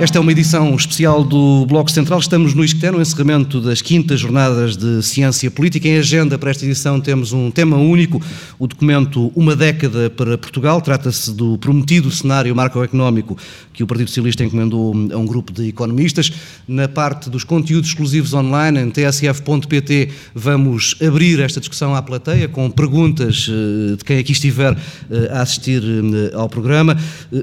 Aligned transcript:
Esta 0.00 0.16
é 0.16 0.20
uma 0.20 0.32
edição 0.32 0.74
especial 0.74 1.22
do 1.22 1.66
Bloco 1.66 1.90
Central. 1.90 2.20
Estamos 2.20 2.54
no 2.54 2.64
ISCTE, 2.64 2.90
no 2.90 3.02
encerramento 3.02 3.60
das 3.60 3.82
quintas 3.82 4.18
jornadas 4.18 4.74
de 4.74 5.02
Ciência 5.02 5.50
Política. 5.50 5.86
Em 5.86 5.98
agenda 5.98 6.38
para 6.38 6.50
esta 6.50 6.64
edição 6.64 6.98
temos 6.98 7.34
um 7.34 7.50
tema 7.50 7.76
único, 7.76 8.18
o 8.58 8.66
documento 8.66 9.30
Uma 9.36 9.54
Década 9.54 10.08
para 10.08 10.38
Portugal. 10.38 10.80
Trata-se 10.80 11.34
do 11.34 11.58
prometido 11.58 12.10
cenário 12.10 12.56
macroeconómico 12.56 13.36
que 13.74 13.82
o 13.82 13.86
Partido 13.86 14.08
Socialista 14.08 14.42
encomendou 14.42 14.94
a 15.12 15.18
um 15.18 15.26
grupo 15.26 15.52
de 15.52 15.68
economistas. 15.68 16.32
Na 16.66 16.88
parte 16.88 17.28
dos 17.28 17.44
conteúdos 17.44 17.90
exclusivos 17.90 18.32
online, 18.32 18.80
em 18.80 18.90
tsf.pt, 18.90 20.08
vamos 20.34 20.96
abrir 21.06 21.40
esta 21.40 21.60
discussão 21.60 21.94
à 21.94 22.00
plateia 22.00 22.48
com 22.48 22.70
perguntas 22.70 23.46
eh, 23.50 23.96
de 23.96 24.04
quem 24.04 24.18
aqui 24.18 24.32
estiver 24.32 24.74
eh, 25.10 25.28
a 25.30 25.42
assistir 25.42 25.82
eh, 25.82 26.34
ao 26.34 26.48
programa. 26.48 26.96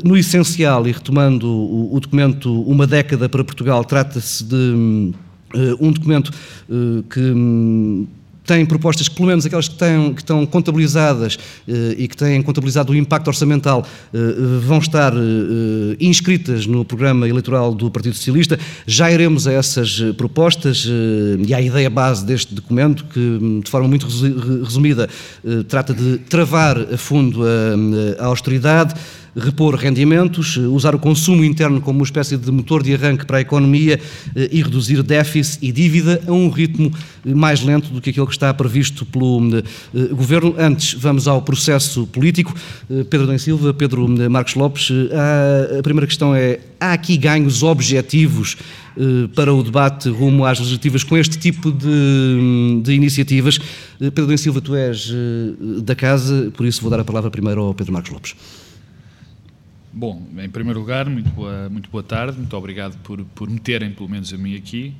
No 0.04 0.18
essencial, 0.18 0.88
e 0.88 0.92
retomando 0.92 1.48
o 1.48 2.00
documento 2.00 2.47
Uma 2.48 2.88
Década 2.88 3.30
para 3.30 3.44
Portugal 3.44 3.84
trata-se 3.84 4.44
de 4.44 4.56
uh, 4.56 5.78
um 5.80 5.92
documento 5.92 6.32
uh, 6.70 7.04
que 7.04 7.20
um, 7.20 8.08
tem 8.48 8.66
propostas 8.66 9.10
que, 9.10 9.16
pelo 9.16 9.28
menos 9.28 9.46
aquelas 9.46 9.68
que, 9.68 9.76
têm, 9.76 10.14
que 10.14 10.22
estão 10.22 10.46
contabilizadas 10.46 11.36
uh, 11.36 11.72
e 11.98 12.08
que 12.08 12.16
têm 12.16 12.42
contabilizado 12.42 12.94
o 12.94 12.96
impacto 12.96 13.28
orçamental, 13.28 13.86
uh, 14.14 14.60
vão 14.62 14.78
estar 14.78 15.14
uh, 15.14 15.18
inscritas 16.00 16.66
no 16.66 16.86
programa 16.86 17.28
eleitoral 17.28 17.76
do 17.76 17.92
Partido 17.92 18.16
Socialista. 18.16 18.58
Já 18.88 19.12
iremos 19.12 19.48
a 19.48 19.52
essas 19.52 20.00
propostas 20.16 20.88
e 21.45 21.53
à 21.53 21.62
ideia 21.62 21.90
base 21.90 22.25
deste 22.25 22.56
documento, 22.56 23.03
que, 23.06 23.20
hum, 23.20 23.59
de 23.59 23.70
forma 23.70 23.88
muito 23.88 24.08
resumida, 24.64 25.09
trata 25.68 25.94
de 25.94 26.20
travar 26.20 26.78
a 26.94 26.98
fundo 26.98 27.44
a, 27.44 28.23
a 28.23 28.28
austeridade 28.28 28.94
repor 29.38 29.76
rendimentos, 29.76 30.58
eh, 30.58 30.62
usar 30.62 30.96
o 30.96 31.00
consumo 31.00 31.44
interno 31.44 31.80
como 31.80 32.00
uma 32.00 32.06
espécie 32.06 32.36
de 32.38 32.52
motor 32.52 32.82
de 32.82 32.94
arranque 32.94 33.26
para 33.26 33.38
a 33.38 33.42
economia 33.42 34.00
eh, 34.36 34.50
e 34.52 34.64
reduzir 34.64 35.04
déficit 35.04 35.64
e 35.66 35.72
dívida 35.72 36.22
a 36.28 36.32
um 36.32 36.50
ritmo 36.50 36.92
eh, 37.26 37.34
mais 37.34 37.62
lento 37.62 37.90
do 37.90 38.02
que 38.02 38.10
aquele 38.10 38.26
que 38.26 38.32
está 38.32 38.54
previsto 38.54 39.06
pelo 39.06 39.38
Governo. 40.12 40.56
Antes, 40.58 40.94
vamos 40.94 41.28
ao 41.28 41.42
processo 41.42 42.08
político. 42.08 42.54
Pedro 43.10 43.28
Dan 43.28 43.38
Silva, 43.38 43.74
Pedro 43.74 44.08
Marcos 44.30 44.56
Lopes, 44.56 44.90
a 45.78 45.84
primeira 45.84 46.08
questão 46.08 46.34
é: 46.34 46.60
há 46.80 46.94
aqui 46.94 47.18
ganhos 47.18 47.62
objetivos 47.62 48.58
para 49.36 49.54
o 49.54 49.62
debate 49.62 50.10
rumo 50.10 50.46
às 50.46 50.58
legislativas 50.60 51.04
com 51.04 51.18
este 51.18 51.38
tipo 51.38 51.72
de, 51.72 52.82
de 52.84 52.94
iniciativas? 52.94 53.60
Pedro 54.00 54.28
Dan 54.28 54.38
Silva, 54.38 54.62
tu 54.62 54.76
és 54.76 55.12
da 55.84 55.96
casa, 55.96 56.52
por 56.56 56.66
isso 56.66 56.82
vou 56.82 56.90
dar 56.90 57.00
a 57.00 57.06
palavra 57.06 57.30
primeiro 57.30 57.62
ao 57.62 57.74
Pedro 57.74 57.94
Marcos 57.94 58.12
Lopes. 58.12 58.36
Bom, 60.00 60.28
em 60.38 60.48
primeiro 60.48 60.80
lugar, 60.80 61.09
muito 61.09 61.28
boa, 61.31 61.67
muito 61.70 61.90
boa 61.90 62.03
tarde, 62.03 62.38
muito 62.38 62.56
obrigado 62.56 62.95
por, 63.00 63.26
por 63.34 63.50
me 63.50 63.59
terem, 63.59 63.90
pelo 63.90 64.08
menos 64.08 64.31
a 64.31 64.38
mim, 64.38 64.56
aqui. 64.56 64.94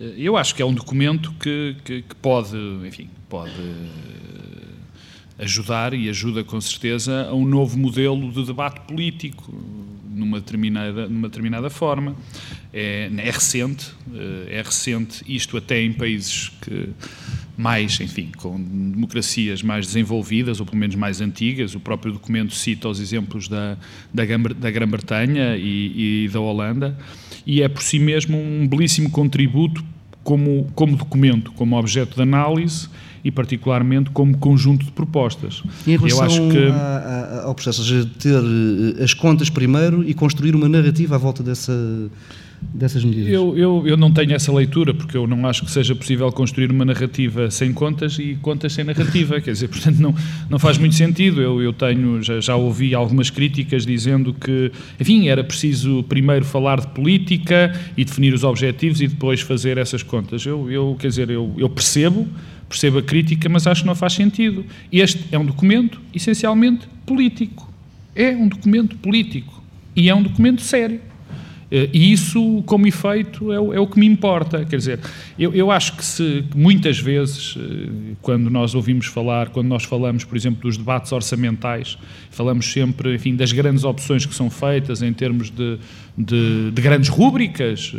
Eh, 0.00 0.14
eu 0.18 0.36
acho 0.36 0.52
que 0.52 0.60
é 0.60 0.66
um 0.66 0.74
documento 0.74 1.32
que, 1.34 1.76
que, 1.84 2.02
que 2.02 2.16
pode, 2.16 2.56
enfim, 2.84 3.08
pode 3.28 3.52
ajudar 5.38 5.94
e 5.94 6.08
ajuda 6.08 6.42
com 6.42 6.60
certeza 6.60 7.28
a 7.28 7.34
um 7.34 7.46
novo 7.46 7.78
modelo 7.78 8.32
de 8.32 8.44
debate 8.44 8.80
político 8.80 9.54
numa 10.10 10.40
determinada, 10.40 11.06
numa 11.06 11.28
determinada 11.28 11.70
forma. 11.70 12.16
É, 12.72 13.08
é 13.18 13.30
recente, 13.30 13.92
eh, 14.12 14.58
é 14.58 14.62
recente 14.62 15.22
isto 15.28 15.56
até 15.56 15.80
em 15.80 15.92
países 15.92 16.48
que 16.62 16.88
mais, 17.56 18.00
enfim, 18.00 18.30
com 18.36 18.60
democracias 18.60 19.62
mais 19.62 19.86
desenvolvidas, 19.86 20.60
ou 20.60 20.66
pelo 20.66 20.78
menos 20.78 20.96
mais 20.96 21.20
antigas. 21.20 21.74
O 21.74 21.80
próprio 21.80 22.12
documento 22.12 22.54
cita 22.54 22.88
os 22.88 23.00
exemplos 23.00 23.48
da, 23.48 23.76
da, 24.12 24.24
da 24.58 24.70
Grã-Bretanha 24.70 25.56
e, 25.56 26.24
e, 26.24 26.28
da 26.28 26.40
Holanda, 26.40 26.96
e 27.46 27.62
é 27.62 27.68
por 27.68 27.82
si 27.82 27.98
mesmo 27.98 28.38
um 28.38 28.66
belíssimo 28.66 29.10
contributo 29.10 29.84
como, 30.24 30.70
como 30.74 30.96
documento, 30.96 31.52
como 31.52 31.76
objeto 31.76 32.16
de 32.16 32.22
análise 32.22 32.88
e 33.24 33.30
particularmente 33.30 34.10
como 34.10 34.36
conjunto 34.36 34.84
de 34.84 34.90
propostas. 34.90 35.62
Em 35.86 35.96
relação 35.96 36.18
Eu 36.18 36.24
acho 36.24 36.48
que... 36.48 36.66
a, 36.68 36.74
a, 36.74 37.44
ao 37.44 37.54
processo, 37.54 37.84
seja, 37.84 38.10
ter 38.18 38.34
eh, 38.34 39.04
as 39.04 39.14
contas 39.14 39.48
primeiro 39.48 40.02
e 40.08 40.12
construir 40.12 40.54
uma 40.56 40.68
narrativa 40.68 41.14
à 41.14 41.18
volta 41.18 41.42
dessa 41.42 41.72
dessas 42.72 43.04
medidas? 43.04 43.32
Eu, 43.32 43.56
eu, 43.56 43.82
eu 43.86 43.96
não 43.96 44.10
tenho 44.12 44.32
essa 44.32 44.52
leitura, 44.52 44.94
porque 44.94 45.16
eu 45.16 45.26
não 45.26 45.46
acho 45.46 45.64
que 45.64 45.70
seja 45.70 45.94
possível 45.94 46.30
construir 46.32 46.70
uma 46.70 46.84
narrativa 46.84 47.50
sem 47.50 47.72
contas 47.72 48.18
e 48.18 48.36
contas 48.40 48.72
sem 48.72 48.84
narrativa, 48.84 49.40
quer 49.40 49.52
dizer, 49.52 49.68
portanto 49.72 49.98
não, 49.98 50.14
não 50.48 50.58
faz 50.58 50.78
muito 50.78 50.94
sentido. 50.94 51.40
Eu, 51.40 51.62
eu 51.62 51.72
tenho, 51.72 52.22
já, 52.22 52.40
já 52.40 52.56
ouvi 52.56 52.94
algumas 52.94 53.30
críticas 53.30 53.84
dizendo 53.84 54.32
que, 54.32 54.70
enfim, 55.00 55.28
era 55.28 55.42
preciso 55.42 56.02
primeiro 56.04 56.44
falar 56.44 56.80
de 56.80 56.88
política 56.88 57.78
e 57.96 58.04
definir 58.04 58.34
os 58.34 58.44
objetivos 58.44 59.00
e 59.00 59.08
depois 59.08 59.40
fazer 59.40 59.78
essas 59.78 60.02
contas. 60.02 60.44
Eu, 60.44 60.70
eu 60.70 60.96
quer 60.98 61.08
dizer, 61.08 61.30
eu, 61.30 61.52
eu 61.56 61.68
percebo, 61.68 62.26
percebo 62.68 62.98
a 62.98 63.02
crítica, 63.02 63.48
mas 63.48 63.66
acho 63.66 63.82
que 63.82 63.86
não 63.86 63.94
faz 63.94 64.14
sentido. 64.14 64.64
Este 64.90 65.24
é 65.30 65.38
um 65.38 65.44
documento 65.44 66.00
essencialmente 66.14 66.88
político. 67.04 67.70
É 68.14 68.30
um 68.30 68.48
documento 68.48 68.96
político 68.96 69.62
e 69.94 70.08
é 70.08 70.14
um 70.14 70.22
documento 70.22 70.62
sério. 70.62 71.00
Eh, 71.72 71.88
e 71.90 72.12
isso, 72.12 72.62
como 72.66 72.86
efeito, 72.86 73.50
é 73.50 73.58
o, 73.58 73.72
é 73.72 73.80
o 73.80 73.86
que 73.86 73.98
me 73.98 74.04
importa. 74.04 74.62
Quer 74.66 74.76
dizer, 74.76 75.00
eu, 75.38 75.54
eu 75.54 75.70
acho 75.70 75.96
que 75.96 76.04
se 76.04 76.44
muitas 76.54 76.98
vezes, 76.98 77.56
eh, 77.58 78.14
quando 78.20 78.50
nós 78.50 78.74
ouvimos 78.74 79.06
falar, 79.06 79.48
quando 79.48 79.68
nós 79.68 79.82
falamos, 79.84 80.22
por 80.22 80.36
exemplo, 80.36 80.60
dos 80.60 80.76
debates 80.76 81.10
orçamentais, 81.12 81.96
falamos 82.30 82.70
sempre, 82.70 83.14
enfim, 83.14 83.34
das 83.34 83.52
grandes 83.52 83.84
opções 83.84 84.26
que 84.26 84.34
são 84.34 84.50
feitas 84.50 85.00
em 85.00 85.14
termos 85.14 85.48
de, 85.48 85.78
de, 86.16 86.70
de 86.70 86.82
grandes 86.82 87.08
rúbricas. 87.08 87.96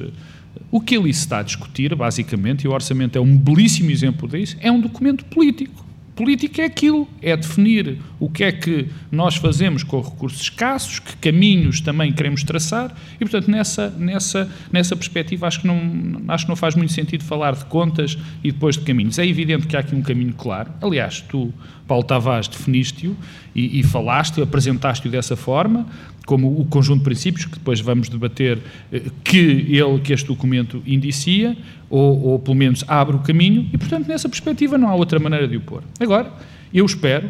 O 0.69 0.79
que 0.79 0.95
ali 0.95 1.11
se 1.11 1.21
está 1.21 1.39
a 1.39 1.43
discutir, 1.43 1.95
basicamente, 1.95 2.65
e 2.65 2.67
o 2.67 2.71
orçamento 2.71 3.17
é 3.17 3.21
um 3.21 3.35
belíssimo 3.35 3.89
exemplo 3.89 4.27
disso, 4.27 4.55
é 4.59 4.71
um 4.71 4.79
documento 4.79 5.25
político. 5.25 5.82
Política 6.15 6.61
é 6.61 6.65
aquilo, 6.65 7.07
é 7.21 7.35
definir 7.35 7.97
o 8.19 8.29
que 8.29 8.43
é 8.43 8.51
que 8.51 8.87
nós 9.11 9.35
fazemos 9.35 9.83
com 9.83 9.99
recursos 9.99 10.41
escassos, 10.41 10.99
que 10.99 11.15
caminhos 11.17 11.81
também 11.81 12.13
queremos 12.13 12.43
traçar, 12.43 12.95
e 13.15 13.19
portanto 13.19 13.49
nessa, 13.49 13.89
nessa, 13.89 14.49
nessa 14.71 14.95
perspectiva 14.95 15.47
acho 15.47 15.61
que, 15.61 15.67
não, 15.67 16.21
acho 16.27 16.45
que 16.45 16.49
não 16.49 16.55
faz 16.55 16.75
muito 16.75 16.93
sentido 16.93 17.23
falar 17.23 17.55
de 17.55 17.65
contas 17.65 18.17
e 18.43 18.51
depois 18.51 18.77
de 18.77 18.83
caminhos. 18.83 19.17
É 19.17 19.25
evidente 19.25 19.65
que 19.65 19.75
há 19.75 19.79
aqui 19.79 19.95
um 19.95 20.03
caminho 20.03 20.33
claro, 20.33 20.71
aliás, 20.81 21.21
tu, 21.21 21.51
Paulo 21.87 22.03
Tavares, 22.03 22.47
definiste-o 22.47 23.15
e, 23.55 23.79
e 23.79 23.83
falaste, 23.83 24.41
apresentaste-o 24.41 25.09
dessa 25.09 25.35
forma, 25.35 25.87
como 26.25 26.59
o 26.59 26.65
conjunto 26.65 26.99
de 26.99 27.03
princípios 27.03 27.45
que 27.45 27.53
depois 27.53 27.79
vamos 27.81 28.07
debater, 28.09 28.59
eh, 28.91 29.03
que 29.23 29.37
ele, 29.37 29.99
que 30.01 30.13
este 30.13 30.27
documento 30.27 30.81
indicia, 30.85 31.55
ou, 31.89 32.21
ou 32.23 32.39
pelo 32.39 32.55
menos 32.55 32.83
abre 32.87 33.15
o 33.15 33.19
caminho, 33.19 33.69
e 33.73 33.77
portanto 33.77 34.07
nessa 34.07 34.29
perspectiva 34.29 34.77
não 34.77 34.87
há 34.87 34.95
outra 34.95 35.19
maneira 35.19 35.47
de 35.47 35.57
o 35.57 35.61
pôr. 35.61 35.83
Agora, 35.99 36.31
eu 36.73 36.85
espero, 36.85 37.29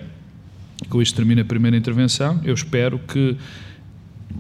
com 0.90 1.02
isto 1.02 1.16
termina 1.16 1.42
a 1.42 1.46
primeira 1.46 1.76
intervenção, 1.76 2.40
eu 2.44 2.54
espero 2.54 3.00
que 3.00 3.36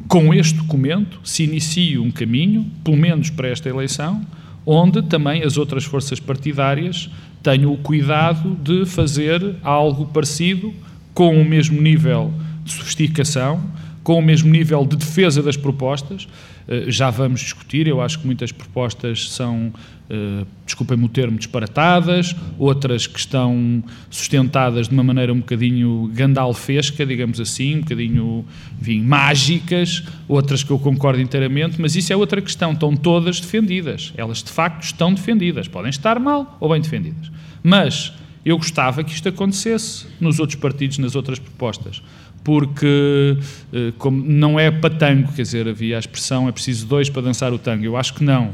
com 0.07 0.33
este 0.33 0.57
documento 0.57 1.19
se 1.23 1.43
inicie 1.43 1.97
um 1.97 2.11
caminho, 2.11 2.65
pelo 2.83 2.97
menos 2.97 3.29
para 3.29 3.47
esta 3.47 3.69
eleição, 3.69 4.25
onde 4.65 5.01
também 5.03 5.43
as 5.43 5.57
outras 5.57 5.83
forças 5.83 6.19
partidárias 6.19 7.09
tenham 7.41 7.73
o 7.73 7.77
cuidado 7.77 8.55
de 8.63 8.85
fazer 8.85 9.55
algo 9.61 10.05
parecido, 10.07 10.73
com 11.13 11.39
o 11.39 11.45
mesmo 11.45 11.79
nível 11.81 12.33
de 12.63 12.71
sofisticação, 12.71 13.61
com 14.03 14.19
o 14.19 14.21
mesmo 14.21 14.51
nível 14.51 14.85
de 14.85 14.97
defesa 14.97 15.41
das 15.41 15.57
propostas. 15.57 16.27
Eh, 16.67 16.85
já 16.87 17.09
vamos 17.09 17.41
discutir, 17.41 17.87
eu 17.87 18.01
acho 18.01 18.19
que 18.19 18.25
muitas 18.25 18.51
propostas 18.51 19.29
são, 19.31 19.73
uh, 20.09 20.47
desculpem-me 20.65 21.05
o 21.05 21.09
termo, 21.09 21.37
disparatadas, 21.37 22.35
outras 22.57 23.05
que 23.05 23.19
estão 23.19 23.83
sustentadas 24.09 24.87
de 24.87 24.93
uma 24.93 25.03
maneira 25.03 25.33
um 25.33 25.39
bocadinho 25.39 26.09
gandalfesca, 26.13 27.05
digamos 27.05 27.39
assim, 27.39 27.77
um 27.77 27.79
bocadinho, 27.81 28.45
enfim, 28.81 29.01
mágicas, 29.01 30.03
outras 30.27 30.63
que 30.63 30.71
eu 30.71 30.79
concordo 30.79 31.21
inteiramente, 31.21 31.81
mas 31.81 31.95
isso 31.95 32.13
é 32.13 32.15
outra 32.15 32.41
questão, 32.41 32.71
estão 32.71 32.95
todas 32.95 33.39
defendidas. 33.39 34.13
Elas, 34.15 34.41
de 34.41 34.51
facto, 34.51 34.83
estão 34.83 35.13
defendidas. 35.13 35.67
Podem 35.67 35.89
estar 35.89 36.19
mal 36.19 36.57
ou 36.59 36.69
bem 36.69 36.81
defendidas. 36.81 37.31
Mas 37.61 38.13
eu 38.45 38.57
gostava 38.57 39.03
que 39.03 39.13
isto 39.13 39.27
acontecesse 39.29 40.05
nos 40.19 40.39
outros 40.39 40.59
partidos, 40.59 40.97
nas 40.97 41.15
outras 41.15 41.39
propostas 41.39 42.01
porque 42.43 43.37
eh, 43.71 43.93
como 43.97 44.23
não 44.23 44.59
é 44.59 44.69
para 44.69 44.93
tango, 44.93 45.31
quer 45.31 45.43
dizer, 45.43 45.67
havia 45.67 45.95
a 45.95 45.99
expressão 45.99 46.47
é 46.47 46.51
preciso 46.51 46.85
dois 46.85 47.09
para 47.09 47.21
dançar 47.21 47.53
o 47.53 47.57
tango. 47.57 47.85
Eu 47.85 47.95
acho 47.95 48.13
que 48.13 48.23
não. 48.23 48.51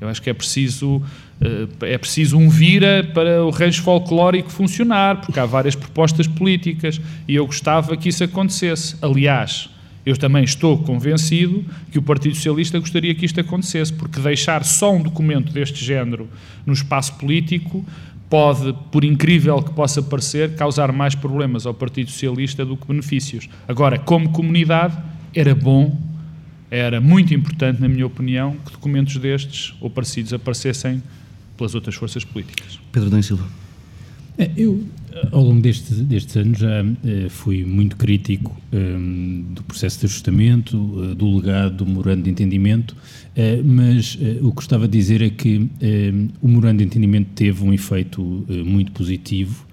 Eu 0.00 0.08
acho 0.08 0.20
que 0.20 0.30
é 0.30 0.34
preciso 0.34 1.02
eh, 1.40 1.92
é 1.92 1.98
preciso 1.98 2.36
um 2.36 2.48
vira 2.48 3.08
para 3.14 3.44
o 3.44 3.50
rancho 3.50 3.82
folclórico 3.82 4.50
funcionar, 4.50 5.20
porque 5.20 5.40
há 5.40 5.46
várias 5.46 5.74
propostas 5.74 6.26
políticas 6.26 7.00
e 7.26 7.34
eu 7.34 7.46
gostava 7.46 7.96
que 7.96 8.08
isso 8.08 8.22
acontecesse. 8.22 8.96
Aliás, 9.00 9.70
eu 10.04 10.16
também 10.16 10.44
estou 10.44 10.78
convencido 10.78 11.64
que 11.90 11.98
o 11.98 12.02
Partido 12.02 12.34
Socialista 12.34 12.78
gostaria 12.78 13.14
que 13.14 13.24
isto 13.24 13.40
acontecesse, 13.40 13.92
porque 13.92 14.18
deixar 14.20 14.64
só 14.64 14.94
um 14.94 15.02
documento 15.02 15.52
deste 15.52 15.84
género 15.84 16.28
no 16.64 16.72
espaço 16.72 17.14
político 17.14 17.84
pode, 18.30 18.72
por 18.90 19.04
incrível 19.04 19.60
que 19.62 19.72
possa 19.72 20.02
parecer, 20.02 20.54
causar 20.54 20.92
mais 20.92 21.14
problemas 21.14 21.66
ao 21.66 21.74
Partido 21.74 22.10
Socialista 22.10 22.64
do 22.64 22.76
que 22.76 22.86
benefícios. 22.86 23.48
Agora, 23.68 23.98
como 23.98 24.30
comunidade, 24.30 24.96
era 25.34 25.54
bom 25.54 26.10
era 26.70 27.00
muito 27.00 27.34
importante, 27.34 27.80
na 27.80 27.88
minha 27.88 28.06
opinião, 28.06 28.56
que 28.64 28.70
documentos 28.70 29.16
destes 29.16 29.74
ou 29.80 29.90
parecidos 29.90 30.32
aparecessem 30.32 31.02
pelas 31.56 31.74
outras 31.74 31.96
forças 31.96 32.24
políticas. 32.24 32.78
Pedro 32.92 33.10
Dan 33.10 33.20
Silva. 33.22 33.44
É, 34.38 34.50
eu, 34.56 34.84
ao 35.32 35.42
longo 35.42 35.60
destes, 35.60 35.98
destes 36.00 36.36
anos, 36.36 36.58
já 36.58 36.84
eh, 37.04 37.28
fui 37.28 37.64
muito 37.64 37.96
crítico 37.96 38.56
um, 38.72 39.44
do 39.50 39.62
processo 39.64 40.00
de 40.00 40.06
ajustamento, 40.06 40.76
uh, 40.76 41.14
do 41.14 41.36
legado 41.36 41.76
do 41.76 41.86
memorando 41.86 42.22
de 42.22 42.30
entendimento, 42.30 42.92
uh, 42.92 43.64
mas 43.64 44.16
o 44.40 44.50
que 44.50 44.56
gostava 44.56 44.86
de 44.86 44.96
dizer 44.96 45.22
é 45.22 45.30
que 45.30 45.68
o 46.40 46.48
memorando 46.48 46.78
de 46.78 46.84
entendimento 46.84 47.30
teve 47.34 47.64
um 47.64 47.72
efeito 47.72 48.22
muito 48.64 48.92
positivo 48.92 49.66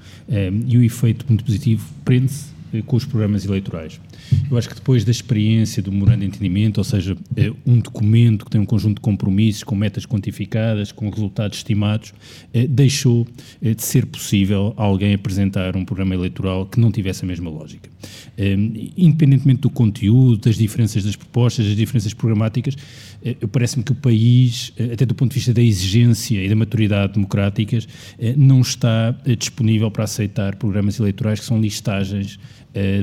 e 0.67 0.77
o 0.77 0.83
efeito 0.83 1.25
muito 1.27 1.43
positivo 1.43 1.87
prende-se 2.03 2.51
com 2.85 2.95
os 2.95 3.05
programas 3.05 3.45
eleitorais. 3.45 3.99
Eu 4.49 4.57
acho 4.57 4.69
que 4.69 4.75
depois 4.75 5.03
da 5.03 5.11
experiência 5.11 5.81
do 5.81 5.91
memorando 5.91 6.21
de 6.21 6.27
entendimento, 6.27 6.77
ou 6.77 6.83
seja, 6.83 7.17
eh, 7.35 7.51
um 7.65 7.79
documento 7.79 8.45
que 8.45 8.51
tem 8.51 8.59
um 8.59 8.65
conjunto 8.65 8.95
de 8.95 9.01
compromissos, 9.01 9.63
com 9.63 9.75
metas 9.75 10.05
quantificadas, 10.05 10.91
com 10.91 11.09
resultados 11.09 11.57
estimados, 11.57 12.13
eh, 12.53 12.67
deixou 12.67 13.27
eh, 13.61 13.73
de 13.73 13.83
ser 13.83 14.05
possível 14.05 14.73
alguém 14.77 15.13
apresentar 15.13 15.75
um 15.75 15.83
programa 15.83 16.15
eleitoral 16.15 16.65
que 16.65 16.79
não 16.79 16.91
tivesse 16.91 17.23
a 17.23 17.27
mesma 17.27 17.49
lógica. 17.49 17.89
Independentemente 18.95 19.61
do 19.61 19.69
conteúdo, 19.69 20.37
das 20.37 20.55
diferenças 20.55 21.03
das 21.03 21.15
propostas, 21.15 21.65
das 21.65 21.75
diferenças 21.75 22.13
programáticas, 22.13 22.75
parece-me 23.51 23.83
que 23.83 23.91
o 23.91 23.95
país, 23.95 24.71
até 24.93 25.05
do 25.07 25.15
ponto 25.15 25.31
de 25.31 25.35
vista 25.35 25.53
da 25.53 25.61
exigência 25.61 26.43
e 26.43 26.47
da 26.47 26.55
maturidade 26.55 27.13
democráticas, 27.13 27.87
não 28.37 28.61
está 28.61 29.11
disponível 29.39 29.89
para 29.89 30.03
aceitar 30.03 30.55
programas 30.55 30.99
eleitorais 30.99 31.39
que 31.39 31.47
são 31.47 31.59
listagens 31.59 32.39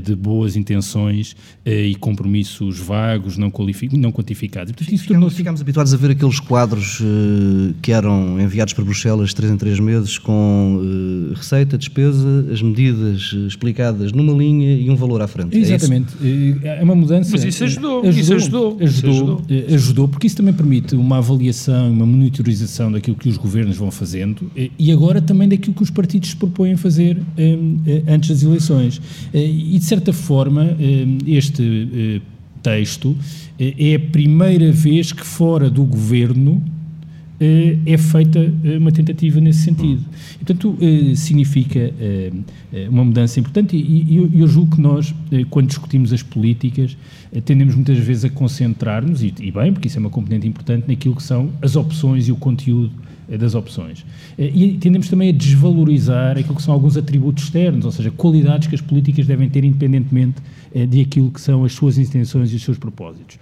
de 0.01 0.15
boas 0.15 0.57
intenções 0.57 1.37
eh, 1.65 1.87
e 1.87 1.95
compromissos 1.95 2.79
vagos, 2.79 3.37
não, 3.37 3.53
não 3.93 4.13
quantificados. 4.13 4.73
Portanto, 4.73 4.95
isso 4.95 5.05
ficamos, 5.05 5.35
ficamos 5.35 5.61
habituados 5.61 5.95
a 5.95 5.97
ver 5.97 6.11
aqueles 6.11 6.39
quadros 6.41 7.01
uh, 7.01 7.75
que 7.81 7.93
eram 7.93 8.41
enviados 8.41 8.73
para 8.73 8.85
Bruxelas 8.85 9.31
de 9.31 9.37
3 9.37 9.53
em 9.53 9.57
3 9.57 9.81
meses 9.81 10.19
com 10.19 10.81
uh, 10.81 11.35
receita, 11.35 11.79
despesa, 11.79 12.47
as 12.53 12.61
medidas 12.61 13.35
explicadas 13.47 14.13
numa 14.13 14.33
linha 14.33 14.75
e 14.75 14.91
um 14.91 14.97
valor 14.97 15.23
à 15.23 15.27
frente. 15.27 15.57
É 15.57 15.61
Exatamente. 15.61 16.15
É, 16.63 16.81
é 16.81 16.83
uma 16.83 16.95
mudança. 16.95 17.31
Mas 17.33 17.45
isso 17.45 17.65
ajudou. 17.65 18.03
Ajudou, 18.03 18.21
isso 18.21 18.35
ajudou, 18.35 18.77
ajudou, 18.81 18.89
isso 18.89 19.07
ajudou, 19.09 19.43
ajudou, 19.75 20.09
porque 20.09 20.27
isso 20.27 20.37
também 20.37 20.55
permite 20.55 20.95
uma 20.95 21.19
avaliação, 21.19 21.91
uma 21.91 22.07
monitorização 22.07 22.93
daquilo 22.93 23.17
que 23.17 23.29
os 23.29 23.37
governos 23.37 23.77
vão 23.77 23.91
fazendo 23.91 24.51
e 24.79 24.93
agora 24.93 25.21
também 25.21 25.49
daquilo 25.49 25.75
que 25.75 25.83
os 25.83 25.91
partidos 25.91 26.31
se 26.31 26.37
propõem 26.37 26.77
fazer 26.77 27.19
um, 27.39 27.79
antes 28.07 28.29
das 28.29 28.43
eleições 28.43 29.01
e, 29.65 29.79
de 29.79 29.85
certa 29.85 30.13
forma, 30.13 30.77
eh, 30.79 31.07
este 31.27 31.63
eh, 31.63 32.21
texto 32.63 33.17
eh, 33.59 33.93
é 33.93 33.95
a 33.95 34.01
primeira 34.01 34.71
vez 34.71 35.13
que, 35.13 35.25
fora 35.25 35.71
do 35.71 35.85
governo, 35.85 36.63
é 37.85 37.99
feita 37.99 38.39
uma 38.79 38.93
tentativa 38.93 39.41
nesse 39.41 39.65
sentido. 39.65 40.03
Portanto, 40.37 40.79
significa 41.17 41.93
uma 42.89 43.05
mudança 43.05 43.39
importante 43.41 43.77
e 43.77 44.17
eu 44.17 44.47
julgo 44.47 44.77
que 44.77 44.81
nós, 44.81 45.13
quando 45.51 45.67
discutimos 45.67 46.13
as 46.13 46.23
políticas, 46.23 46.97
tendemos 47.45 47.75
muitas 47.75 47.99
vezes 47.99 48.25
a 48.25 48.31
concentrar-nos, 48.31 49.23
e 49.23 49.33
bem, 49.51 49.73
porque 49.73 49.89
isso 49.89 49.99
é 49.99 50.01
uma 50.01 50.11
componente 50.11 50.47
importante, 50.47 50.85
naquilo 50.87 51.17
que 51.17 51.23
são 51.23 51.51
as 51.61 51.75
opções 51.75 52.29
e 52.29 52.33
o 52.33 52.37
conteúdo 52.37 52.93
eh, 52.93 53.14
das 53.29 53.55
opções. 53.55 54.05
Eh, 54.39 54.51
e 54.55 54.79
tendemos 54.79 55.09
também 55.09 55.31
a 55.31 55.33
desvalorizar 55.33 56.39
aquilo 56.39 56.55
que 56.55 56.63
são 56.63 56.75
alguns 56.75 56.97
atributos 56.97 57.45
externos, 57.45 57.85
ou 57.85 57.93
seja, 57.93 58.11
qualidades 58.11 58.69
que 58.69 58.75
as 58.75 58.81
políticas 58.81 59.27
devem 59.27 59.49
ter 59.49 59.65
independentemente 59.65 60.43
eh, 60.75 60.87
de 60.87 61.01
aquilo 61.01 61.31
que 61.31 61.41
são 61.41 61.65
as 61.65 61.73
suas 61.73 61.99
intenções 61.99 62.53
e 62.53 62.57
os 62.57 62.63
seus 62.63 62.79
propósitos. 62.79 63.39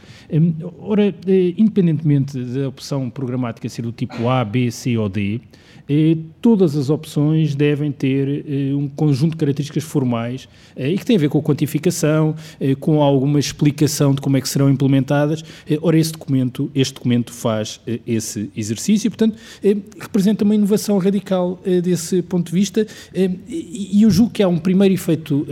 Ora, 0.78 1.14
independentemente 1.56 2.38
da 2.38 2.68
opção 2.68 3.10
programática 3.10 3.68
ser 3.68 3.82
do 3.82 3.92
tipo 3.92 4.28
A, 4.28 4.44
B, 4.44 4.70
C 4.70 4.96
ou 4.96 5.08
D, 5.08 5.40
eh, 5.88 6.16
todas 6.40 6.76
as 6.76 6.90
opções 6.90 7.54
devem 7.54 7.90
ter 7.90 8.44
eh, 8.48 8.74
um 8.74 8.88
conjunto 8.88 9.32
de 9.32 9.36
características 9.36 9.84
formais 9.84 10.48
eh, 10.76 10.90
e 10.90 10.98
que 10.98 11.04
têm 11.04 11.16
a 11.16 11.18
ver 11.18 11.28
com 11.28 11.38
a 11.38 11.42
quantificação, 11.42 12.34
com 12.80 13.02
alguma 13.02 13.38
explicação 13.38 14.14
de 14.14 14.20
como 14.20 14.36
é 14.36 14.40
que 14.40 14.48
serão 14.48 14.70
implementadas. 14.70 15.44
Ora, 15.80 15.98
esse 15.98 16.12
documento, 16.12 16.70
este 16.74 16.94
documento 16.94 17.32
faz 17.32 17.80
esse 18.06 18.50
exercício 18.56 19.08
e, 19.08 19.10
portanto, 19.10 19.36
representa 19.98 20.44
uma 20.44 20.54
inovação 20.54 20.98
radical 20.98 21.60
desse 21.82 22.22
ponto 22.22 22.48
de 22.48 22.52
vista 22.52 22.86
e 23.14 24.02
eu 24.02 24.10
julgo 24.10 24.32
que 24.32 24.42
há 24.42 24.48
um 24.48 24.58
primeiro 24.58 24.94
efeito 24.94 25.46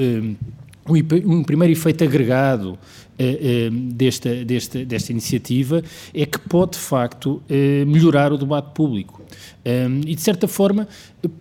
um 1.24 1.42
primeiro 1.44 1.72
efeito 1.72 2.02
agregado 2.02 2.78
desta, 3.92 4.44
desta, 4.44 4.84
desta 4.84 5.12
iniciativa 5.12 5.82
é 6.14 6.26
que 6.26 6.38
pode, 6.38 6.72
de 6.72 6.78
facto, 6.78 7.42
melhorar 7.86 8.32
o 8.32 8.38
debate 8.38 8.72
público. 8.74 9.19
Um, 9.64 10.00
e, 10.06 10.14
de 10.14 10.22
certa 10.22 10.48
forma, 10.48 10.88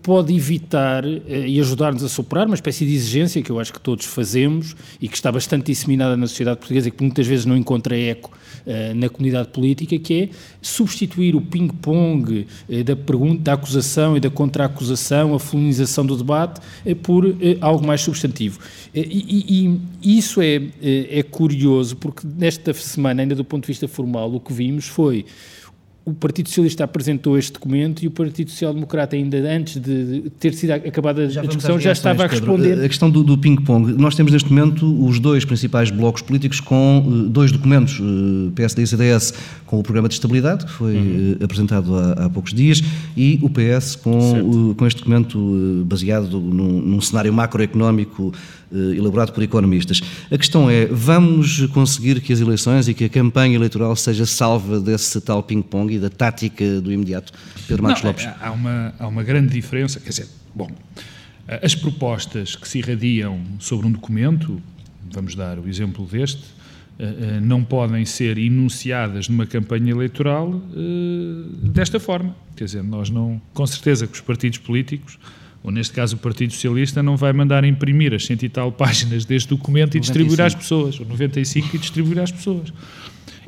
pode 0.03 0.36
evitar 0.36 1.06
uh, 1.06 1.21
e 1.27 1.59
ajudar-nos 1.59 2.03
a 2.03 2.09
superar 2.09 2.47
uma 2.47 2.56
espécie 2.56 2.86
de 2.86 2.94
exigência 2.94 3.41
que 3.41 3.50
eu 3.50 3.59
acho 3.59 3.71
que 3.71 3.80
todos 3.80 4.06
fazemos 4.06 4.75
e 5.01 5.07
que 5.07 5.15
está 5.15 5.31
bastante 5.31 5.68
disseminada 5.68 6.18
na 6.18 6.27
sociedade 6.27 6.59
portuguesa 6.59 6.89
e 6.89 6.91
que 6.91 7.01
muitas 7.01 7.25
vezes 7.25 7.45
não 7.45 7.56
encontra 7.56 7.97
eco 7.97 8.31
uh, 8.65 8.95
na 8.95 9.07
comunidade 9.07 9.50
política, 9.50 9.97
que 9.97 10.24
é 10.24 10.30
substituir 10.62 11.33
o 11.33 11.41
ping-pong 11.41 12.45
uh, 12.68 12.83
da 12.83 12.95
pergunta, 12.95 13.41
da 13.41 13.53
acusação 13.53 14.18
e 14.18 14.19
da 14.19 14.30
contra-acusação, 14.30 15.33
a 15.33 15.39
feminização 15.39 16.06
do 16.06 16.18
debate, 16.18 16.59
por 17.01 17.25
algo 17.62 17.86
mais 17.86 18.01
substantivo. 18.01 18.59
E, 18.94 19.80
e, 20.01 20.18
isso 20.19 20.41
é, 20.41 20.62
é 20.81 21.24
curioso, 21.24 21.95
porque 21.95 22.27
nesta 22.27 22.74
semana, 22.74 23.21
ainda 23.21 23.36
do 23.36 23.45
ponto 23.45 23.63
de 23.63 23.68
vista 23.68 23.88
formal, 23.88 24.33
o 24.33 24.39
que 24.39 24.51
vimos 24.51 24.88
foi 24.88 25.25
o 26.10 26.14
Partido 26.14 26.50
Socialista 26.50 26.84
apresentou 26.84 27.38
este 27.38 27.54
documento 27.54 28.04
e 28.04 28.08
o 28.08 28.12
Partido 28.12 28.50
Social 28.50 28.74
Democrata, 28.74 29.16
ainda 29.16 29.38
antes 29.38 29.80
de 29.80 30.32
ter 30.40 30.54
sido 30.54 30.72
acabada 30.72 31.24
a 31.24 31.28
discussão, 31.28 31.80
já 31.80 31.92
estava 31.92 32.24
a 32.24 32.28
responder. 32.28 32.70
Pedro. 32.70 32.86
A 32.86 32.88
questão 32.88 33.10
do, 33.10 33.24
do 33.24 33.38
ping-pong. 33.38 33.94
Nós 33.94 34.16
temos 34.16 34.32
neste 34.32 34.52
momento 34.52 35.06
os 35.06 35.20
dois 35.20 35.46
principais 35.46 35.92
blocos 35.92 36.22
políticos 36.22 36.60
com 36.60 37.00
uh, 37.00 37.30
dois 37.30 37.52
documentos, 37.52 38.00
uh, 38.00 38.52
PSD 38.56 38.84
e 38.84 38.88
CDS, 38.88 39.34
com 39.66 39.80
o 39.80 39.84
programa 39.84 40.08
de 40.08 40.16
estabilidade, 40.16 40.66
que 40.66 40.72
foi 40.72 40.96
uhum. 40.96 41.38
uh, 41.39 41.44
apresentado 41.44 41.96
há, 41.96 42.25
há, 42.25 42.30
poucos 42.30 42.54
dias, 42.54 42.82
e 43.16 43.39
o 43.42 43.50
PS 43.50 43.96
com, 43.96 44.74
com 44.75 44.88
este 44.88 45.00
documento 45.00 45.84
baseado 45.86 46.39
num, 46.39 46.82
num 46.82 47.01
cenário 47.01 47.32
macroeconómico 47.32 48.34
eh, 48.34 48.59
elaborado 48.72 49.32
por 49.32 49.44
economistas. 49.44 50.02
A 50.32 50.38
questão 50.38 50.70
é, 50.70 50.86
vamos 50.86 51.66
conseguir 51.68 52.22
que 52.22 52.32
as 52.32 52.40
eleições 52.40 52.88
e 52.88 52.94
que 52.94 53.06
a 53.06 53.10
campanha 53.10 53.56
eleitoral 53.56 53.96
seja 53.96 54.26
salva 54.26 54.80
desse 54.80 55.20
tal 55.22 55.42
ping-pong 55.42 55.96
e 55.96 56.00
da 56.00 56.10
tática 56.10 56.80
do 56.82 56.92
imediato? 56.92 57.34
Pedro 57.68 57.84
Marcos 57.84 58.04
Não, 58.04 58.10
Lopes. 58.12 58.28
Há 58.40 58.52
uma, 58.52 58.94
há 59.00 59.08
uma 59.08 59.24
grande 59.24 59.54
diferença, 59.54 60.00
quer 60.00 60.10
dizer, 60.10 60.28
bom, 60.54 60.70
as 61.62 61.74
propostas 61.74 62.56
que 62.56 62.68
se 62.68 62.80
irradiam 62.80 63.42
sobre 63.60 63.88
um 63.88 63.92
documento, 63.92 64.62
vamos 65.12 65.34
dar 65.34 65.58
o 65.58 65.68
exemplo 65.68 66.06
deste, 66.06 66.44
eh, 67.00 67.16
eh, 67.22 67.40
não 67.40 67.64
podem 67.64 68.06
ser 68.06 68.38
enunciadas 68.38 69.30
numa 69.30 69.48
campanha 69.48 69.90
eleitoral 69.92 70.62
desta 71.64 72.00
forma. 72.00 72.36
Quer 72.56 72.66
dizer, 72.66 72.84
nós 72.84 73.10
não, 73.10 73.42
com 73.54 73.66
certeza 73.66 74.06
que 74.06 74.14
os 74.14 74.22
partidos 74.22 74.60
políticos 74.60 75.18
ou 75.63 75.72
neste 75.72 75.94
caso 75.94 76.16
o 76.16 76.20
Partido 76.20 76.54
Socialista, 76.54 77.04
não 77.04 77.18
vai 77.18 77.34
mandar 77.34 77.63
imprimir 77.63 78.13
as 78.13 78.25
cento 78.25 78.44
e 78.44 78.50
tal 78.50 78.72
páginas 78.72 79.25
deste 79.25 79.50
documento 79.50 79.96
95. 79.96 79.98
e 79.98 80.00
distribuir 80.00 80.42
às 80.42 80.56
pessoas, 80.56 81.00
ou 81.00 81.06
95 81.06 81.75
e 81.75 81.80
distribuir 81.80 82.20
às 82.20 82.32
pessoas. 82.32 82.74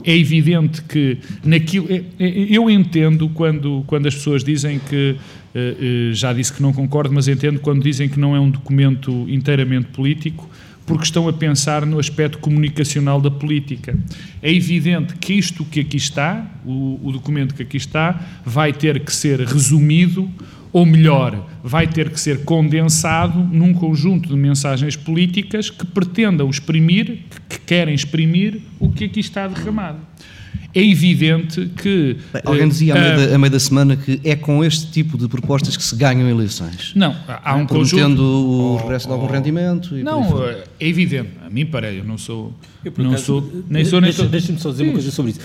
É 0.04 0.18
evidente 0.18 0.82
que 0.84 1.18
naquilo. 1.44 1.88
É, 1.90 2.04
é, 2.20 2.48
eu 2.50 2.70
entendo 2.70 3.30
quando, 3.30 3.84
quando 3.88 4.08
as 4.08 4.16
pessoas 4.16 4.44
dizem 4.44 4.80
que. 4.80 5.16
Eh, 5.54 5.76
eh, 6.10 6.14
já 6.14 6.32
disse 6.32 6.54
que 6.54 6.62
não 6.62 6.72
concordo, 6.72 7.14
mas 7.14 7.28
entendo 7.28 7.60
quando 7.60 7.84
dizem 7.84 8.08
que 8.08 8.18
não 8.18 8.34
é 8.34 8.40
um 8.40 8.50
documento 8.50 9.26
inteiramente 9.28 9.88
político, 9.88 10.50
porque 10.86 11.04
estão 11.04 11.28
a 11.28 11.34
pensar 11.34 11.86
no 11.86 12.00
aspecto 12.00 12.38
comunicacional 12.40 13.20
da 13.20 13.30
política. 13.30 13.98
É 14.42 14.52
evidente 14.52 15.14
que 15.16 15.34
isto 15.34 15.66
que 15.66 15.82
aqui 15.82 15.98
está, 15.98 16.50
o, 16.66 17.00
o 17.04 17.12
documento 17.12 17.54
que 17.54 17.64
aqui 17.64 17.76
está, 17.76 18.20
vai 18.46 18.72
ter 18.72 19.02
que 19.02 19.14
ser 19.14 19.42
resumido 19.42 20.30
ou 20.74 20.86
melhor, 20.86 21.48
vai 21.64 21.88
ter 21.88 22.10
que 22.10 22.20
ser 22.20 22.44
condensado 22.44 23.40
num 23.40 23.74
conjunto 23.74 24.30
de 24.30 24.36
mensagens 24.36 24.96
políticas 24.96 25.70
que 25.70 25.86
pretendam 25.86 26.50
exprimir, 26.50 27.20
que 27.50 27.60
querem 27.60 27.94
exprimir 27.94 28.62
o 28.80 28.90
que 28.90 29.06
aqui 29.06 29.20
está 29.20 29.48
derramado. 29.48 30.00
É 30.74 30.82
evidente 30.82 31.70
que. 31.82 32.16
Bem, 32.32 32.42
alguém 32.46 32.70
dizia 32.70 32.94
uh, 32.94 32.98
a, 32.98 33.02
meio 33.02 33.18
da, 33.18 33.36
a 33.36 33.38
meio 33.38 33.52
da 33.52 33.60
semana 33.60 33.98
que 33.98 34.22
é 34.24 34.38
com 34.38 34.64
este 34.64 34.90
tipo 34.90 35.18
de 35.18 35.28
propostas 35.28 35.76
que 35.76 35.84
se 35.84 35.94
ganham 35.98 36.30
eleições. 36.30 36.94
Não, 36.96 37.14
há 37.28 37.56
um 37.56 37.68
conjunto. 37.68 38.22
O 38.22 38.76
oh, 38.76 38.78
regresso 38.78 39.08
de 39.08 39.12
algum 39.12 39.26
oh, 39.26 39.30
rendimento. 39.30 39.94
não, 39.96 40.42
é 40.48 40.64
evidente. 40.80 41.32
A 41.46 41.50
mim 41.50 41.66
parece, 41.66 41.98
eu 41.98 42.06
não 42.06 42.18
sou. 42.18 42.54
Eu, 42.86 42.94
não 42.98 43.10
acaso, 43.10 43.26
sou 43.26 43.64
nem 43.70 43.84
sou 43.84 44.00
nem 44.00 44.12
deixa, 44.12 44.26
Deixa-me 44.26 44.60
só 44.60 44.72
dizer 44.72 44.84
Sim. 44.86 44.90
uma 44.92 44.94
coisa 44.94 45.12
sobre 45.12 45.32
isso 45.32 45.42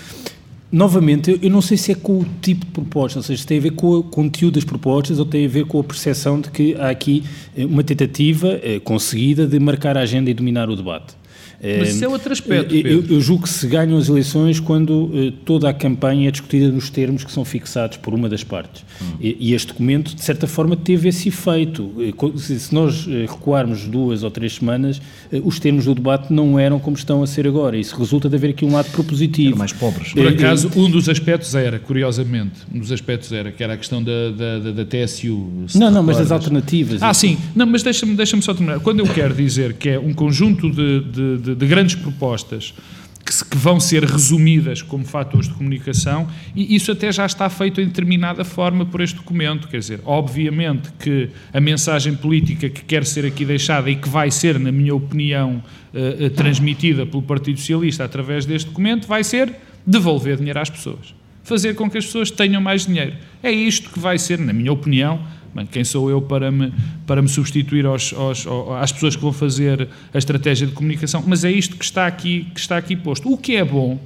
novamente, 0.71 1.39
eu 1.41 1.49
não 1.49 1.61
sei 1.61 1.77
se 1.77 1.91
é 1.91 1.95
com 1.95 2.19
o 2.19 2.25
tipo 2.41 2.65
de 2.65 2.71
proposta, 2.71 3.19
ou 3.19 3.23
seja, 3.23 3.41
se 3.41 3.47
tem 3.47 3.57
a 3.57 3.61
ver 3.61 3.71
com 3.71 3.99
o 3.99 4.03
conteúdo 4.03 4.55
das 4.55 4.63
propostas 4.63 5.19
ou 5.19 5.25
tem 5.25 5.45
a 5.45 5.49
ver 5.49 5.65
com 5.65 5.79
a 5.79 5.83
percepção 5.83 6.39
de 6.39 6.49
que 6.51 6.75
há 6.75 6.89
aqui 6.89 7.23
eh, 7.55 7.65
uma 7.65 7.83
tentativa 7.83 8.59
eh, 8.61 8.79
conseguida 8.79 9.47
de 9.47 9.59
marcar 9.59 9.97
a 9.97 10.01
agenda 10.01 10.29
e 10.29 10.33
dominar 10.33 10.69
o 10.69 10.75
debate. 10.75 11.16
Mas 11.61 11.89
isso 11.89 12.05
é 12.05 12.07
outro 12.07 12.31
aspecto. 12.31 12.73
Eu, 12.75 13.03
eu, 13.09 13.21
julgo 13.21 13.43
que 13.43 13.49
se 13.49 13.65
ganham 13.67 13.97
as 13.97 14.07
eleições 14.07 14.59
quando 14.59 15.11
eh, 15.13 15.33
toda 15.43 15.67
a 15.69 15.73
campanha 15.73 16.27
é 16.27 16.31
discutida 16.31 16.71
nos 16.71 16.89
termos 16.89 17.23
que 17.23 17.31
são 17.31 17.43
fixados 17.43 17.97
por 17.97 18.13
uma 18.13 18.29
das 18.29 18.43
partes. 18.43 18.83
Hum. 19.01 19.17
E, 19.19 19.37
e, 19.39 19.53
este 19.53 19.67
documento, 19.69 20.15
de 20.15 20.23
certa 20.23 20.47
forma, 20.47 20.75
teve 20.75 21.09
esse 21.09 21.29
efeito. 21.29 21.91
Eh, 21.99 22.37
se 22.37 22.73
nós 22.73 23.07
eh, 23.07 23.25
recuarmos 23.27 23.85
duas 23.85 24.23
ou 24.23 24.29
três 24.29 24.55
semanas, 24.55 25.01
os 25.43 25.59
termos 25.59 25.85
do 25.85 25.95
debate 25.95 26.31
não 26.31 26.59
eram 26.59 26.79
como 26.79 26.95
estão 26.95 27.23
a 27.23 27.27
ser 27.27 27.47
agora. 27.47 27.77
Isso 27.77 27.97
resulta 27.97 28.29
de 28.29 28.35
haver 28.35 28.51
aqui 28.51 28.63
um 28.63 28.71
lado 28.71 28.91
propositivo. 28.91 29.49
Eram 29.49 29.57
mais 29.57 29.73
pobres. 29.73 30.13
Por 30.13 30.27
acaso, 30.27 30.71
um 30.75 30.89
dos 30.89 31.09
aspectos 31.09 31.55
era, 31.55 31.79
curiosamente, 31.79 32.59
um 32.73 32.79
dos 32.79 32.91
aspectos 32.91 33.31
era 33.31 33.51
que 33.51 33.63
era 33.63 33.73
a 33.73 33.77
questão 33.77 34.03
da, 34.03 34.29
da, 34.31 34.59
da, 34.59 34.83
da 34.83 34.85
TSU. 34.85 35.65
Não, 35.75 35.89
não, 35.89 36.03
mas 36.03 36.17
das 36.17 36.31
alternativas. 36.31 37.01
Ah, 37.01 37.13
sim. 37.13 37.37
Não, 37.55 37.65
mas 37.65 37.81
deixa-me 37.81 38.15
deixa 38.15 38.37
só 38.41 38.53
terminar. 38.53 38.79
Quando 38.79 38.99
eu 38.99 39.07
quero 39.07 39.33
dizer 39.33 39.73
que 39.73 39.89
é 39.89 39.99
um 39.99 40.13
conjunto 40.13 40.69
de, 40.69 40.99
de, 41.01 41.46
de, 41.47 41.55
de 41.55 41.67
grandes 41.67 41.95
propostas 41.95 42.73
que, 43.23 43.33
se, 43.33 43.43
que, 43.43 43.57
vão 43.57 43.79
ser 43.79 44.03
resumidas 44.05 44.81
como 44.81 45.03
fatores 45.03 45.47
de 45.47 45.53
comunicação, 45.53 46.27
e 46.55 46.75
isso 46.75 46.91
até 46.91 47.11
já 47.11 47.25
está 47.25 47.49
feito 47.49 47.81
em 47.81 47.85
determinada 47.85 48.45
forma 48.45 48.85
por 48.85 49.01
este 49.01 49.17
documento. 49.17 49.67
Quer 49.67 49.79
dizer, 49.79 50.01
obviamente 50.05 50.89
que 50.99 51.29
a 51.53 51.59
mensagem 51.59 52.15
política 52.15 52.69
que 52.69 52.83
quer 52.83 53.05
ser 53.05 53.25
aqui 53.25 53.43
deixada 53.43 53.89
e 53.89 53.95
que 53.95 54.07
vai 54.07 54.31
ser, 54.31 54.57
na 54.57 54.71
minha 54.71 54.95
opinião, 54.95 55.61
uh, 55.93 56.25
uh, 56.25 56.29
transmitida 56.29 57.05
pelo 57.05 57.21
Partido 57.21 57.59
Socialista 57.59 58.05
através 58.05 58.45
deste 58.45 58.69
documento, 58.69 59.07
vai 59.07 59.23
ser 59.23 59.53
devolver 59.85 60.37
dinheiro 60.37 60.59
às 60.59 60.69
pessoas. 60.69 61.13
Fazer 61.43 61.75
com 61.75 61.89
que 61.89 61.97
as 61.97 62.05
pessoas 62.05 62.31
tenham 62.31 62.61
mais 62.61 62.85
dinheiro. 62.85 63.15
É 63.41 63.51
isto 63.51 63.89
que 63.89 63.99
vai 63.99 64.17
ser, 64.17 64.37
na 64.39 64.51
minha 64.51 64.71
opinião, 64.71 65.21
Quem 65.65 65.83
sou 65.83 66.09
eu 66.09 66.21
para 66.21 66.51
me, 66.51 66.73
para 67.05 67.21
me 67.21 67.27
substituir 67.27 67.85
aos, 67.85 68.13
aos, 68.13 68.45
às 68.79 68.91
pessoas 68.91 69.15
que 69.15 69.21
vão 69.21 69.33
fazer 69.33 69.87
a 70.13 70.17
estratégia 70.17 70.67
de 70.67 70.73
comunicação? 70.73 71.23
Mas 71.25 71.43
é 71.43 71.51
isto 71.51 71.75
que 71.75 71.85
está, 71.85 72.05
aqui, 72.05 72.47
que 72.53 72.59
está 72.59 72.77
aqui 72.77 72.95
posto. 72.95 73.31
O 73.31 73.37
que 73.37 73.55
é 73.55 73.63
bom 73.63 73.99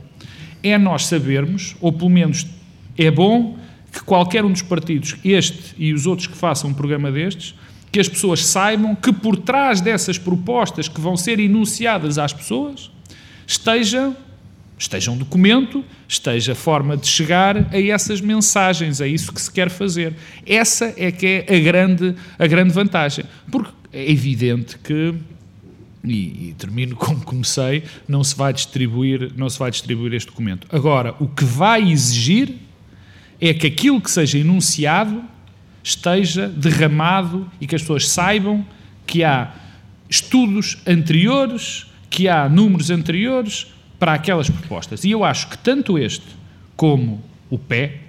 é 0.63 0.77
nós 0.77 1.05
sabermos, 1.07 1.75
ou 1.81 1.91
pelo 1.91 2.09
menos 2.09 2.45
é 2.97 3.09
bom 3.09 3.57
que 3.91 4.01
qualquer 4.01 4.45
um 4.45 4.51
dos 4.51 4.61
partidos, 4.61 5.17
este 5.23 5.75
e 5.77 5.93
os 5.93 6.05
outros 6.05 6.27
que 6.27 6.37
façam 6.37 6.69
um 6.69 6.73
programa 6.73 7.11
destes, 7.11 7.53
que 7.91 7.99
as 7.99 8.07
pessoas 8.07 8.45
saibam 8.45 8.95
que 8.95 9.11
por 9.11 9.35
trás 9.35 9.81
dessas 9.81 10.17
propostas 10.17 10.87
que 10.87 11.01
vão 11.01 11.17
ser 11.17 11.39
enunciadas 11.39 12.17
às 12.17 12.31
pessoas 12.31 12.89
esteja 13.45 14.15
esteja 14.81 15.11
um 15.11 15.17
documento, 15.17 15.85
esteja 16.07 16.53
a 16.53 16.55
forma 16.55 16.97
de 16.97 17.05
chegar 17.05 17.55
a 17.71 17.79
essas 17.79 18.19
mensagens, 18.19 18.99
a 18.99 19.07
isso 19.07 19.31
que 19.31 19.39
se 19.39 19.51
quer 19.51 19.69
fazer. 19.69 20.15
Essa 20.45 20.91
é 20.97 21.11
que 21.11 21.45
é 21.47 21.55
a 21.55 21.59
grande, 21.59 22.15
a 22.39 22.47
grande 22.47 22.73
vantagem. 22.73 23.23
Porque 23.51 23.71
é 23.93 24.11
evidente 24.11 24.79
que 24.79 25.13
e, 26.03 26.49
e, 26.49 26.55
termino 26.57 26.95
como 26.97 27.21
comecei, 27.21 27.83
não 28.07 28.23
se 28.23 28.35
vai 28.35 28.51
distribuir, 28.51 29.31
não 29.37 29.47
se 29.51 29.59
vai 29.59 29.69
distribuir 29.69 30.15
este 30.15 30.27
documento. 30.29 30.67
Agora, 30.71 31.15
o 31.19 31.27
que 31.27 31.45
vai 31.45 31.91
exigir 31.91 32.55
é 33.39 33.53
que 33.53 33.67
aquilo 33.67 34.01
que 34.01 34.09
seja 34.09 34.39
enunciado 34.39 35.23
esteja 35.83 36.47
derramado 36.47 37.49
e 37.59 37.67
que 37.67 37.75
as 37.75 37.81
pessoas 37.81 38.09
saibam 38.09 38.65
que 39.05 39.23
há 39.23 39.53
estudos 40.09 40.79
anteriores, 40.87 41.85
que 42.09 42.27
há 42.27 42.49
números 42.49 42.89
anteriores, 42.89 43.67
para 44.01 44.13
aquelas 44.13 44.49
propostas. 44.49 45.03
E 45.03 45.11
eu 45.11 45.23
acho 45.23 45.47
que 45.47 45.59
tanto 45.59 45.95
este 45.95 46.25
como 46.75 47.23
o 47.51 47.59
PÉ, 47.59 47.99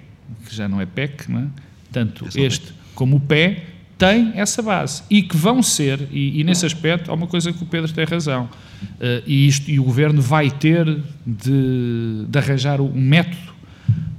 que 0.43 0.55
já 0.55 0.67
não 0.67 0.81
é 0.81 0.87
PEC, 0.87 1.31
não 1.31 1.41
é? 1.41 1.45
tanto 1.91 2.25
é 2.35 2.41
este 2.41 2.73
como 2.95 3.17
o 3.17 3.19
PÉ, 3.19 3.61
têm 3.95 4.31
essa 4.33 4.63
base 4.63 5.03
e 5.07 5.21
que 5.21 5.37
vão 5.37 5.61
ser, 5.61 6.07
e, 6.11 6.39
e, 6.39 6.43
nesse 6.43 6.65
aspecto 6.65 7.11
há 7.11 7.13
uma 7.13 7.27
coisa 7.27 7.53
que 7.53 7.61
o 7.61 7.67
Pedro 7.67 7.93
tem 7.93 8.05
razão, 8.05 8.45
uh, 8.45 9.23
e, 9.27 9.47
isto, 9.47 9.69
e 9.69 9.79
o 9.79 9.83
Governo 9.83 10.19
vai 10.19 10.49
ter 10.49 10.83
de, 11.27 12.25
de 12.27 12.39
arranjar 12.39 12.81
um 12.81 12.91
método, 12.91 13.53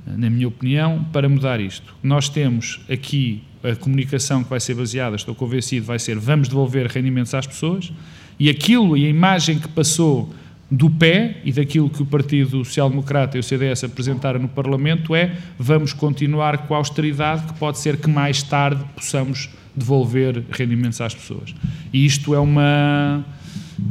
na 0.07 0.31
minha 0.31 0.47
opinião, 0.47 1.05
para 1.13 1.29
mudar 1.29 1.59
isto. 1.59 1.93
Nós 2.01 2.29
temos 2.29 2.83
aqui 2.89 3.43
a 3.65 3.75
comunicação 3.75 4.45
que 4.45 4.51
vai 4.51 4.61
ser 4.61 4.75
baseada, 4.75 5.17
estou 5.17 5.35
convencido, 5.35 5.87
vai 5.87 5.99
ser 5.99 6.21
vamos 6.21 6.47
devolver 6.47 6.87
rendimentos 6.87 7.35
às 7.35 7.49
pessoas, 7.49 7.93
e 8.39 8.49
aquilo 8.49 8.97
e 8.97 9.07
a 9.07 9.09
imagem 9.09 9.59
que 9.59 9.67
passou 9.67 10.33
do 10.75 10.91
pé 10.91 11.37
e 11.45 11.53
daquilo 11.53 11.89
que 11.89 12.03
o 12.03 12.07
Partido 12.07 12.65
Social 12.65 12.91
Democrata 12.91 13.37
e 13.37 13.41
o 13.41 13.43
CDS 13.43 13.85
apresentaram 13.85 14.41
no 14.41 14.49
Parlamento 14.49 15.15
é 15.15 15.37
vamos 15.59 15.93
continuar 15.93 16.67
com 16.67 16.75
a 16.75 16.79
austeridade, 16.79 17.47
que 17.47 17.55
pode 17.55 17.79
ser 17.79 17.97
que 17.97 18.09
mais 18.09 18.43
tarde 18.43 18.83
possamos 18.95 19.49
devolver 19.75 20.43
rendimentos 20.51 21.01
às 21.01 21.15
pessoas. 21.15 21.55
E 21.93 22.05
isto 22.05 22.35
é 22.35 22.41
uma. 22.41 23.25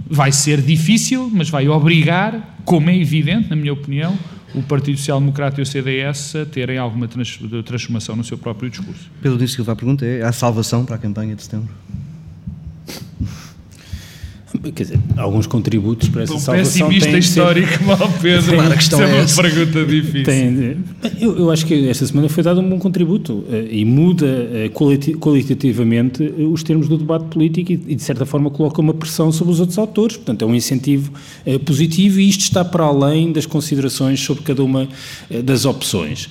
vai 0.10 0.32
ser 0.32 0.62
difícil, 0.62 1.30
mas 1.34 1.50
vai 1.50 1.70
obrigar, 1.70 2.58
como 2.66 2.90
é 2.90 2.98
evidente, 2.98 3.50
na 3.50 3.56
minha 3.56 3.74
opinião, 3.74 4.18
o 4.54 4.62
Partido 4.62 4.98
Social 4.98 5.20
Democrata 5.20 5.62
e 5.62 5.64
o 5.64 5.66
CDS 5.66 6.36
a 6.36 6.46
terem 6.46 6.78
alguma 6.78 7.08
transformação 7.66 8.16
no 8.16 8.24
seu 8.24 8.38
próprio 8.38 8.70
discurso. 8.70 9.10
Pedro 9.22 9.38
Diniz 9.38 9.54
Silva, 9.54 9.72
a 9.72 9.76
pergunta 9.76 10.06
é: 10.06 10.22
há 10.22 10.32
salvação 10.32 10.86
para 10.86 10.96
a 10.96 11.00
campanha 11.00 11.36
de 11.36 11.44
setembro? 11.44 11.74
Quer 14.72 14.84
dizer, 14.84 15.00
alguns 15.18 15.46
contributos 15.46 16.08
para 16.08 16.24
essa 16.24 16.36
um 16.36 16.40
salvação 16.40 16.88
pessimista 16.88 17.18
histórico, 17.18 17.68
mal 17.84 17.98
Pedro. 18.22 18.54
Claro, 18.54 18.72
a 18.72 18.76
questão 18.78 19.02
é, 19.02 19.20
é 19.20 19.22
uma 19.22 19.44
pergunta 19.44 19.86
difícil. 19.86 20.24
Tem, 20.24 20.78
eu, 21.20 21.38
eu, 21.38 21.52
acho 21.52 21.66
que 21.66 21.90
esta 21.90 22.06
semana 22.08 22.30
foi 22.30 22.44
dado 22.44 22.62
um 22.62 22.70
bom 22.70 22.80
contributo 22.80 23.44
eh, 23.52 23.68
e 23.70 23.84
muda 23.84 24.26
eh, 24.26 24.72
qualitativamente 25.20 26.24
eh, 26.24 26.44
os 26.44 26.64
termos 26.64 26.88
do 26.88 26.98
debate 26.98 27.26
político 27.26 27.74
e, 27.74 27.78
de 27.78 28.02
certa 28.02 28.26
forma, 28.26 28.50
coloca 28.50 28.80
uma 28.80 28.94
pressão 28.94 29.34
sobre 29.34 29.54
os 29.54 29.60
outros 29.60 29.78
autores. 29.78 30.16
Portanto, 30.16 30.44
é 30.44 30.46
um 30.46 30.56
incentivo 30.56 31.12
positivo 31.66 32.22
e 32.22 32.30
isto 32.30 32.42
está 32.42 32.64
para 32.64 32.86
além 32.86 33.34
das 33.34 33.46
considerações 33.46 34.22
sobre 34.22 34.44
cada 34.44 34.64
uma 34.64 34.88
das 35.44 35.66
opções. 35.66 36.30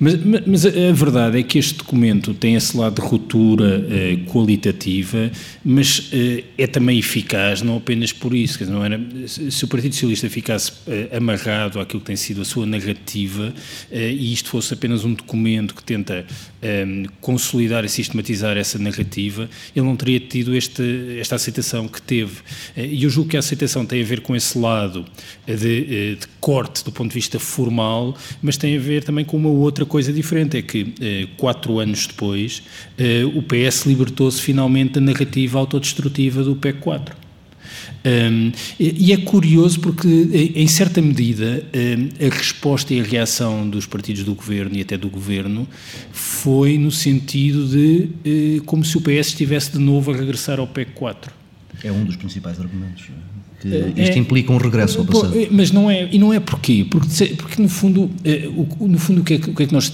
Mas, 0.00 0.14
mas 0.46 0.66
a 0.66 0.92
verdade 0.92 1.38
é 1.38 1.42
que 1.42 1.58
este 1.58 1.76
documento 1.76 2.34
tem 2.34 2.56
esse 2.56 2.76
lado 2.76 3.00
de 3.00 3.06
ruptura 3.06 3.86
qualitativa, 4.26 5.30
mas 5.64 6.10
é 6.56 6.66
também 6.66 6.98
eficaz 6.98 7.27
eficaz 7.28 7.60
não 7.60 7.76
apenas 7.76 8.12
por 8.12 8.34
isso, 8.34 8.64
não 8.64 8.82
era, 8.82 8.98
se 9.26 9.64
o 9.64 9.68
Partido 9.68 9.92
Socialista 9.92 10.30
ficasse 10.30 10.72
uh, 10.72 11.16
amarrado 11.16 11.78
àquilo 11.78 12.00
que 12.00 12.06
tem 12.06 12.16
sido 12.16 12.40
a 12.40 12.44
sua 12.44 12.64
narrativa 12.64 13.52
uh, 13.90 13.94
e 13.94 14.32
isto 14.32 14.48
fosse 14.48 14.72
apenas 14.72 15.04
um 15.04 15.12
documento 15.12 15.74
que 15.74 15.82
tenta 15.82 16.24
um, 16.62 16.66
ehm, 16.66 17.04
consolidar 17.20 17.84
e 17.84 17.88
sistematizar 17.88 18.56
essa 18.56 18.78
narrativa, 18.78 19.48
ele 19.76 19.84
não 19.84 19.94
teria 19.94 20.18
tido 20.18 20.56
este, 20.56 21.18
esta 21.20 21.34
aceitação 21.34 21.86
que 21.86 22.00
teve. 22.00 22.40
Uh, 22.76 22.80
e 22.80 23.04
eu 23.04 23.10
julgo 23.10 23.30
que 23.30 23.36
a 23.36 23.40
aceitação 23.40 23.84
tem 23.84 24.02
a 24.02 24.04
ver 24.04 24.20
com 24.20 24.34
esse 24.34 24.58
lado 24.58 25.04
de, 25.46 26.16
de, 26.16 26.28
corte 26.40 26.84
do 26.84 26.90
ponto 26.90 27.10
de 27.10 27.14
vista 27.14 27.38
formal, 27.38 28.16
mas 28.40 28.56
tem 28.56 28.76
a 28.76 28.80
ver 28.80 29.04
também 29.04 29.24
com 29.24 29.36
uma 29.36 29.50
outra 29.50 29.84
coisa 29.84 30.12
diferente, 30.12 30.56
é 30.56 30.62
que 30.62 31.28
quatro 31.36 31.78
anos 31.78 32.06
depois 32.06 32.62
o 33.34 33.42
PS 33.42 33.84
libertou-se 33.84 34.40
finalmente 34.40 34.94
da 34.94 35.00
narrativa 35.00 35.58
autodestrutiva 35.58 36.42
do 36.42 36.56
PEC 36.56 36.78
4. 36.78 37.17
Um, 38.04 38.52
e 38.78 39.12
é 39.12 39.16
curioso 39.16 39.80
porque, 39.80 40.08
em 40.54 40.66
certa 40.66 41.02
medida, 41.02 41.64
um, 41.74 42.26
a 42.26 42.34
resposta 42.34 42.94
e 42.94 43.00
a 43.00 43.02
reação 43.02 43.68
dos 43.68 43.86
partidos 43.86 44.24
do 44.24 44.34
governo 44.34 44.76
e 44.76 44.80
até 44.80 44.96
do 44.96 45.08
governo 45.08 45.66
foi 46.12 46.78
no 46.78 46.90
sentido 46.90 47.66
de 47.66 48.58
uh, 48.58 48.64
como 48.64 48.84
se 48.84 48.96
o 48.96 49.00
PS 49.00 49.28
estivesse 49.28 49.72
de 49.72 49.78
novo 49.78 50.12
a 50.12 50.16
regressar 50.16 50.60
ao 50.60 50.66
PEC 50.66 50.92
4. 50.92 51.32
É 51.82 51.92
um 51.92 52.04
dos 52.04 52.16
principais 52.16 52.60
argumentos. 52.60 53.06
Que 53.60 53.74
é, 53.74 53.88
isto 54.04 54.14
é, 54.14 54.18
implica 54.18 54.52
um 54.52 54.56
regresso 54.56 55.00
ao 55.00 55.04
passado. 55.04 55.34
Mas 55.50 55.72
não 55.72 55.90
é, 55.90 56.08
e 56.12 56.18
não 56.18 56.32
é 56.32 56.38
porquê? 56.38 56.86
Porque, 56.88 57.26
porque 57.34 57.60
no 57.60 57.68
fundo, 57.68 58.10
eh, 58.24 58.48
no 58.80 58.98
fundo 58.98 59.20
o 59.20 59.24
que, 59.24 59.34
é, 59.34 59.36
o 59.36 59.54
que 59.54 59.62
é 59.64 59.66
que 59.66 59.72
nós 59.72 59.92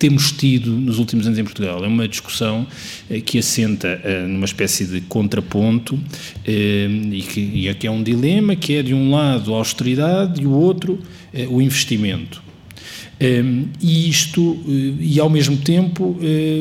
temos 0.00 0.32
tido 0.32 0.72
nos 0.72 0.98
últimos 0.98 1.26
anos 1.26 1.38
em 1.38 1.44
Portugal. 1.44 1.84
É 1.84 1.86
uma 1.86 2.08
discussão 2.08 2.66
eh, 3.08 3.20
que 3.20 3.38
assenta 3.38 4.00
eh, 4.02 4.26
numa 4.26 4.46
espécie 4.46 4.86
de 4.86 5.02
contraponto 5.02 6.00
eh, 6.44 6.88
e 7.12 7.20
que 7.20 7.68
aqui 7.68 7.86
é 7.86 7.90
um 7.90 8.02
dilema 8.02 8.56
que 8.56 8.76
é 8.76 8.82
de 8.82 8.94
um 8.94 9.10
lado 9.10 9.54
a 9.54 9.58
austeridade 9.58 10.42
e 10.42 10.46
o 10.46 10.52
outro 10.52 10.98
o 11.48 11.62
investimento. 11.62 12.42
e 13.80 14.08
isto, 14.08 14.58
e 14.98 15.20
ao 15.20 15.30
mesmo 15.30 15.56
tempo, 15.58 16.18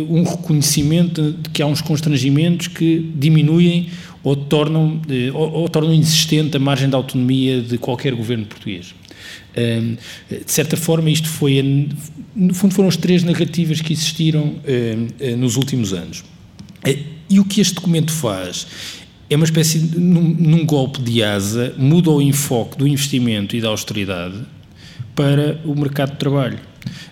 um 0.07 0.23
reconhecimento 0.23 1.31
de 1.31 1.49
que 1.49 1.63
há 1.63 1.65
uns 1.65 1.81
constrangimentos 1.81 2.67
que 2.67 3.11
diminuem 3.15 3.87
ou 4.21 4.35
tornam, 4.35 5.01
ou, 5.33 5.51
ou 5.53 5.69
tornam 5.69 5.91
insistente 5.91 6.55
a 6.55 6.59
margem 6.59 6.87
de 6.87 6.95
autonomia 6.95 7.61
de 7.61 7.79
qualquer 7.79 8.13
governo 8.13 8.45
português. 8.45 8.93
De 9.55 10.51
certa 10.51 10.77
forma, 10.77 11.09
isto 11.09 11.27
foi, 11.27 11.89
no 12.35 12.53
fundo, 12.53 12.73
foram 12.73 12.89
as 12.89 12.97
três 12.97 13.23
narrativas 13.23 13.81
que 13.81 13.93
existiram 13.93 14.55
nos 15.37 15.55
últimos 15.55 15.93
anos. 15.93 16.23
E 17.29 17.39
o 17.39 17.45
que 17.45 17.61
este 17.61 17.75
documento 17.75 18.11
faz 18.11 18.67
é 19.29 19.35
uma 19.35 19.45
espécie 19.45 19.77
num, 19.77 20.21
num 20.21 20.65
golpe 20.65 21.01
de 21.01 21.21
asa, 21.21 21.73
muda 21.77 22.09
o 22.09 22.21
enfoque 22.21 22.77
do 22.77 22.87
investimento 22.87 23.55
e 23.55 23.61
da 23.61 23.67
austeridade 23.67 24.43
para 25.15 25.61
o 25.65 25.75
mercado 25.75 26.11
de 26.11 26.17
trabalho. 26.17 26.59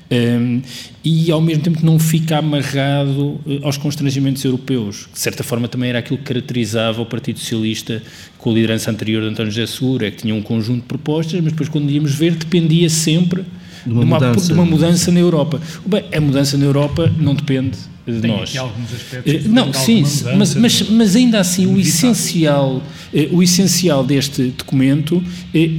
Um, 0.09 0.61
e 1.03 1.29
ao 1.31 1.41
mesmo 1.41 1.63
tempo 1.63 1.85
não 1.85 1.99
fica 1.99 2.37
amarrado 2.37 3.41
uh, 3.45 3.59
aos 3.63 3.77
constrangimentos 3.77 4.43
europeus, 4.45 5.05
que 5.07 5.13
de 5.13 5.19
certa 5.19 5.43
forma 5.43 5.67
também 5.67 5.89
era 5.89 5.99
aquilo 5.99 6.17
que 6.17 6.23
caracterizava 6.23 7.01
o 7.01 7.05
Partido 7.05 7.39
Socialista 7.39 8.01
com 8.37 8.51
a 8.51 8.53
liderança 8.53 8.89
anterior 8.89 9.21
de 9.21 9.29
António 9.29 9.51
José 9.51 9.67
Segura, 9.67 10.07
é 10.07 10.11
que 10.11 10.21
tinha 10.21 10.33
um 10.33 10.41
conjunto 10.41 10.81
de 10.81 10.87
propostas, 10.87 11.41
mas 11.41 11.51
depois 11.51 11.67
quando 11.67 11.89
íamos 11.89 12.15
ver 12.15 12.35
dependia 12.35 12.89
sempre 12.89 13.43
de 13.85 13.91
uma, 13.91 13.99
de 13.99 14.05
uma, 14.05 14.19
mudança. 14.19 14.47
De 14.47 14.53
uma 14.53 14.65
mudança 14.65 15.11
na 15.11 15.19
Europa. 15.19 15.61
Bem, 15.85 16.05
a 16.13 16.21
mudança 16.21 16.57
na 16.57 16.65
Europa 16.65 17.11
não 17.17 17.35
depende 17.35 17.71
de 17.71 17.96
Tem 18.21 18.31
nós. 18.31 18.49
Aqui 18.49 18.57
alguns 18.57 18.93
aspectos 18.93 19.33
eh, 19.33 19.41
não, 19.49 19.73
sim, 19.73 20.01
mas, 20.37 20.55
mas, 20.55 20.81
mas, 20.89 21.15
ainda 21.15 21.41
assim 21.41 21.65
o 21.65 21.77
essencial, 21.77 22.81
eh, 23.13 23.27
o 23.33 23.43
essencial 23.43 24.01
deste 24.01 24.43
documento 24.51 25.21
é, 25.53 25.69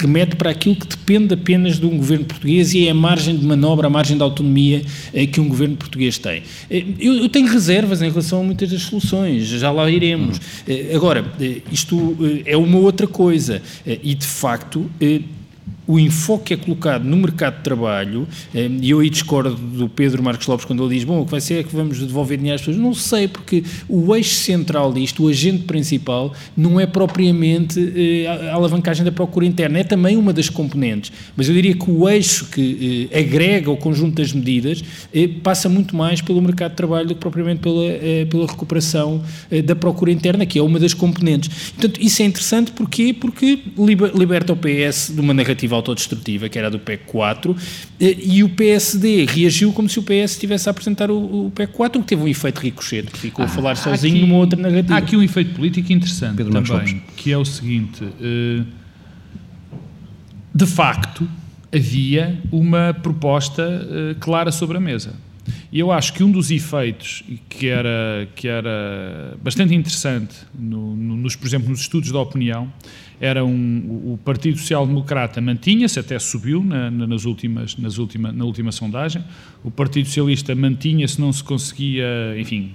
remete 0.00 0.34
para 0.36 0.48
aquilo 0.48 0.74
que 0.74 0.86
depende 0.86 1.34
apenas 1.34 1.78
de 1.78 1.84
um 1.84 1.98
governo 1.98 2.24
português 2.24 2.72
e 2.72 2.86
é 2.86 2.90
a 2.90 2.94
margem 2.94 3.36
de 3.36 3.44
manobra, 3.44 3.86
a 3.86 3.90
margem 3.90 4.16
de 4.16 4.22
autonomia 4.22 4.82
que 5.30 5.40
um 5.40 5.48
governo 5.48 5.76
português 5.76 6.16
tem. 6.16 6.42
Eu, 6.70 7.14
eu, 7.16 7.28
tenho 7.28 7.46
reservas 7.46 8.00
em 8.00 8.08
relação 8.08 8.40
a 8.40 8.42
muitas 8.42 8.70
das 8.70 8.82
soluções, 8.82 9.46
já 9.46 9.70
lá 9.70 9.90
iremos. 9.90 10.38
Hum. 10.66 10.72
Agora, 10.94 11.24
isto 11.70 12.16
é 12.46 12.56
uma 12.56 12.78
outra 12.78 13.06
coisa 13.06 13.60
e 13.86 14.14
de 14.14 14.26
facto 14.26 14.90
o 15.88 15.98
enfoque 15.98 16.52
é 16.52 16.56
colocado 16.58 17.04
no 17.04 17.16
mercado 17.16 17.56
de 17.56 17.62
trabalho, 17.62 18.28
eh, 18.54 18.68
e 18.82 18.90
eu 18.90 19.00
aí 19.00 19.08
discordo 19.08 19.54
do 19.54 19.88
Pedro 19.88 20.22
Marcos 20.22 20.46
Lopes 20.46 20.66
quando 20.66 20.84
ele 20.84 20.94
diz, 20.94 21.04
bom, 21.04 21.22
o 21.22 21.24
que 21.24 21.30
vai 21.30 21.40
ser 21.40 21.60
é 21.60 21.62
que 21.62 21.74
vamos 21.74 21.98
devolver 21.98 22.36
dinheiro 22.36 22.56
às 22.56 22.60
pessoas. 22.60 22.76
Não 22.76 22.92
sei, 22.92 23.26
porque 23.26 23.64
o 23.88 24.14
eixo 24.14 24.34
central 24.34 24.92
disto, 24.92 25.24
o 25.24 25.28
agente 25.28 25.64
principal, 25.64 26.34
não 26.54 26.78
é 26.78 26.84
propriamente 26.84 27.80
eh, 27.96 28.26
a 28.50 28.52
alavancagem 28.52 29.02
da 29.02 29.10
procura 29.10 29.46
interna, 29.46 29.78
é 29.78 29.84
também 29.84 30.18
uma 30.18 30.30
das 30.30 30.50
componentes, 30.50 31.10
mas 31.34 31.48
eu 31.48 31.54
diria 31.54 31.74
que 31.74 31.90
o 31.90 32.06
eixo 32.06 32.50
que 32.50 33.08
eh, 33.10 33.20
agrega 33.20 33.70
o 33.70 33.76
conjunto 33.78 34.16
das 34.16 34.30
medidas 34.30 34.84
passa 35.42 35.70
muito 35.70 35.96
mais 35.96 36.20
pelo 36.20 36.42
mercado 36.42 36.72
de 36.72 36.76
trabalho 36.76 37.08
do 37.08 37.14
que 37.14 37.20
propriamente 37.20 37.60
pela, 37.60 37.82
pela 38.28 38.46
recuperação 38.46 39.22
da 39.64 39.74
procura 39.74 40.10
interna, 40.10 40.44
que 40.44 40.58
é 40.58 40.62
uma 40.62 40.78
das 40.78 40.92
componentes. 40.92 41.72
Portanto, 41.72 41.98
isso 42.00 42.20
é 42.20 42.26
interessante, 42.26 42.72
porquê? 42.72 43.14
Porque 43.18 43.60
liberta 44.14 44.52
o 44.52 44.56
PS 44.56 45.12
de 45.14 45.20
uma 45.20 45.32
narrativa 45.32 45.77
autodestrutiva, 45.78 46.48
que 46.48 46.58
era 46.58 46.70
do 46.70 46.78
PEC 46.78 47.04
4, 47.06 47.56
eh, 48.00 48.16
e 48.22 48.44
o 48.44 48.48
PSD 48.50 49.24
reagiu 49.24 49.72
como 49.72 49.88
se 49.88 49.98
o 49.98 50.02
PS 50.02 50.32
estivesse 50.32 50.68
a 50.68 50.70
apresentar 50.70 51.10
o, 51.10 51.46
o 51.46 51.50
PEC 51.50 51.72
4, 51.72 52.02
que 52.02 52.08
teve 52.08 52.22
um 52.22 52.28
efeito 52.28 52.60
ricochete, 52.60 53.10
que 53.10 53.18
ficou 53.18 53.44
ah, 53.44 53.46
a 53.46 53.48
falar 53.48 53.76
sozinho 53.76 54.16
aqui, 54.16 54.26
numa 54.26 54.36
outra 54.36 54.60
narrativa. 54.60 54.94
Há 54.94 54.98
aqui 54.98 55.16
um 55.16 55.22
efeito 55.22 55.54
político 55.54 55.92
interessante 55.92 56.36
Pedro 56.36 56.52
também, 56.62 57.02
que 57.16 57.32
é 57.32 57.38
o 57.38 57.44
seguinte, 57.44 58.04
eh, 58.20 58.62
de 60.54 60.66
facto, 60.66 61.28
havia 61.74 62.38
uma 62.50 62.94
proposta 63.02 63.62
eh, 63.62 64.16
clara 64.18 64.50
sobre 64.50 64.76
a 64.76 64.80
mesa. 64.80 65.14
E 65.70 65.78
eu 65.78 65.92
acho 65.92 66.12
que 66.12 66.24
um 66.24 66.30
dos 66.30 66.50
efeitos 66.50 67.22
que 67.48 67.68
era, 67.68 68.28
que 68.34 68.48
era 68.48 69.36
bastante 69.42 69.74
interessante, 69.74 70.34
no, 70.58 70.96
no, 70.96 71.16
nos, 71.16 71.36
por 71.36 71.46
exemplo, 71.46 71.68
nos 71.68 71.80
estudos 71.80 72.10
da 72.10 72.18
opinião, 72.18 72.72
era 73.20 73.44
um, 73.44 74.12
o 74.12 74.18
Partido 74.24 74.58
Social 74.58 74.86
Democrata 74.86 75.40
mantinha-se, 75.40 75.98
até 75.98 76.18
subiu 76.18 76.62
na, 76.62 76.90
nas 76.90 77.24
últimas, 77.24 77.76
nas 77.76 77.98
última, 77.98 78.30
na 78.30 78.44
última 78.44 78.70
sondagem, 78.70 79.22
o 79.64 79.70
Partido 79.70 80.06
Socialista 80.06 80.54
mantinha-se, 80.54 81.20
não 81.20 81.32
se 81.32 81.42
conseguia, 81.42 82.06
enfim, 82.38 82.72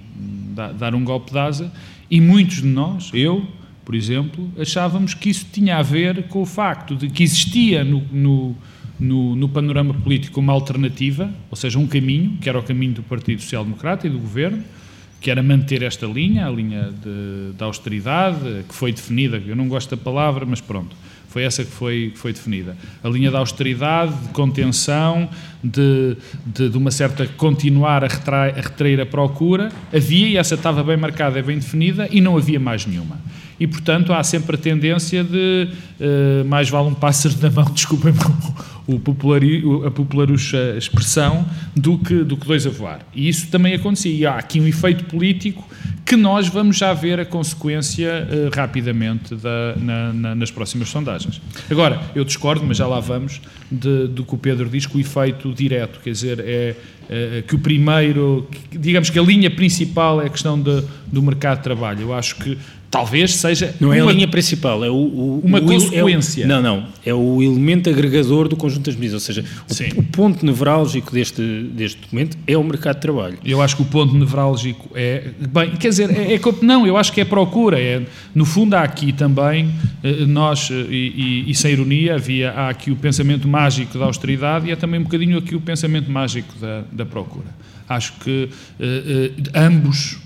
dar, 0.54 0.72
dar 0.72 0.94
um 0.94 1.02
golpe 1.02 1.32
de 1.32 1.38
asa, 1.38 1.72
e 2.10 2.20
muitos 2.20 2.56
de 2.56 2.66
nós, 2.66 3.10
eu, 3.14 3.46
por 3.84 3.94
exemplo, 3.94 4.50
achávamos 4.58 5.14
que 5.14 5.30
isso 5.30 5.46
tinha 5.50 5.78
a 5.78 5.82
ver 5.82 6.24
com 6.24 6.42
o 6.42 6.46
facto 6.46 6.94
de 6.94 7.08
que 7.08 7.22
existia 7.22 7.82
no, 7.82 8.02
no, 8.12 8.56
no, 8.98 9.34
no, 9.34 9.48
panorama 9.48 9.94
político 9.94 10.40
uma 10.40 10.52
alternativa, 10.52 11.30
ou 11.50 11.56
seja, 11.56 11.78
um 11.78 11.86
caminho, 11.86 12.38
que 12.40 12.48
era 12.48 12.58
o 12.58 12.62
caminho 12.62 12.94
do 12.94 13.02
Partido 13.02 13.40
Social 13.42 13.64
Democrata 13.64 14.06
e 14.06 14.10
do 14.10 14.18
Governo, 14.18 14.62
que 15.20 15.30
era 15.30 15.42
manter 15.42 15.82
esta 15.82 16.06
linha, 16.06 16.46
a 16.46 16.50
linha 16.50 16.92
de, 17.02 17.56
de 17.56 17.64
austeridade, 17.64 18.64
que 18.68 18.74
foi 18.74 18.92
definida, 18.92 19.42
eu 19.46 19.56
não 19.56 19.68
gosto 19.68 19.96
da 19.96 20.02
palavra, 20.02 20.44
mas 20.44 20.60
pronto, 20.60 20.94
foi 21.28 21.42
essa 21.42 21.64
que 21.64 21.70
foi, 21.70 22.10
que 22.12 22.18
foi 22.18 22.32
definida. 22.32 22.76
A 23.02 23.08
linha 23.08 23.30
da 23.30 23.38
austeridade, 23.38 24.14
de 24.14 24.28
contenção, 24.28 25.28
de, 25.62 26.16
de, 26.46 26.68
de 26.68 26.76
uma 26.76 26.90
certa 26.90 27.26
continuar 27.26 28.04
a 28.04 28.06
retrair, 28.06 28.54
a 28.56 28.60
retrair 28.60 29.00
a 29.00 29.06
procura, 29.06 29.72
havia, 29.92 30.28
e 30.28 30.36
essa 30.36 30.54
estava 30.54 30.84
bem 30.84 30.96
marcada, 30.96 31.42
bem 31.42 31.56
definida, 31.56 32.06
e 32.10 32.20
não 32.20 32.36
havia 32.36 32.60
mais 32.60 32.86
nenhuma 32.86 33.18
e, 33.58 33.66
portanto, 33.66 34.12
há 34.12 34.22
sempre 34.22 34.56
a 34.56 34.58
tendência 34.58 35.22
de 35.22 35.68
uh, 36.00 36.44
mais 36.46 36.68
vale 36.68 36.88
um 36.88 36.94
pássaro 36.94 37.34
na 37.40 37.50
mão, 37.50 37.64
desculpem 37.72 38.12
o, 38.86 38.94
o 38.94 39.86
a 39.86 39.90
popularucha 39.90 40.74
expressão, 40.76 41.46
do 41.74 41.98
que, 41.98 42.24
do 42.24 42.36
que 42.36 42.46
dois 42.46 42.66
a 42.66 42.70
voar. 42.70 43.00
E 43.14 43.28
isso 43.28 43.48
também 43.48 43.74
acontecia. 43.74 44.12
E 44.12 44.26
há 44.26 44.36
aqui 44.36 44.60
um 44.60 44.66
efeito 44.66 45.04
político 45.04 45.66
que 46.04 46.16
nós 46.16 46.48
vamos 46.48 46.76
já 46.76 46.92
ver 46.92 47.18
a 47.18 47.24
consequência 47.24 48.28
uh, 48.28 48.54
rapidamente 48.54 49.34
da, 49.36 49.74
na, 49.76 50.12
na, 50.12 50.34
nas 50.34 50.50
próximas 50.50 50.88
sondagens. 50.88 51.40
Agora, 51.70 52.00
eu 52.14 52.24
discordo, 52.24 52.64
mas 52.66 52.76
já 52.76 52.86
lá 52.86 53.00
vamos, 53.00 53.40
de, 53.70 54.08
do 54.08 54.24
que 54.24 54.34
o 54.34 54.38
Pedro 54.38 54.68
diz, 54.68 54.84
que 54.84 54.96
o 54.96 55.00
efeito 55.00 55.52
direto, 55.54 56.00
quer 56.00 56.10
dizer, 56.10 56.40
é, 56.40 56.74
é 57.08 57.42
que 57.46 57.54
o 57.54 57.58
primeiro, 57.58 58.46
digamos 58.70 59.08
que 59.08 59.18
a 59.18 59.22
linha 59.22 59.50
principal 59.50 60.20
é 60.20 60.26
a 60.26 60.28
questão 60.28 60.60
de, 60.60 60.84
do 61.06 61.22
mercado 61.22 61.58
de 61.58 61.64
trabalho. 61.64 62.02
Eu 62.02 62.14
acho 62.14 62.36
que 62.36 62.58
talvez 62.94 63.34
seja. 63.34 63.74
Não 63.80 63.92
é 63.92 64.00
uma, 64.00 64.12
a 64.12 64.14
linha 64.14 64.28
principal, 64.28 64.84
é 64.84 64.88
o, 64.88 64.94
o 64.94 65.40
uma 65.44 65.58
o, 65.58 65.62
consequência. 65.62 66.42
É 66.42 66.44
o, 66.44 66.48
não, 66.48 66.62
não. 66.62 66.86
É 67.04 67.12
o 67.12 67.42
elemento 67.42 67.90
agregador 67.90 68.46
do 68.46 68.54
conjunto 68.54 68.84
das 68.84 68.94
medidas. 68.94 69.14
Ou 69.14 69.20
seja, 69.20 69.44
o, 69.96 70.02
ponto 70.04 70.46
nevrálgico 70.46 71.12
deste, 71.12 71.42
deste 71.72 72.00
documento 72.00 72.38
é 72.46 72.56
o 72.56 72.62
mercado 72.62 72.94
de 72.94 73.00
trabalho. 73.00 73.38
Eu 73.44 73.60
acho 73.60 73.74
que 73.74 73.82
o 73.82 73.84
ponto 73.84 74.16
nevrálgico 74.16 74.88
é. 74.94 75.24
Bem, 75.52 75.72
quer 75.72 75.88
dizer, 75.88 76.08
é, 76.08 76.34
é 76.34 76.40
não, 76.62 76.86
eu 76.86 76.96
acho 76.96 77.12
que 77.12 77.20
é 77.20 77.24
procura. 77.24 77.80
É, 77.80 78.00
no 78.32 78.44
fundo, 78.44 78.74
há 78.74 78.82
aqui 78.82 79.12
também, 79.12 79.74
eh, 80.04 80.24
nós, 80.24 80.70
eh, 80.70 80.74
e, 80.88 81.44
e, 81.48 81.50
e 81.50 81.54
sem 81.54 81.72
ironia, 81.72 82.14
havia, 82.14 82.52
há 82.52 82.68
aqui 82.68 82.92
o 82.92 82.96
pensamento 82.96 83.48
mágico 83.48 83.98
da 83.98 84.04
austeridade 84.04 84.68
e 84.68 84.72
há 84.72 84.76
também 84.76 85.00
um 85.00 85.02
bocadinho 85.02 85.36
aqui 85.36 85.56
o 85.56 85.60
pensamento 85.60 86.08
mágico 86.08 86.54
da, 86.60 86.84
da 86.92 87.04
procura. 87.04 87.48
Acho 87.88 88.12
que 88.20 88.48
eh, 88.78 89.32
ambos 89.52 90.18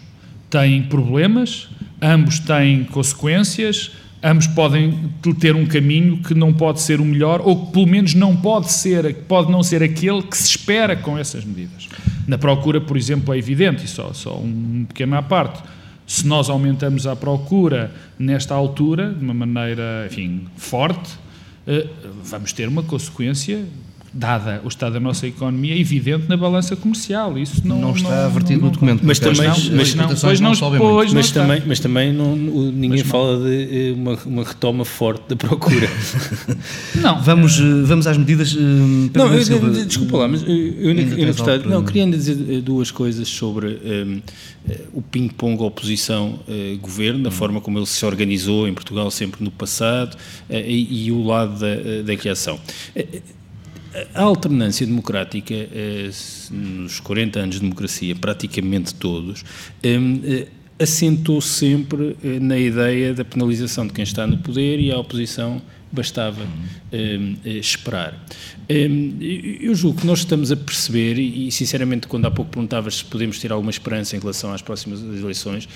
têm 0.51 0.83
problemas 0.83 1.69
ambos 2.01 2.39
têm 2.39 2.85
consequências, 2.85 3.93
ambos 4.23 4.47
podem 4.47 5.11
ter 5.41 5.55
um 5.55 5.67
caminho 5.67 6.19
que 6.19 6.35
não 6.35 6.53
pode 6.53 6.81
ser 6.81 7.01
o 7.01 7.05
melhor, 7.05 7.41
ou 7.45 7.67
que 7.67 7.73
pelo 7.73 7.87
menos 7.87 8.15
não 8.15 8.37
pode 8.37 8.73
ser, 8.73 9.15
pode 9.29 9.51
não 9.51 9.63
ser 9.63 9.83
aquele 9.83 10.23
que 10.23 10.37
se 10.37 10.49
espera 10.49 10.97
com 10.97 11.19
essas 11.19 11.45
medidas. 11.45 11.89
Na 12.27 12.37
procura, 12.37 12.81
por 12.81 12.97
exemplo, 12.97 13.33
é 13.33 13.39
evidente, 13.39 13.85
e 13.85 13.89
só, 13.89 14.13
só 14.13 14.37
um 14.37 14.85
pequeno 14.89 15.17
à 15.17 15.23
parte, 15.23 15.63
se 16.07 16.27
nós 16.27 16.49
aumentamos 16.49 17.07
a 17.07 17.15
procura 17.15 17.93
nesta 18.19 18.55
altura, 18.55 19.13
de 19.13 19.23
uma 19.23 19.35
maneira, 19.35 20.07
enfim, 20.11 20.47
forte, 20.57 21.11
eh, 21.67 21.87
vamos 22.25 22.53
ter 22.53 22.67
uma 22.67 22.83
consequência 22.83 23.63
dada 24.19 24.61
o 24.65 24.69
estado 24.69 24.95
da 24.95 25.01
nossa 25.01 25.27
economia, 25.27 25.75
é 25.75 25.79
evidente 25.79 26.29
na 26.29 26.37
balança 26.37 26.75
comercial. 26.75 27.39
Isso 27.39 27.67
não, 27.67 27.81
não 27.81 27.93
está 27.93 28.25
não, 28.25 28.31
vertido 28.31 28.63
no 28.63 28.71
documento. 28.71 29.03
Mas 29.05 29.19
também, 29.19 29.49
não, 29.49 29.57
mas, 29.77 29.95
não, 29.95 30.09
pois 30.09 30.41
não, 30.41 30.55
pois 30.79 31.13
mas 31.13 31.31
também, 31.31 31.63
mas 31.65 31.81
também 31.81 32.13
não, 32.13 32.35
ninguém 32.35 32.99
mas 32.99 33.01
fala 33.03 33.39
de 33.39 33.91
eh, 33.91 33.93
uma, 33.93 34.19
uma 34.27 34.45
retoma 34.45 34.85
forte 34.85 35.23
da 35.29 35.37
procura. 35.37 35.89
não. 37.01 37.23
Vamos, 37.23 37.59
eh, 37.61 37.83
vamos 37.85 38.07
às 38.07 38.17
medidas. 38.17 38.55
Eh, 38.55 38.61
não, 39.15 39.33
eu, 39.33 39.45
sobre... 39.45 39.85
desculpa 39.85 40.19
lá, 40.19 40.29
mas 40.29 40.43
eu, 40.43 40.49
eu, 40.49 40.93
eu, 40.93 41.29
eu 41.29 41.71
não, 41.71 41.85
queria 41.85 42.07
dizer 42.07 42.61
duas 42.63 42.91
coisas 42.91 43.29
sobre 43.29 43.79
um, 43.85 44.21
o 44.93 45.01
ping-pong 45.01 45.63
oposição-governo, 45.63 47.23
da 47.23 47.29
hum. 47.29 47.33
forma 47.33 47.61
como 47.61 47.79
ele 47.79 47.87
se 47.87 48.05
organizou 48.05 48.67
em 48.67 48.75
Portugal 48.75 49.11
sempre 49.11 49.45
no 49.45 49.51
passado 49.51 50.17
e, 50.51 51.07
e 51.07 51.13
o 51.13 51.25
lado 51.25 51.59
da, 51.59 52.03
da 52.05 52.17
criação 52.17 52.59
a 54.15 54.23
alternância 54.23 54.87
democrática, 54.87 55.55
eh, 55.55 56.11
nos 56.51 57.01
40 57.01 57.41
anos 57.41 57.55
de 57.57 57.63
democracia, 57.63 58.15
praticamente 58.15 58.95
todos, 58.95 59.45
eh, 59.83 59.99
eh, 60.25 60.47
assentou 60.79 61.41
sempre 61.41 62.17
na 62.41 62.57
ideia 62.57 63.13
da 63.13 63.25
penalização 63.25 63.87
de 63.87 63.93
quem 63.93 64.05
está 64.05 64.27
no 64.27 64.39
poder 64.39 64.79
e 64.79 64.93
a 64.93 64.99
oposição 64.99 65.61
bastava 65.91 66.47
esperar. 67.45 68.27
eu 68.69 69.75
julgo 69.75 70.01
que 70.01 70.07
nós 70.07 70.21
estamos 70.21 70.53
a 70.53 70.57
perceber, 70.57 71.19
e 71.19 71.51
sinceramente, 71.51 72.07
quando 72.07 72.27
há 72.27 72.31
pouco 72.31 72.51
perguntavas 72.51 72.97
se 72.97 73.05
podemos 73.05 73.39
ter 73.39 73.53
alguma 73.53 73.71
esperança 73.71 74.17
em 74.17 74.19
relação 74.19 74.53
às 74.53 74.63
próximas 74.63 75.01
eleições, 75.01 75.69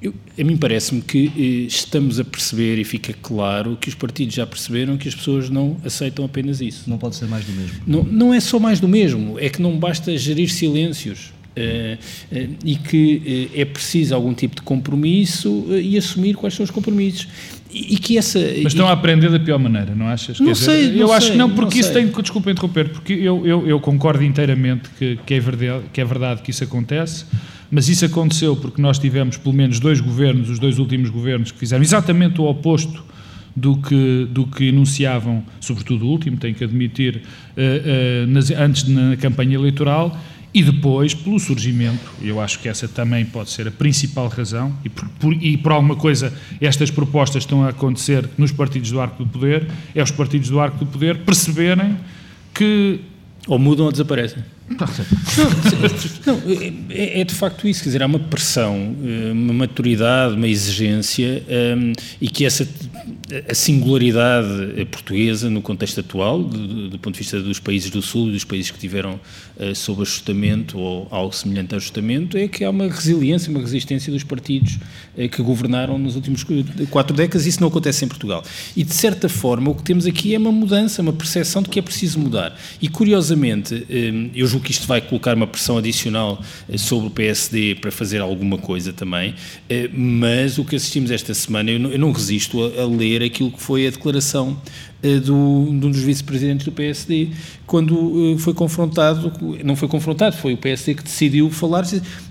eu, 0.00 0.14
a 0.38 0.44
mim 0.44 0.56
parece-me 0.56 1.00
que 1.00 1.32
eh, 1.36 1.66
estamos 1.66 2.20
a 2.20 2.24
perceber 2.24 2.78
e 2.78 2.84
fica 2.84 3.14
claro 3.14 3.76
que 3.80 3.88
os 3.88 3.94
partidos 3.94 4.34
já 4.34 4.46
perceberam 4.46 4.96
que 4.96 5.08
as 5.08 5.14
pessoas 5.14 5.48
não 5.48 5.76
aceitam 5.84 6.24
apenas 6.24 6.60
isso. 6.60 6.88
Não 6.88 6.98
pode 6.98 7.16
ser 7.16 7.26
mais 7.26 7.44
do 7.44 7.52
mesmo. 7.52 7.80
Não, 7.86 8.02
não 8.04 8.34
é 8.34 8.40
só 8.40 8.58
mais 8.58 8.78
do 8.78 8.86
mesmo, 8.86 9.38
é 9.38 9.48
que 9.48 9.60
não 9.60 9.78
basta 9.78 10.16
gerir 10.16 10.50
silêncios. 10.50 11.32
E 12.64 12.76
que 12.76 13.50
é 13.54 13.64
preciso 13.64 14.14
algum 14.14 14.34
tipo 14.34 14.56
de 14.56 14.62
compromisso 14.62 15.66
e 15.70 15.96
assumir 15.96 16.34
quais 16.34 16.54
são 16.54 16.64
os 16.64 16.70
compromissos. 16.70 17.26
E 17.72 17.98
que 17.98 18.16
essa, 18.16 18.38
Mas 18.38 18.72
estão 18.72 18.86
e... 18.86 18.88
a 18.88 18.92
aprender 18.92 19.30
da 19.30 19.40
pior 19.40 19.58
maneira, 19.58 19.94
não 19.94 20.06
achas? 20.06 20.38
Não 20.38 20.46
Quer 20.46 20.56
sei, 20.56 20.80
dizer, 20.82 20.92
não 20.92 21.00
Eu 21.00 21.08
sei, 21.08 21.16
acho 21.16 21.32
que 21.32 21.38
não, 21.38 21.50
porque 21.50 21.74
não 21.74 21.80
isso 21.80 21.92
sei. 21.92 22.04
tem. 22.06 22.22
Desculpa 22.22 22.50
interromper, 22.50 22.88
porque 22.90 23.12
eu, 23.12 23.46
eu, 23.46 23.66
eu 23.66 23.80
concordo 23.80 24.22
inteiramente 24.22 24.88
que, 24.98 25.18
que, 25.26 25.34
é 25.34 25.40
verdade, 25.40 25.84
que 25.92 26.00
é 26.00 26.04
verdade 26.04 26.42
que 26.42 26.50
isso 26.50 26.62
acontece, 26.62 27.26
mas 27.70 27.88
isso 27.88 28.04
aconteceu 28.04 28.56
porque 28.56 28.80
nós 28.80 28.98
tivemos 28.98 29.36
pelo 29.36 29.54
menos 29.54 29.80
dois 29.80 30.00
governos, 30.00 30.48
os 30.48 30.58
dois 30.58 30.78
últimos 30.78 31.10
governos, 31.10 31.50
que 31.50 31.58
fizeram 31.58 31.82
exatamente 31.82 32.40
o 32.40 32.44
oposto 32.44 33.04
do 33.54 33.76
que, 33.76 34.28
do 34.30 34.46
que 34.46 34.64
enunciavam, 34.68 35.42
sobretudo 35.60 36.06
o 36.06 36.08
último, 36.08 36.36
tenho 36.36 36.54
que 36.54 36.62
admitir, 36.62 37.16
uh, 37.16 38.24
uh, 38.24 38.26
nas, 38.26 38.50
antes 38.50 38.86
na 38.86 39.16
campanha 39.16 39.54
eleitoral 39.54 40.16
e 40.56 40.62
depois, 40.62 41.12
pelo 41.12 41.38
surgimento, 41.38 42.10
eu 42.22 42.40
acho 42.40 42.60
que 42.60 42.66
essa 42.66 42.88
também 42.88 43.26
pode 43.26 43.50
ser 43.50 43.68
a 43.68 43.70
principal 43.70 44.26
razão, 44.26 44.74
e 44.82 44.88
por, 44.88 45.06
por, 45.20 45.34
e 45.34 45.54
por 45.54 45.70
alguma 45.70 45.94
coisa 45.94 46.32
estas 46.62 46.90
propostas 46.90 47.42
estão 47.42 47.62
a 47.62 47.68
acontecer 47.68 48.26
nos 48.38 48.52
partidos 48.52 48.90
do 48.90 48.98
arco 48.98 49.22
do 49.22 49.28
poder, 49.28 49.70
é 49.94 50.02
os 50.02 50.10
partidos 50.10 50.48
do 50.48 50.58
arco 50.58 50.78
do 50.78 50.86
poder 50.86 51.18
perceberem 51.18 51.98
que. 52.54 53.00
Ou 53.46 53.58
mudam 53.58 53.84
ou 53.84 53.92
desaparecem. 53.92 54.42
Não, 56.26 56.34
não 56.34 56.42
é, 56.90 57.20
é, 57.20 57.24
de 57.24 57.34
facto 57.34 57.68
isso, 57.68 57.82
quer 57.82 57.90
dizer, 57.90 58.02
há 58.02 58.06
uma 58.06 58.18
pressão, 58.18 58.96
eh, 59.04 59.32
uma 59.32 59.52
maturidade, 59.52 60.34
uma 60.34 60.48
exigência 60.48 61.42
um, 61.48 61.52
ehm, 61.52 61.92
e 62.20 62.28
que 62.28 62.44
essa 62.44 62.66
a 63.48 63.54
singularidade 63.54 64.86
portuguesa 64.90 65.50
no 65.50 65.60
contexto 65.60 66.00
atual, 66.00 66.42
do, 66.42 66.90
do, 66.90 66.98
ponto 66.98 67.14
de 67.14 67.20
vista 67.20 67.40
dos 67.40 67.58
países 67.58 67.90
do 67.90 68.00
Sul 68.00 68.28
e 68.28 68.32
dos 68.32 68.44
países 68.44 68.70
que 68.70 68.78
tiveram 68.78 69.20
uh, 69.56 69.74
sob 69.74 70.02
ajustamento 70.02 70.78
ou 70.78 71.08
algo 71.10 71.34
semelhante 71.34 71.74
a 71.74 71.78
ajustamento, 71.78 72.36
é 72.36 72.46
que 72.46 72.64
há 72.64 72.70
uma 72.70 72.88
resiliência, 72.88 73.50
uma 73.50 73.60
resistência 73.60 74.12
dos 74.12 74.22
partidos 74.22 74.78
uh, 75.16 75.28
que 75.28 75.42
governaram 75.42 75.98
nos 75.98 76.14
últimos 76.14 76.44
quatro 76.90 77.16
décadas 77.16 77.46
e 77.46 77.48
isso 77.48 77.60
não 77.60 77.68
acontece 77.68 78.04
em 78.04 78.08
Portugal. 78.08 78.44
E 78.76 78.84
de 78.84 78.94
certa 78.94 79.28
forma 79.28 79.70
o 79.70 79.74
que 79.74 79.82
temos 79.82 80.06
aqui 80.06 80.34
é 80.34 80.38
uma 80.38 80.52
mudança, 80.52 81.02
uma 81.02 81.12
percepção 81.12 81.62
de 81.62 81.68
que 81.68 81.78
é 81.78 81.82
preciso 81.82 82.20
mudar. 82.20 82.56
E 82.80 82.88
curiosamente, 82.88 83.74
uh, 83.74 84.30
eu 84.34 84.46
julgo 84.46 84.55
que 84.60 84.70
isto 84.70 84.86
vai 84.86 85.00
colocar 85.00 85.36
uma 85.36 85.46
pressão 85.46 85.78
adicional 85.78 86.40
sobre 86.76 87.08
o 87.08 87.10
PSD 87.10 87.76
para 87.76 87.90
fazer 87.90 88.20
alguma 88.20 88.58
coisa 88.58 88.92
também, 88.92 89.34
mas 89.92 90.58
o 90.58 90.64
que 90.64 90.76
assistimos 90.76 91.10
esta 91.10 91.34
semana, 91.34 91.70
eu 91.70 91.78
não, 91.78 91.90
eu 91.90 91.98
não 91.98 92.12
resisto 92.12 92.62
a, 92.62 92.82
a 92.82 92.86
ler 92.86 93.22
aquilo 93.22 93.50
que 93.50 93.60
foi 93.60 93.86
a 93.86 93.90
declaração 93.90 94.50
uh, 95.02 95.20
do, 95.20 95.66
de 95.78 95.86
um 95.86 95.90
dos 95.90 96.00
vice-presidentes 96.00 96.64
do 96.64 96.72
PSD, 96.72 97.30
quando 97.66 98.36
foi 98.38 98.54
confrontado, 98.54 99.32
não 99.64 99.76
foi 99.76 99.88
confrontado, 99.88 100.36
foi 100.36 100.54
o 100.54 100.56
PSD 100.56 100.94
que 100.94 101.02
decidiu 101.02 101.50
falar, 101.50 101.84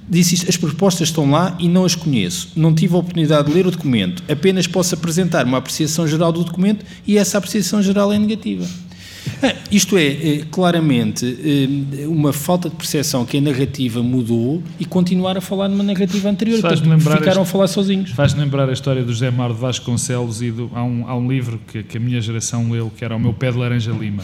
disse 0.10 0.36
isto, 0.36 0.50
as 0.50 0.58
propostas 0.58 1.10
estão 1.10 1.30
lá 1.30 1.56
e 1.60 1.68
não 1.68 1.86
as 1.86 1.96
conheço, 1.96 2.52
não 2.56 2.74
tive 2.74 2.96
a 2.96 2.98
oportunidade 2.98 3.48
de 3.48 3.54
ler 3.54 3.68
o 3.68 3.72
documento, 3.72 4.24
apenas 4.30 4.68
posso 4.68 4.96
apresentar 4.96 5.46
uma 5.46 5.58
apreciação 5.58 6.08
geral 6.08 6.32
do 6.32 6.44
documento 6.44 6.86
e 7.06 7.18
essa 7.18 7.38
apreciação 7.38 7.82
geral 7.82 8.12
é 8.12 8.20
negativa. 8.20 8.66
É, 9.42 9.56
isto 9.72 9.98
é, 9.98 10.06
é 10.06 10.46
claramente 10.52 11.26
é, 11.26 12.08
uma 12.08 12.32
falta 12.32 12.70
de 12.70 12.76
percepção 12.76 13.26
que 13.26 13.38
a 13.38 13.42
narrativa 13.42 14.02
mudou 14.02 14.62
e 14.80 14.86
continuar 14.86 15.38
a 15.38 15.42
falar 15.42 15.68
numa 15.68 15.84
narrativa 15.84 16.30
anterior. 16.30 16.62
Portanto, 16.62 17.00
ficaram 17.00 17.42
a 17.42 17.46
falar 17.46 17.68
sozinhos. 17.68 18.12
Faz-me 18.12 18.42
lembrar 18.42 18.70
a 18.70 18.74
história 18.74 19.04
do 19.04 19.12
José 19.12 19.32
Mar 19.32 19.50
de 19.50 19.60
Vasconcelos 19.60 20.42
e 20.42 20.52
do, 20.52 20.70
há, 20.74 20.84
um, 20.84 21.08
há 21.08 21.16
um 21.16 21.28
livro 21.28 21.60
que, 21.68 21.84
que, 21.84 21.98
a 21.98 22.00
minha 22.00 22.22
geração 22.22 22.72
leu, 22.72 22.92
que 22.96 23.04
era 23.04 23.16
O 23.16 23.20
Meu 23.20 23.34
Pé 23.34 23.52
de 23.52 23.58
Laranja 23.58 23.92
Lima. 23.92 24.24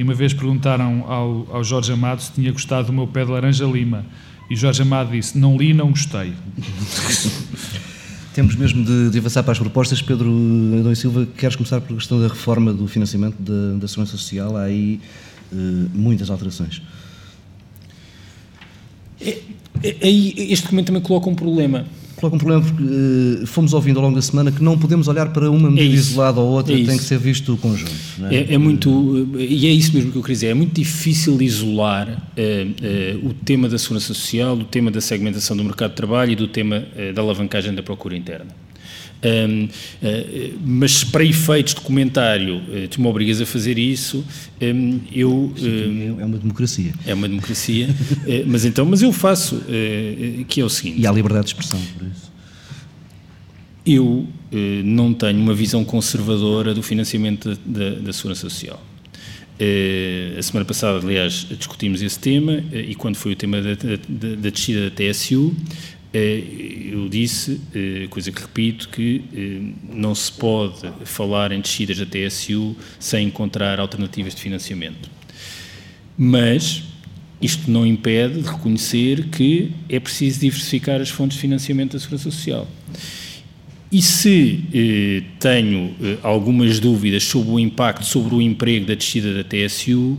E 0.00 0.02
uma 0.02 0.14
vez 0.14 0.32
perguntaram 0.32 1.04
ao, 1.06 1.56
ao 1.56 1.62
Jorge 1.62 1.92
Amado 1.92 2.22
se 2.22 2.32
tinha 2.32 2.50
gostado 2.50 2.86
do 2.86 2.92
meu 2.92 3.06
pé 3.06 3.22
de 3.22 3.30
laranja 3.30 3.66
lima. 3.66 4.06
E 4.50 4.56
Jorge 4.56 4.80
Amado 4.80 5.10
disse: 5.10 5.36
Não 5.36 5.58
li, 5.58 5.74
não 5.74 5.90
gostei. 5.90 6.32
Temos 8.34 8.54
mesmo 8.54 8.84
de, 8.84 9.10
de, 9.10 9.18
avançar 9.18 9.42
para 9.42 9.52
as 9.52 9.58
propostas. 9.58 10.00
Pedro 10.00 10.30
Adão 10.78 10.92
e 10.92 10.96
Silva, 10.96 11.26
queres 11.36 11.56
começar 11.56 11.80
pela 11.80 11.98
questão 11.98 12.20
da 12.20 12.28
reforma 12.28 12.72
do 12.72 12.86
financiamento 12.86 13.36
da, 13.40 13.78
da 13.78 13.88
Segurança 13.88 14.12
Social? 14.12 14.56
Há 14.56 14.62
aí 14.62 15.00
uh, 15.52 15.56
muitas 15.92 16.30
alterações. 16.30 16.80
É, 19.20 19.38
é, 19.82 19.96
aí 20.02 20.34
este 20.36 20.62
documento 20.62 20.86
também 20.86 21.02
coloca 21.02 21.28
um 21.28 21.34
problema 21.34 21.84
coloca 22.20 22.36
um 22.36 22.38
problema 22.38 22.62
porque 22.62 22.82
uh, 22.82 23.46
fomos 23.46 23.72
ouvindo 23.72 23.98
ao 23.98 24.04
longo 24.04 24.14
da 24.14 24.22
semana 24.22 24.52
que 24.52 24.62
não 24.62 24.78
podemos 24.78 25.08
olhar 25.08 25.32
para 25.32 25.50
uma 25.50 25.70
medida 25.70 25.94
é 25.94 25.96
isolada 25.96 26.40
ou 26.40 26.48
outra, 26.48 26.74
é 26.74 26.84
tem 26.84 26.96
que 26.96 27.02
ser 27.02 27.18
visto 27.18 27.54
o 27.54 27.56
conjunto. 27.56 27.90
É? 28.30 28.36
é? 28.36 28.54
É, 28.54 28.58
muito, 28.58 29.26
e 29.38 29.66
é 29.66 29.70
isso 29.70 29.94
mesmo 29.94 30.12
que 30.12 30.18
eu 30.18 30.22
queria 30.22 30.34
dizer, 30.34 30.46
é 30.48 30.54
muito 30.54 30.74
difícil 30.74 31.40
isolar 31.40 32.08
uh, 32.08 33.24
uh, 33.24 33.28
o 33.28 33.34
tema 33.34 33.68
da 33.68 33.78
segurança 33.78 34.08
social, 34.08 34.54
o 34.54 34.64
tema 34.64 34.90
da 34.90 35.00
segmentação 35.00 35.56
do 35.56 35.64
mercado 35.64 35.90
de 35.90 35.96
trabalho 35.96 36.32
e 36.32 36.36
do 36.36 36.46
tema 36.46 36.84
da 37.14 37.22
alavancagem 37.22 37.74
da 37.74 37.82
procura 37.82 38.16
interna. 38.16 38.59
Um, 39.22 39.64
uh, 39.64 40.58
mas 40.64 41.04
para 41.04 41.22
efeitos 41.22 41.74
de 41.74 41.80
comentário, 41.82 42.56
uh, 42.56 42.88
tu 42.88 43.00
me 43.00 43.06
obrigas 43.06 43.40
a 43.40 43.46
fazer 43.46 43.78
isso, 43.78 44.24
um, 44.60 45.00
eu... 45.12 45.52
Um, 45.58 46.20
é 46.20 46.24
uma 46.24 46.38
democracia. 46.38 46.92
É 47.06 47.12
uma 47.12 47.28
democracia, 47.28 47.88
uh, 47.90 48.44
mas 48.46 48.64
então, 48.64 48.84
mas 48.86 49.02
eu 49.02 49.12
faço, 49.12 49.62
que 50.48 50.60
é 50.60 50.64
o 50.64 50.68
seguinte... 50.68 51.00
E 51.00 51.06
há 51.06 51.12
liberdade 51.12 51.46
de 51.46 51.50
expressão, 51.50 51.80
por 51.98 52.06
isso. 52.06 52.30
Eu 53.84 54.26
não 54.84 55.14
tenho 55.14 55.40
uma 55.40 55.54
visão 55.54 55.84
conservadora 55.84 56.74
do 56.74 56.82
financiamento 56.82 57.50
da, 57.50 57.56
da, 57.64 57.90
da 57.96 58.12
Segurança 58.12 58.42
Social. 58.42 58.80
a 60.38 60.42
semana 60.42 60.64
passada, 60.64 60.98
aliás, 60.98 61.46
discutimos 61.48 62.02
esse 62.02 62.18
tema 62.18 62.62
e 62.72 62.94
quando 62.94 63.16
foi 63.16 63.32
o 63.32 63.36
tema 63.36 63.60
da, 63.60 63.74
da, 63.74 64.36
da 64.36 64.50
descida 64.50 64.90
da 64.90 64.90
TSU, 64.90 65.54
eh, 65.56 65.99
eu 66.12 67.08
disse, 67.08 67.60
eh, 67.74 68.06
coisa 68.10 68.32
que 68.32 68.40
repito, 68.40 68.88
que 68.88 69.22
eh, 69.32 69.94
não 69.94 70.14
se 70.14 70.32
pode 70.32 70.90
falar 71.04 71.52
em 71.52 71.60
descidas 71.60 71.98
da 71.98 72.06
TSU 72.06 72.76
sem 72.98 73.28
encontrar 73.28 73.78
alternativas 73.78 74.34
de 74.34 74.40
financiamento. 74.40 75.08
Mas 76.18 76.82
isto 77.40 77.70
não 77.70 77.86
impede 77.86 78.42
de 78.42 78.48
reconhecer 78.48 79.28
que 79.28 79.72
é 79.88 80.00
preciso 80.00 80.40
diversificar 80.40 81.00
as 81.00 81.08
fontes 81.08 81.36
de 81.36 81.42
financiamento 81.42 81.92
da 81.92 82.00
Segurança 82.00 82.30
Social. 82.30 82.68
E 83.92 84.00
se 84.02 84.60
eh, 84.72 85.22
tenho 85.40 85.94
eh, 86.00 86.18
algumas 86.22 86.78
dúvidas 86.78 87.24
sobre 87.24 87.50
o 87.50 87.58
impacto 87.58 88.04
sobre 88.04 88.34
o 88.36 88.42
emprego 88.42 88.86
da 88.86 88.94
descida 88.94 89.34
da 89.34 89.42
TSU, 89.42 90.16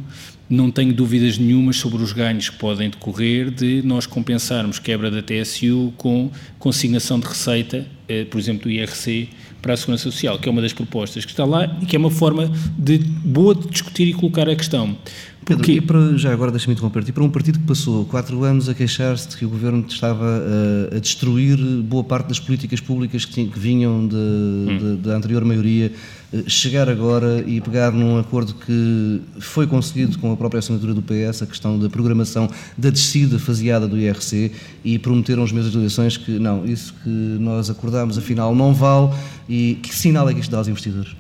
não 0.52 0.70
tenho 0.70 0.94
dúvidas 0.94 1.38
nenhumas 1.38 1.78
sobre 1.78 2.04
os 2.04 2.12
ganhos 2.12 2.50
que 2.50 2.58
podem 2.58 2.90
decorrer 2.90 3.50
de 3.50 3.82
nós 3.84 4.06
compensarmos 4.06 4.80
quebra 4.80 5.10
da 5.10 5.22
TSU 5.22 5.94
com 5.96 6.30
consignação 6.60 7.20
de 7.20 7.26
receita, 7.26 7.88
por 8.30 8.40
exemplo, 8.40 8.64
do 8.64 8.72
IRC 8.72 9.30
para 9.62 9.74
a 9.74 9.78
Segurança 9.78 10.04
Social, 10.04 10.40
que 10.40 10.50
é 10.50 10.52
uma 10.52 10.62
das 10.62 10.74
propostas 10.74 11.24
que 11.24 11.32
está 11.32 11.46
lá 11.46 11.78
e 11.82 11.86
que 11.86 11.96
é 11.96 12.00
uma 12.00 12.10
forma 12.10 12.52
de 12.78 12.98
boa 12.98 13.54
de 13.54 13.68
discutir 13.68 14.08
e 14.08 14.14
colocar 14.14 14.50
a 14.50 14.56
questão. 14.56 14.98
Pedro, 15.44 15.72
e 15.72 15.82
para, 15.82 16.18
já 16.18 16.32
agora 16.32 16.52
deixa-me 16.52 16.74
interromper, 16.74 17.04
e 17.08 17.12
para 17.12 17.24
um 17.24 17.30
partido 17.30 17.58
que 17.58 17.66
passou 17.66 18.06
quatro 18.06 18.44
anos 18.44 18.70
a 18.70 18.76
queixar-se 18.76 19.28
de 19.30 19.38
que 19.38 19.46
o 19.46 19.50
governo 19.50 19.84
estava 19.88 20.24
a, 20.24 20.96
a, 20.96 21.00
destruir 21.00 21.58
boa 21.82 22.04
parte 22.04 22.28
das 22.28 22.40
políticas 22.40 22.80
públicas 22.80 23.26
que, 23.26 23.46
que 23.48 23.60
vinham 23.60 24.08
de, 24.08 24.16
hum. 24.16 24.78
de, 24.80 24.96
da 24.98 25.16
anterior 25.16 25.44
maioria, 25.44 25.92
eh, 26.32 26.44
chegar 26.46 26.88
agora 26.88 27.44
e 27.48 27.60
pegar 27.60 27.92
num 27.92 28.20
acordo 28.20 28.54
que 28.54 29.22
foi 29.40 29.66
conseguido 29.66 30.20
com 30.20 30.32
a 30.32 30.38
própria 30.38 30.60
assinatura 30.60 30.94
do 30.94 31.02
PS, 31.02 31.42
a 31.42 31.48
questão 31.48 31.78
da 31.78 31.90
programação 31.90 32.48
da 32.78 32.92
descida 32.92 33.40
faseada 33.40 33.88
do 33.88 33.98
IRC, 33.98 34.52
e 34.86 35.00
prometeram 35.00 35.44
os 35.44 35.52
meses 35.52 35.72
de 35.72 35.78
eleições 35.78 36.18
que 36.18 36.38
não, 36.38 36.66
isso 36.66 36.94
que 37.04 37.10
nós 37.10 37.68
acordámos 37.68 38.01
afinal 38.18 38.56
não 38.56 38.74
vale, 38.74 39.14
e 39.48 39.78
que 39.82 39.94
sinal 39.94 40.30
é 40.30 40.34
que 40.34 40.40
isto 40.40 40.52
dá 40.52 40.58
aos 40.58 40.68
investidores? 40.68 41.16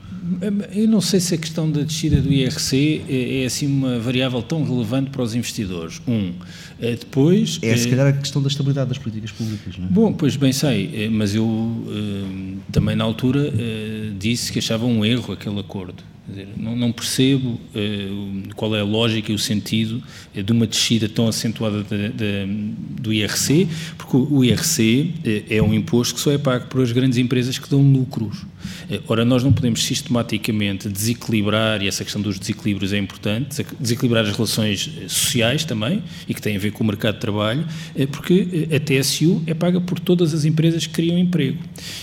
Eu 0.73 0.87
não 0.87 1.01
sei 1.01 1.19
se 1.19 1.33
a 1.35 1.37
questão 1.37 1.69
da 1.69 1.81
descida 1.81 2.21
do 2.21 2.31
IRC 2.31 3.01
é, 3.09 3.41
é, 3.41 3.45
assim 3.45 3.67
uma 3.67 3.99
variável 3.99 4.41
tão 4.41 4.63
relevante 4.63 5.09
para 5.09 5.21
os 5.21 5.35
investidores. 5.35 6.01
Um. 6.07 6.33
Eh, 6.79 6.95
depois. 6.95 7.59
É, 7.61 7.75
se 7.75 7.89
calhar, 7.89 8.07
a 8.07 8.13
questão 8.13 8.41
da 8.41 8.47
estabilidade 8.47 8.89
das 8.89 8.97
políticas 8.97 9.31
públicas, 9.31 9.77
não 9.77 9.85
é? 9.85 9.89
Bom, 9.89 10.13
pois 10.13 10.35
bem 10.35 10.53
sei, 10.53 10.89
eh, 10.93 11.09
mas 11.09 11.35
eu 11.35 11.83
também 12.71 12.95
na 12.95 13.03
altura 13.03 13.51
disse 14.17 14.51
que 14.51 14.59
achava 14.59 14.85
um 14.85 15.03
erro 15.03 15.33
aquele 15.33 15.59
acordo. 15.59 16.03
Dizer, 16.31 16.47
não, 16.55 16.77
não, 16.77 16.93
percebo 16.93 17.49
uh, 17.49 18.55
qual 18.55 18.73
é 18.73 18.79
a 18.79 18.85
lógica 18.85 19.33
e 19.33 19.35
o 19.35 19.39
sentido 19.39 20.01
uh, 20.33 20.41
de 20.41 20.51
uma 20.53 20.65
descida 20.65 21.09
tão 21.09 21.27
acentuada 21.27 21.83
de, 21.83 22.09
de, 22.09 22.45
do 23.01 23.11
IRC, 23.11 23.67
porque 23.97 24.15
o 24.15 24.41
IRC 24.41 25.13
uh, 25.13 25.53
é 25.53 25.61
um 25.61 25.73
imposto 25.73 26.15
que 26.15 26.21
só 26.21 26.31
é 26.31 26.37
pago 26.37 26.67
por 26.67 26.81
as 26.81 26.93
grandes 26.93 27.17
empresas 27.17 27.59
que 27.59 27.69
dão 27.69 27.81
lucros. 27.81 28.45
ora, 29.09 29.25
nós 29.25 29.43
não 29.43 29.51
podemos 29.51 29.83
sistematicamente 29.83 30.87
desequilibrar, 30.87 31.83
e 31.83 31.89
essa 31.89 32.05
questão 32.05 32.21
dos 32.21 32.39
desequilíbrios 32.39 32.93
é 32.93 32.97
importante, 32.97 33.65
desequilibrar 33.77 34.23
as 34.25 34.33
relações 34.33 34.89
sociais 35.09 35.65
também, 35.65 36.01
e 36.29 36.33
que 36.33 36.41
têm 36.41 36.55
a 36.55 36.59
ver 36.59 36.71
com 36.71 36.81
o 36.81 36.87
mercado 36.87 37.15
de 37.15 37.21
trabalho, 37.21 37.65
porque 38.11 38.69
a 38.73 38.79
TSU 38.79 39.43
é 39.45 39.53
paga 39.53 39.81
por 39.81 39.99
todas 39.99 40.33
as 40.33 40.45
empresas 40.45 40.87
que 40.87 40.93
criam 40.93 41.17
emprego. 41.17 41.57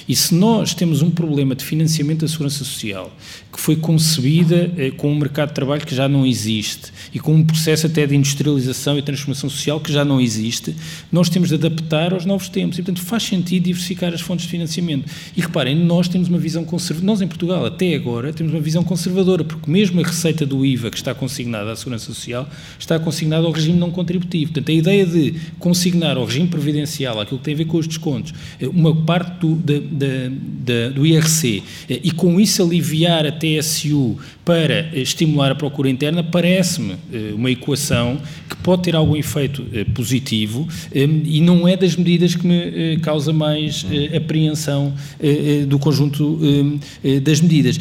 E 0.07 0.15
se 0.15 0.35
nós 0.35 0.75
temos 0.75 1.01
um 1.01 1.11
problema 1.11 1.55
de 1.55 1.65
financiamento 1.65 2.21
da 2.21 2.29
segurança 2.29 2.63
social 2.63 3.17
que 3.53 3.61
foi 3.61 3.77
concebido 3.77 4.18
concebida 4.19 4.71
eh, 4.77 4.91
com 4.91 5.13
um 5.13 5.15
mercado 5.15 5.49
de 5.49 5.55
trabalho 5.55 5.87
que 5.87 5.95
já 5.95 6.09
não 6.09 6.27
existe 6.27 6.93
e 7.13 7.19
com 7.19 7.35
um 7.35 7.45
processo 7.45 7.87
até 7.87 8.07
de 8.07 8.15
industrialização 8.15 8.99
e 8.99 9.03
transformação 9.03 9.49
social 9.49 9.81
que 9.81 9.93
já 9.93 10.05
não 10.05 10.21
existe, 10.21 10.75
nós 11.11 11.29
temos 11.29 11.49
de 11.49 11.55
adaptar 11.55 12.13
aos 12.13 12.25
novos 12.25 12.49
tempos 12.49 12.79
e, 12.79 12.83
portanto, 12.83 13.05
faz 13.05 13.23
sentido 13.23 13.65
diversificar 13.65 14.13
as 14.13 14.21
fontes 14.21 14.45
de 14.47 14.51
financiamento. 14.51 15.11
E 15.37 15.41
reparem, 15.41 15.75
nós 15.75 16.09
temos 16.09 16.29
uma 16.29 16.39
visão 16.39 16.65
conservadora, 16.65 17.07
nós 17.07 17.23
em 17.23 17.29
Portugal, 17.29 17.65
até 17.65 17.95
agora, 17.95 18.33
temos 18.33 18.53
uma 18.53 18.61
visão 18.61 18.85
conservadora, 18.85 19.45
porque 19.45 19.71
mesmo 19.71 20.01
a 20.01 20.05
receita 20.05 20.45
do 20.45 20.65
IVA 20.65 20.91
que 20.91 20.97
está 20.97 21.15
consignada 21.15 21.73
à 21.73 21.77
Segurança 21.77 22.07
Social 22.07 22.49
está 22.79 22.99
consignada 22.99 23.47
ao 23.47 23.53
regime 23.53 23.79
não 23.79 23.91
contributivo. 23.91 24.53
Portanto, 24.53 24.71
a 24.71 24.75
ideia 24.75 25.07
de 25.07 25.35
consignar 25.59 26.17
ao 26.17 26.25
regime 26.25 26.49
previdencial 26.49 27.21
aquilo 27.21 27.39
que 27.39 27.45
tem 27.45 27.55
a 27.55 27.57
ver 27.57 27.65
com 27.67 27.79
os 27.79 27.87
descontos, 27.87 28.33
eh, 28.61 28.69
uma 28.69 28.95
parte 28.95 29.41
do, 29.41 29.55
da, 29.55 29.75
da, 29.79 30.89
do 30.91 31.07
IRC 31.07 31.63
eh, 31.89 32.01
e 32.03 32.11
com 32.11 32.41
isso 32.41 32.63
aliviar 32.63 33.27
a 33.27 33.33
TSU 33.33 34.17
para 34.45 34.91
estimular 34.97 35.53
a 35.53 35.55
procura 35.55 35.91
interna, 35.91 36.23
parece-me 36.23 36.93
eh, 36.93 36.98
uma 37.35 37.51
equação 37.51 38.21
que 38.49 38.57
pode 38.57 38.83
ter 38.83 38.97
algum 38.97 39.17
efeito 39.17 39.65
positivo 39.95 40.69
e 40.93 41.41
não 41.41 41.67
é 41.67 41.77
das 41.77 41.97
medidas 41.97 42.35
que 42.35 42.47
me 42.47 42.99
causa 43.01 43.33
mais 43.33 43.87
apreensão 44.15 44.93
do 45.67 45.79
conjunto 45.79 46.39
das 47.23 47.41
medidas. 47.41 47.79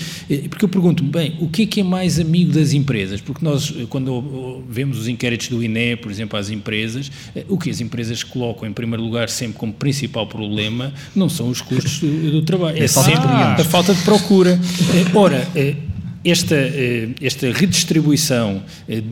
Porque 0.49 0.65
eu 0.65 0.69
pergunto 0.69 1.03
bem, 1.03 1.35
o 1.39 1.47
que 1.47 1.63
é 1.63 1.65
que 1.65 1.81
é 1.81 1.83
mais 1.83 2.19
amigo 2.19 2.51
das 2.51 2.73
empresas? 2.73 3.19
Porque 3.21 3.43
nós, 3.43 3.73
quando 3.89 4.63
vemos 4.69 4.99
os 4.99 5.07
inquéritos 5.07 5.49
do 5.49 5.63
INE, 5.63 5.95
por 5.97 6.11
exemplo, 6.11 6.37
às 6.37 6.49
empresas, 6.49 7.11
o 7.47 7.57
que 7.57 7.69
as 7.69 7.81
empresas 7.81 8.23
colocam 8.23 8.67
em 8.67 8.73
primeiro 8.73 9.03
lugar 9.03 9.29
sempre 9.29 9.57
como 9.57 9.73
principal 9.73 10.27
problema 10.27 10.93
não 11.15 11.29
são 11.29 11.49
os 11.49 11.61
custos 11.61 11.99
do, 11.99 12.41
trabalho, 12.41 12.77
é, 12.77 12.83
é 12.83 12.87
sempre 12.87 13.27
a 13.27 13.63
falta 13.63 13.93
de 13.93 14.01
procura. 14.03 14.59
Eh, 14.93 15.17
ora, 15.17 15.47
eh, 15.55 15.75
esta, 16.29 16.55
eh, 16.55 17.09
esta 17.21 17.51
redistribuição 17.51 18.61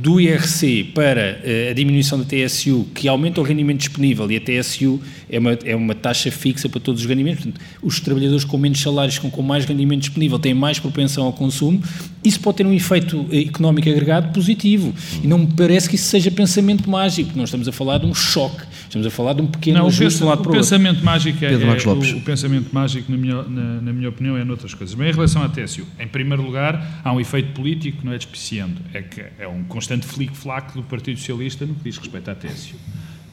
do 0.01 0.19
IRC 0.19 0.91
para 0.93 1.39
a 1.69 1.73
diminuição 1.73 2.19
da 2.19 2.25
TSU, 2.25 2.87
que 2.93 3.07
aumenta 3.07 3.41
o 3.41 3.43
rendimento 3.43 3.79
disponível, 3.79 4.29
e 4.31 4.37
a 4.37 4.41
TSU 4.41 4.99
é 5.29 5.39
uma, 5.39 5.51
é 5.65 5.75
uma 5.75 5.95
taxa 5.95 6.31
fixa 6.31 6.67
para 6.69 6.79
todos 6.79 7.01
os 7.01 7.07
rendimentos, 7.07 7.43
portanto, 7.43 7.61
os 7.81 7.99
trabalhadores 7.99 8.43
com 8.43 8.57
menos 8.57 8.79
salários, 8.79 9.19
com, 9.19 9.29
com 9.29 9.41
mais 9.41 9.65
rendimento 9.65 10.01
disponível, 10.01 10.39
têm 10.39 10.53
mais 10.53 10.79
propensão 10.79 11.25
ao 11.25 11.33
consumo, 11.33 11.81
isso 12.23 12.39
pode 12.39 12.57
ter 12.57 12.65
um 12.65 12.73
efeito 12.73 13.27
económico 13.31 13.89
agregado 13.89 14.33
positivo. 14.33 14.93
E 15.23 15.27
não 15.27 15.39
me 15.39 15.47
parece 15.47 15.87
que 15.87 15.95
isso 15.95 16.07
seja 16.07 16.31
pensamento 16.31 16.89
mágico, 16.89 17.31
nós 17.35 17.49
estamos 17.49 17.67
a 17.67 17.71
falar 17.71 17.99
de 17.99 18.05
um 18.05 18.13
choque 18.13 18.63
Estamos 18.95 19.07
a 19.07 19.11
falar 19.11 19.33
de 19.33 19.41
um 19.41 19.47
pequeno 19.47 19.79
não, 19.79 19.87
ajuste 19.87 20.23
o, 20.23 20.31
o 20.31 20.37
pensamento 20.37 21.03
mágico 21.03 21.43
é, 21.43 21.51
é 21.51 21.57
o, 21.57 22.17
o, 22.17 22.21
pensamento 22.21 22.73
mágico, 22.73 23.11
na 23.11 23.17
minha, 23.17 23.43
na, 23.43 23.81
na, 23.81 23.93
minha 23.93 24.07
opinião, 24.07 24.37
é 24.37 24.45
noutras 24.45 24.73
coisas. 24.73 24.95
Bem, 24.95 25.09
em 25.09 25.11
relação 25.11 25.43
à 25.43 25.49
TSU, 25.49 25.85
em 25.99 26.07
primeiro 26.07 26.41
lugar, 26.41 27.01
há 27.05 27.13
um 27.13 27.21
efeito 27.21 27.53
político 27.53 27.99
que 27.99 28.05
não 28.05 28.11
é 28.11 28.17
despiciando. 28.17 28.81
É 28.91 29.01
que 29.01 29.23
é 29.37 29.47
um 29.47 29.63
constante 29.63 30.07
flic-flac 30.07 30.73
do 30.73 30.81
Partido 30.81 31.19
Socialista 31.19 31.63
no 31.63 31.75
que 31.75 31.83
diz 31.83 31.97
respeito 31.97 32.31
à 32.31 32.35
TSU. 32.35 32.75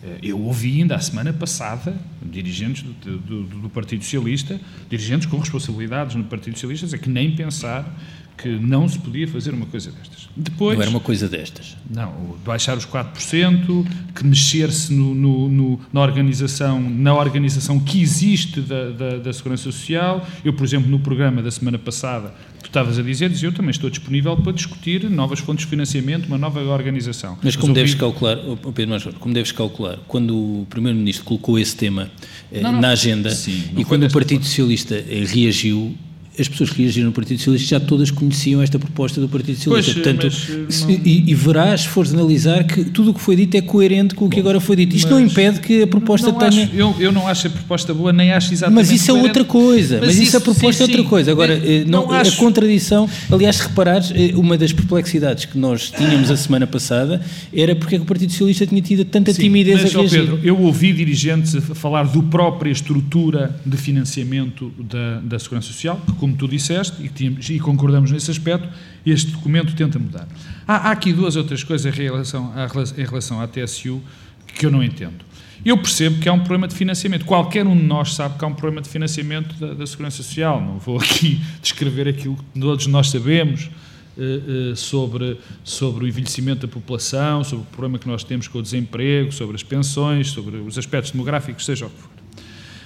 Eh, 0.04 0.18
eu 0.24 0.38
ouvi 0.38 0.82
ainda 0.82 0.94
a 0.94 1.00
semana 1.00 1.32
passada 1.32 1.96
dirigentes 2.22 2.82
do, 2.82 3.18
do, 3.18 3.42
do, 3.44 3.70
Partido 3.70 4.04
Socialista, 4.04 4.60
dirigentes 4.90 5.26
com 5.26 5.38
responsabilidades 5.38 6.14
no 6.14 6.24
Partido 6.24 6.54
Socialista, 6.54 6.86
dizer 6.86 6.98
que 6.98 7.08
nem 7.08 7.34
pensar 7.34 7.90
que 8.36 8.48
não 8.48 8.88
se 8.88 8.98
podia 8.98 9.28
fazer 9.28 9.54
uma 9.54 9.66
coisa 9.66 9.90
destas. 9.90 10.28
Depois, 10.36 10.76
não 10.76 10.82
era 10.82 10.90
uma 10.90 11.00
coisa 11.00 11.28
destas. 11.28 11.76
Não, 11.88 12.36
baixar 12.44 12.76
os 12.76 12.86
4%, 12.86 13.86
que 14.14 14.24
mexer-se 14.24 14.92
no, 14.92 15.14
no, 15.14 15.48
no, 15.48 15.80
na, 15.92 16.00
organização, 16.00 16.80
na 16.80 17.14
organização 17.14 17.78
que 17.78 18.00
existe 18.00 18.60
da, 18.60 18.90
da, 18.90 19.18
da, 19.18 19.32
Segurança 19.32 19.64
Social. 19.64 20.26
Eu, 20.44 20.52
por 20.54 20.64
exemplo, 20.64 20.90
no 20.90 20.98
programa 20.98 21.42
da 21.42 21.50
semana 21.50 21.78
passada, 21.78 22.34
estavas 22.72 22.98
a 22.98 23.02
dizer, 23.02 23.30
eu 23.42 23.52
também 23.52 23.70
estou 23.70 23.90
disponível 23.90 24.34
para 24.36 24.52
discutir 24.52 25.08
novas 25.10 25.38
fontes 25.38 25.64
de 25.66 25.70
financiamento, 25.70 26.26
uma 26.26 26.38
nova 26.38 26.60
organização. 26.60 27.38
Mas 27.42 27.54
como 27.54 27.68
Mas 27.68 27.76
deves 27.76 27.94
calcular, 27.94 28.38
oh 28.38 28.72
Pedro 28.72 28.90
Mas, 28.92 29.04
como 29.04 29.34
deves 29.34 29.52
calcular, 29.52 29.98
quando 30.08 30.34
o 30.34 30.66
Primeiro-Ministro 30.70 31.24
colocou 31.24 31.58
esse 31.58 31.76
tema 31.76 32.10
eh, 32.50 32.60
não, 32.60 32.72
não, 32.72 32.80
na 32.80 32.88
agenda 32.90 33.30
sim, 33.30 33.64
e 33.76 33.84
quando 33.84 34.06
o 34.06 34.10
Partido 34.10 34.44
Socialista 34.44 34.94
eh, 34.94 35.24
reagiu, 35.26 35.94
as 36.38 36.48
pessoas 36.48 36.70
que 36.70 36.82
reagiram 36.82 37.08
no 37.08 37.12
Partido 37.12 37.38
Socialista 37.38 37.68
já 37.68 37.80
todas 37.80 38.10
conheciam 38.10 38.62
esta 38.62 38.78
proposta 38.78 39.20
do 39.20 39.28
Partido 39.28 39.56
Socialista. 39.56 39.92
Pois, 39.92 40.04
Portanto, 40.04 40.30
se, 40.72 40.82
não... 40.84 40.90
e, 40.90 41.30
e, 41.30 41.34
verás, 41.34 41.82
se 41.82 41.88
fores 41.88 42.12
analisar, 42.14 42.64
que 42.64 42.84
tudo 42.84 43.10
o 43.10 43.14
que 43.14 43.20
foi 43.20 43.36
dito 43.36 43.56
é 43.56 43.60
coerente 43.60 44.14
com 44.14 44.26
o 44.26 44.30
que 44.30 44.36
Bom, 44.36 44.42
agora 44.42 44.60
foi 44.60 44.76
dito. 44.76 44.96
Isto 44.96 45.10
não 45.10 45.20
impede 45.20 45.60
que 45.60 45.82
a 45.82 45.86
proposta 45.86 46.32
tenha. 46.32 46.64
Acho, 46.64 46.74
eu, 46.74 46.94
eu 46.98 47.12
não 47.12 47.28
acho 47.28 47.48
a 47.48 47.50
proposta 47.50 47.92
boa, 47.92 48.12
nem 48.12 48.32
acho 48.32 48.52
exatamente. 48.52 48.88
Mas 48.88 48.90
isso 48.90 49.10
é 49.10 49.14
outra 49.14 49.44
coisa. 49.44 49.98
Mas, 49.98 50.08
mas 50.08 50.18
isso, 50.18 50.36
a 50.36 50.40
proposta 50.40 50.84
sim, 50.84 50.90
é 50.90 50.96
outra 50.96 51.08
coisa. 51.08 51.30
Agora, 51.30 51.52
eh, 51.54 51.84
não, 51.86 52.06
não 52.06 52.12
a 52.12 52.30
contradição. 52.32 53.08
Aliás, 53.30 53.56
se 53.56 53.62
reparares, 53.62 54.10
eh, 54.14 54.32
uma 54.34 54.56
das 54.56 54.72
perplexidades 54.72 55.44
que 55.44 55.58
nós 55.58 55.90
tínhamos 55.90 56.30
a 56.30 56.36
semana 56.36 56.66
passada 56.66 57.20
era 57.52 57.76
porque 57.76 57.96
é 57.96 57.98
que 57.98 58.04
o 58.04 58.06
Partido 58.06 58.30
Socialista 58.30 58.66
tinha 58.66 58.80
tido 58.80 59.04
tanta 59.04 59.32
sim, 59.34 59.42
timidez 59.42 59.82
mas, 59.82 59.94
a 59.94 59.98
reagir. 59.98 60.20
Pedro, 60.20 60.40
eu 60.42 60.58
ouvi 60.58 60.92
dirigentes 60.92 61.54
falar 61.74 62.04
do 62.04 62.22
própria 62.22 62.70
estrutura 62.70 63.54
de 63.64 63.76
financiamento 63.76 64.72
da, 64.78 65.20
da 65.20 65.38
Segurança 65.38 65.68
Social, 65.68 66.00
como 66.22 66.36
tu 66.36 66.46
disseste, 66.46 67.02
e, 67.02 67.08
tínhamos, 67.08 67.50
e 67.50 67.58
concordamos 67.58 68.12
nesse 68.12 68.30
aspecto, 68.30 68.68
este 69.04 69.32
documento 69.32 69.74
tenta 69.74 69.98
mudar. 69.98 70.28
Há, 70.68 70.88
há 70.88 70.90
aqui 70.92 71.12
duas 71.12 71.34
outras 71.34 71.64
coisas 71.64 71.84
em 71.84 72.00
relação, 72.00 72.52
à, 72.54 72.68
em 72.96 73.04
relação 73.04 73.40
à 73.40 73.48
TSU 73.48 74.00
que 74.46 74.64
eu 74.64 74.70
não 74.70 74.84
entendo. 74.84 75.24
Eu 75.64 75.76
percebo 75.76 76.20
que 76.20 76.28
há 76.28 76.32
um 76.32 76.38
problema 76.38 76.68
de 76.68 76.76
financiamento. 76.76 77.24
Qualquer 77.24 77.66
um 77.66 77.76
de 77.76 77.82
nós 77.82 78.14
sabe 78.14 78.38
que 78.38 78.44
há 78.44 78.46
um 78.46 78.54
problema 78.54 78.80
de 78.80 78.88
financiamento 78.88 79.52
da, 79.56 79.74
da 79.74 79.84
Segurança 79.84 80.18
Social. 80.18 80.60
Não 80.60 80.78
vou 80.78 80.96
aqui 80.96 81.40
descrever 81.60 82.06
aquilo 82.06 82.36
que 82.36 82.60
todos 82.60 82.86
nós 82.86 83.10
sabemos 83.10 83.68
uh, 84.16 84.70
uh, 84.70 84.76
sobre, 84.76 85.40
sobre 85.64 86.04
o 86.04 86.08
envelhecimento 86.08 86.68
da 86.68 86.72
população, 86.72 87.42
sobre 87.42 87.64
o 87.64 87.66
problema 87.72 87.98
que 87.98 88.06
nós 88.06 88.22
temos 88.22 88.46
com 88.46 88.60
o 88.60 88.62
desemprego, 88.62 89.32
sobre 89.32 89.56
as 89.56 89.64
pensões, 89.64 90.28
sobre 90.28 90.58
os 90.58 90.78
aspectos 90.78 91.10
demográficos, 91.10 91.64
seja 91.64 91.86
o 91.86 91.90
que 91.90 92.00
for. 92.00 92.11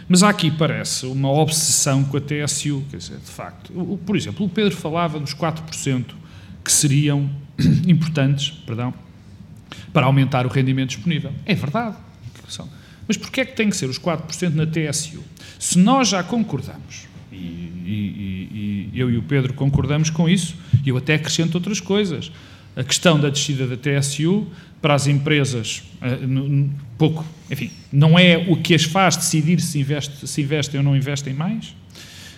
Mas 0.08 0.22
há 0.22 0.28
aqui, 0.28 0.50
parece, 0.50 1.06
uma 1.06 1.30
obsessão 1.30 2.04
com 2.04 2.16
a 2.16 2.20
TSU, 2.20 2.84
quer 2.90 2.98
dizer, 2.98 3.18
de 3.18 3.30
facto. 3.30 3.72
Por 4.06 4.16
exemplo, 4.16 4.46
o 4.46 4.48
Pedro 4.48 4.76
falava 4.76 5.18
dos 5.18 5.34
4% 5.34 6.04
que 6.62 6.70
seriam 6.72 7.28
importantes, 7.86 8.50
perdão, 8.64 8.94
para 9.92 10.06
aumentar 10.06 10.46
o 10.46 10.48
rendimento 10.48 10.90
disponível. 10.90 11.32
É 11.44 11.54
verdade. 11.54 11.96
Mas 13.08 13.16
porquê 13.16 13.40
é 13.40 13.44
que 13.44 13.54
tem 13.54 13.68
que 13.68 13.76
ser 13.76 13.88
os 13.88 13.98
4% 13.98 14.54
na 14.54 14.66
TSU? 14.66 15.22
Se 15.58 15.78
nós 15.78 16.08
já 16.08 16.22
concordamos, 16.22 17.06
e, 17.32 17.36
e, 17.36 18.90
e, 18.92 18.98
eu 18.98 19.10
e 19.10 19.16
o 19.16 19.22
Pedro 19.22 19.54
concordamos 19.54 20.10
com 20.10 20.28
isso, 20.28 20.56
e 20.84 20.88
eu 20.88 20.96
até 20.96 21.14
acrescento 21.14 21.54
outras 21.56 21.80
coisas. 21.80 22.30
A 22.76 22.84
questão 22.84 23.18
da 23.18 23.30
descida 23.30 23.66
da 23.66 23.76
TSU 23.76 24.46
para 24.80 24.94
as 24.94 25.06
empresas, 25.06 25.82
uh, 26.02 26.68
pouco, 26.98 27.24
enfim, 27.50 27.70
não 27.92 28.18
é 28.18 28.46
o 28.48 28.56
que 28.56 28.74
as 28.74 28.84
faz 28.84 29.16
decidir 29.16 29.60
se, 29.60 29.80
investe, 29.80 30.26
se 30.26 30.42
investem 30.42 30.78
ou 30.78 30.84
não 30.84 30.96
investem 30.96 31.34
mais. 31.34 31.74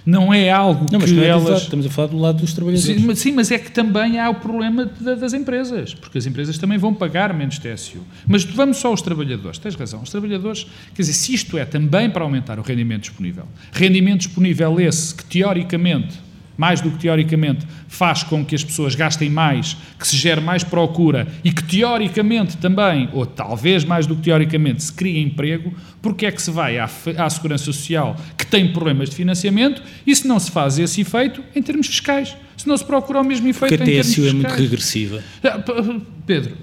Não 0.07 0.33
é 0.33 0.51
algo 0.51 0.87
não, 0.91 1.01
que 1.01 1.21
é 1.21 1.27
elas... 1.27 1.65
Estamos 1.65 1.85
a 1.85 1.91
falar 1.91 2.09
do 2.09 2.17
lado 2.17 2.41
dos 2.41 2.55
trabalhadores. 2.55 2.99
Sim 2.99 3.07
mas, 3.07 3.19
sim, 3.19 3.33
mas 3.33 3.51
é 3.51 3.59
que 3.59 3.71
também 3.71 4.19
há 4.19 4.31
o 4.31 4.37
problema 4.37 4.87
de, 4.87 5.17
das 5.17 5.35
empresas, 5.35 5.93
porque 5.93 6.17
as 6.17 6.25
empresas 6.25 6.57
também 6.57 6.79
vão 6.79 6.95
pagar 6.95 7.35
menos 7.35 7.59
TSU. 7.59 7.99
Mas 8.27 8.43
vamos 8.45 8.79
só 8.79 8.89
aos 8.89 9.03
trabalhadores, 9.03 9.59
tens 9.59 9.75
razão, 9.75 10.01
os 10.01 10.09
trabalhadores, 10.09 10.67
quer 10.95 11.03
dizer, 11.03 11.13
se 11.13 11.35
isto 11.35 11.59
é 11.59 11.67
também 11.67 12.09
para 12.09 12.23
aumentar 12.23 12.59
o 12.59 12.63
rendimento 12.63 13.03
disponível, 13.03 13.45
rendimento 13.71 14.21
disponível 14.21 14.81
esse 14.81 15.15
que 15.15 15.25
teoricamente 15.25 16.28
mais 16.59 16.81
do 16.81 16.91
que 16.91 16.99
teoricamente 16.99 17.65
faz 17.87 18.25
com 18.25 18.45
que 18.45 18.55
as 18.55 18.65
pessoas 18.65 18.97
gastem 18.97 19.31
mais, 19.31 19.77
que 19.97 20.07
se 20.07 20.17
gere 20.17 20.41
mais 20.41 20.65
procura 20.65 21.29
e 21.45 21.53
que 21.53 21.63
teoricamente 21.63 22.57
também, 22.57 23.09
ou 23.13 23.25
talvez 23.25 23.85
mais 23.85 24.07
do 24.07 24.17
que 24.17 24.23
teoricamente, 24.23 24.83
se 24.83 24.93
crie 24.93 25.23
emprego, 25.23 25.73
porque 26.03 26.27
é 26.27 26.33
que 26.33 26.43
se 26.43 26.51
vai 26.51 26.77
à, 26.79 26.91
à 27.17 27.31
Segurança 27.31 27.65
Social 27.65 28.17
que 28.37 28.45
tem 28.45 28.73
problemas 28.73 29.09
de 29.09 29.15
financiamento 29.15 29.81
e 30.05 30.15
se 30.15 30.27
não 30.27 30.41
se 30.41 30.51
faz 30.51 30.79
esse 30.79 31.01
efeito 31.01 31.43
em 31.55 31.63
termos 31.63 31.87
fiscais? 31.87 32.37
Se 32.57 32.67
não 32.67 32.77
se 32.77 32.85
procura 32.85 33.21
o 33.21 33.25
mesmo 33.25 33.47
efeito 33.47 33.77
porque 33.77 33.91
em 33.91 33.95
termos 33.95 34.07
fiscais? 34.15 34.35
Porque 34.35 34.47
a 34.47 34.51
TSU 34.51 34.51
é 34.51 34.51
muito 34.51 34.61
regressiva. 34.61 35.23
Ah, 35.45 36.01
Pedro, 36.27 36.57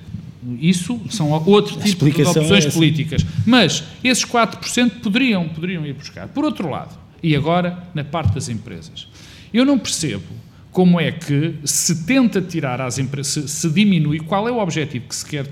isso 0.59 0.99
são 1.09 1.31
outro 1.31 1.79
tipo 1.79 2.09
de 2.09 2.21
opções 2.21 2.65
é 2.65 2.69
políticas. 2.69 3.25
Mas 3.45 3.83
esses 4.03 4.25
4% 4.25 4.99
poderiam, 5.01 5.47
poderiam 5.47 5.85
ir 5.85 5.93
buscar. 5.93 6.27
Por 6.27 6.43
outro 6.43 6.69
lado, 6.69 6.97
e 7.23 7.35
agora 7.35 7.79
na 7.93 8.03
parte 8.03 8.33
das 8.33 8.49
empresas. 8.49 9.07
Eu 9.55 9.63
não 9.63 9.79
percebo 9.79 10.25
como 10.69 10.99
é 10.99 11.09
que 11.13 11.55
se 11.63 12.03
tenta 12.03 12.41
tirar 12.41 12.81
às 12.81 12.99
empresas, 12.99 13.31
se, 13.31 13.47
se, 13.47 13.69
diminui, 13.69 14.19
qual 14.19 14.45
é 14.49 14.51
o 14.51 14.57
objetivo 14.57 15.05
que 15.07 15.15
se 15.15 15.25
quer 15.25 15.47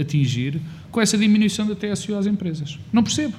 atingir 0.00 0.60
com 0.92 1.00
essa 1.00 1.18
diminuição 1.18 1.66
da 1.66 1.74
TSU 1.74 2.14
às 2.14 2.26
empresas. 2.26 2.78
Não 2.92 3.02
percebo. 3.02 3.34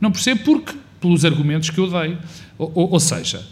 Não 0.00 0.10
percebo 0.10 0.42
porque, 0.42 0.74
pelos 1.00 1.24
argumentos 1.24 1.70
que 1.70 1.78
eu 1.78 1.88
dei, 1.88 2.18
ou, 2.58 2.72
ou, 2.74 2.90
ou 2.94 2.98
seja, 2.98 3.46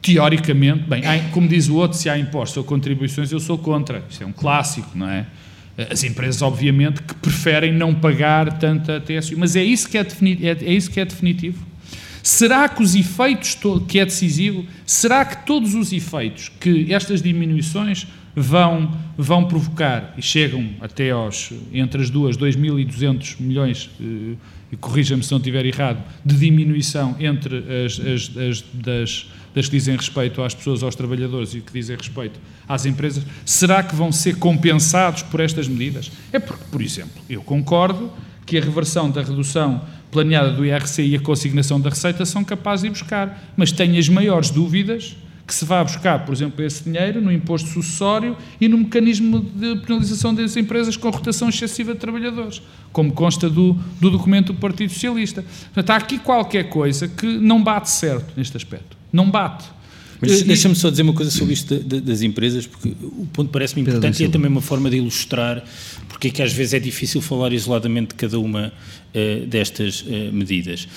teoricamente, 0.00 0.84
bem, 0.88 1.02
como 1.30 1.46
diz 1.46 1.68
o 1.68 1.74
outro, 1.76 1.98
se 1.98 2.08
há 2.08 2.18
impostos 2.18 2.56
ou 2.56 2.64
contribuições, 2.64 3.30
eu 3.30 3.38
sou 3.38 3.58
contra. 3.58 4.02
Isto 4.08 4.24
é 4.24 4.26
um 4.26 4.32
clássico, 4.32 4.96
não 4.96 5.10
é? 5.10 5.26
As 5.90 6.02
empresas, 6.04 6.40
obviamente, 6.40 7.02
que 7.02 7.14
preferem 7.16 7.74
não 7.74 7.94
pagar 7.94 8.58
tanta 8.58 8.98
TSU, 8.98 9.36
mas 9.36 9.54
é 9.54 9.62
isso 9.62 9.86
que 9.86 9.98
é, 9.98 10.00
é, 10.00 10.64
é 10.64 10.72
isso 10.72 10.90
que 10.90 10.98
é 10.98 11.04
definitivo. 11.04 11.67
Será 12.22 12.68
que 12.68 12.82
os 12.82 12.94
efeitos, 12.94 13.56
que 13.86 13.98
é 13.98 14.04
decisivo, 14.04 14.64
será 14.86 15.24
que 15.24 15.46
todos 15.46 15.74
os 15.74 15.92
efeitos 15.92 16.50
que 16.60 16.92
estas 16.92 17.22
diminuições 17.22 18.06
vão, 18.34 18.92
vão 19.16 19.44
provocar, 19.44 20.14
e 20.16 20.22
chegam 20.22 20.70
até 20.80 21.10
aos, 21.10 21.52
entre 21.72 22.02
as 22.02 22.10
duas, 22.10 22.36
2.200 22.36 23.36
milhões, 23.40 23.90
eh, 24.00 24.36
e 24.70 24.76
corrija-me 24.76 25.22
se 25.22 25.30
não 25.30 25.38
estiver 25.38 25.64
errado, 25.64 26.02
de 26.24 26.36
diminuição 26.36 27.16
entre 27.18 27.64
as, 27.84 27.98
as, 27.98 28.36
as 28.36 28.64
das, 28.72 29.26
das 29.54 29.66
que 29.66 29.72
dizem 29.72 29.96
respeito 29.96 30.42
às 30.42 30.54
pessoas, 30.54 30.82
aos 30.82 30.94
trabalhadores 30.94 31.54
e 31.54 31.60
que 31.60 31.72
dizem 31.72 31.96
respeito 31.96 32.38
às 32.68 32.84
empresas, 32.86 33.24
será 33.44 33.82
que 33.82 33.94
vão 33.94 34.12
ser 34.12 34.36
compensados 34.36 35.22
por 35.22 35.40
estas 35.40 35.66
medidas? 35.66 36.12
É 36.32 36.38
porque, 36.38 36.64
por 36.70 36.82
exemplo, 36.82 37.22
eu 37.28 37.42
concordo 37.42 38.12
que 38.44 38.56
a 38.56 38.60
reversão 38.60 39.10
da 39.10 39.22
redução 39.22 39.82
planeada 40.10 40.52
do 40.52 40.64
IRC 40.64 41.02
e 41.02 41.16
a 41.16 41.20
consignação 41.20 41.80
da 41.80 41.90
receita 41.90 42.24
são 42.24 42.44
capazes 42.44 42.82
de 42.82 42.88
ir 42.88 42.90
buscar, 42.90 43.52
mas 43.56 43.72
tenho 43.72 43.98
as 43.98 44.08
maiores 44.08 44.50
dúvidas 44.50 45.16
que 45.48 45.54
se 45.54 45.64
vá 45.64 45.82
buscar, 45.82 46.26
por 46.26 46.34
exemplo, 46.34 46.62
esse 46.62 46.84
dinheiro 46.84 47.22
no 47.22 47.32
imposto 47.32 47.70
sucessório 47.70 48.36
e 48.60 48.68
no 48.68 48.76
mecanismo 48.76 49.40
de 49.40 49.76
penalização 49.76 50.34
das 50.34 50.54
empresas 50.58 50.94
com 50.94 51.08
rotação 51.08 51.48
excessiva 51.48 51.94
de 51.94 51.98
trabalhadores, 51.98 52.60
como 52.92 53.10
consta 53.12 53.48
do, 53.48 53.72
do 53.98 54.10
documento 54.10 54.52
do 54.52 54.58
Partido 54.58 54.92
Socialista. 54.92 55.42
Portanto, 55.72 55.90
há 55.90 55.96
aqui 55.96 56.18
qualquer 56.18 56.68
coisa 56.68 57.08
que 57.08 57.26
não 57.26 57.62
bate 57.62 57.88
certo 57.88 58.34
neste 58.36 58.58
aspecto. 58.58 58.94
Não 59.10 59.30
bate. 59.30 59.64
Mas 60.20 60.42
deixa-me 60.42 60.74
só 60.74 60.90
dizer 60.90 61.02
uma 61.02 61.12
coisa 61.12 61.30
sobre 61.30 61.54
isto 61.54 61.78
das 61.78 62.22
empresas, 62.22 62.66
porque 62.66 62.88
o 63.02 63.26
ponto 63.32 63.50
parece-me 63.50 63.82
importante 63.82 64.22
e 64.22 64.26
é 64.26 64.28
também 64.28 64.50
uma 64.50 64.60
forma 64.60 64.90
de 64.90 64.96
ilustrar 64.96 65.64
porque 66.18 66.28
é 66.28 66.30
que 66.32 66.42
às 66.42 66.52
vezes 66.52 66.74
é 66.74 66.80
difícil 66.80 67.20
falar 67.20 67.52
isoladamente 67.52 68.08
de 68.08 68.14
cada 68.16 68.40
uma 68.40 68.72
uh, 68.72 69.46
destas 69.46 70.00
uh, 70.00 70.32
medidas. 70.32 70.88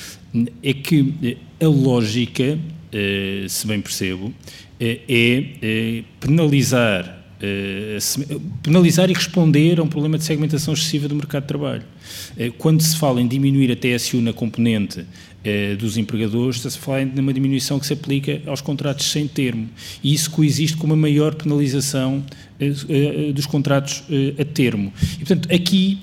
É 0.64 0.74
que 0.74 1.02
uh, 1.02 1.38
a 1.64 1.68
lógica, 1.68 2.58
se 3.48 3.68
bem 3.68 3.80
percebo, 3.80 4.34
é 4.80 6.04
penalizar 6.20 7.20
penalizar 8.62 9.10
e 9.10 9.14
responder 9.14 9.80
a 9.80 9.84
um 9.84 9.88
problema 9.88 10.18
de 10.18 10.24
segmentação 10.24 10.74
excessiva 10.74 11.08
do 11.08 11.16
mercado 11.16 11.44
de 11.44 11.48
trabalho. 11.48 11.84
Quando 12.58 12.82
se 12.82 12.98
fala 12.98 13.22
em 13.22 13.28
diminuir 13.28 13.72
a 13.72 13.76
TSU 13.76 14.22
na 14.22 14.34
componente 14.34 15.06
eh, 15.44 15.76
dos 15.76 15.98
empregadores, 15.98 16.58
está-se 16.58 16.78
a 16.78 16.82
falar 16.82 17.04
de 17.04 17.20
uma 17.20 17.34
diminuição 17.34 17.80
que 17.80 17.88
se 17.88 17.94
aplica 17.94 18.40
aos 18.46 18.62
contratos 18.62 19.10
sem 19.10 19.28
termo. 19.28 19.68
E 20.04 20.14
isso 20.14 20.30
coexiste 20.30 20.78
com 20.78 20.86
uma 20.86 20.96
maior 20.96 21.34
penalização 21.34 22.24
eh, 22.60 22.72
eh, 22.88 23.32
dos 23.34 23.48
contratos 23.48 24.04
a 24.38 24.46
termo. 24.46 24.94
E, 25.16 25.26
portanto, 25.26 25.52
aqui 25.52 25.98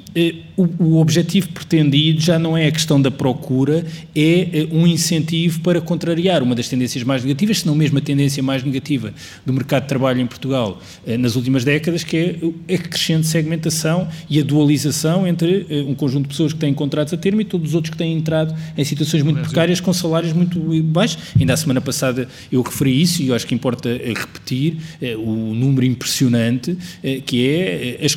o, 0.56 0.96
objetivo 0.96 1.50
pretendido 1.50 2.20
já 2.20 2.36
não 2.36 2.56
é 2.56 2.66
a 2.66 2.72
questão 2.72 3.00
da 3.00 3.12
procura, 3.12 3.86
é 4.12 4.66
um 4.72 4.84
incentivo 4.84 5.60
para 5.60 5.80
contrariar 5.80 6.42
uma 6.42 6.56
das 6.56 6.68
tendências 6.68 7.04
mais 7.04 7.22
negativas, 7.22 7.60
se 7.60 7.66
não 7.68 7.76
mesmo 7.76 7.98
a 7.98 8.00
tendência 8.00 8.42
mais 8.42 8.64
negativa 8.64 9.14
do 9.46 9.52
mercado 9.52 9.82
de 9.82 9.88
trabalho 9.88 10.20
em 10.20 10.26
Portugal 10.26 10.82
nas 11.06 11.36
últimas 11.36 11.62
décadas, 11.62 12.02
que 12.02 12.16
é 12.16 12.74
a 12.74 12.78
crescente 12.78 13.28
segmentação 13.28 14.08
e 14.28 14.40
a 14.40 14.42
dualização 14.42 15.28
entre 15.28 15.64
um 15.86 15.94
conjunto 15.98 16.22
de 16.22 16.28
pessoas 16.28 16.52
que 16.52 16.58
têm 16.58 16.72
contratos 16.72 17.12
a 17.12 17.16
termo 17.16 17.40
e 17.40 17.44
todos 17.44 17.68
os 17.68 17.74
outros 17.74 17.90
que 17.90 17.98
têm 17.98 18.16
entrado 18.16 18.54
em 18.76 18.84
situações 18.84 19.22
muito 19.22 19.40
precárias 19.40 19.80
com 19.80 19.92
salários 19.92 20.32
muito 20.32 20.58
baixos. 20.84 21.18
Ainda 21.38 21.52
a 21.52 21.56
semana 21.56 21.80
passada 21.80 22.28
eu 22.50 22.62
referi 22.62 23.00
isso 23.02 23.22
e 23.22 23.28
eu 23.28 23.34
acho 23.34 23.46
que 23.46 23.54
importa 23.54 23.88
eh, 23.88 24.14
repetir 24.16 24.76
eh, 25.02 25.16
o 25.16 25.54
número 25.54 25.84
impressionante 25.84 26.76
eh, 27.02 27.20
que 27.24 27.46
é 27.46 28.00
as 28.04 28.16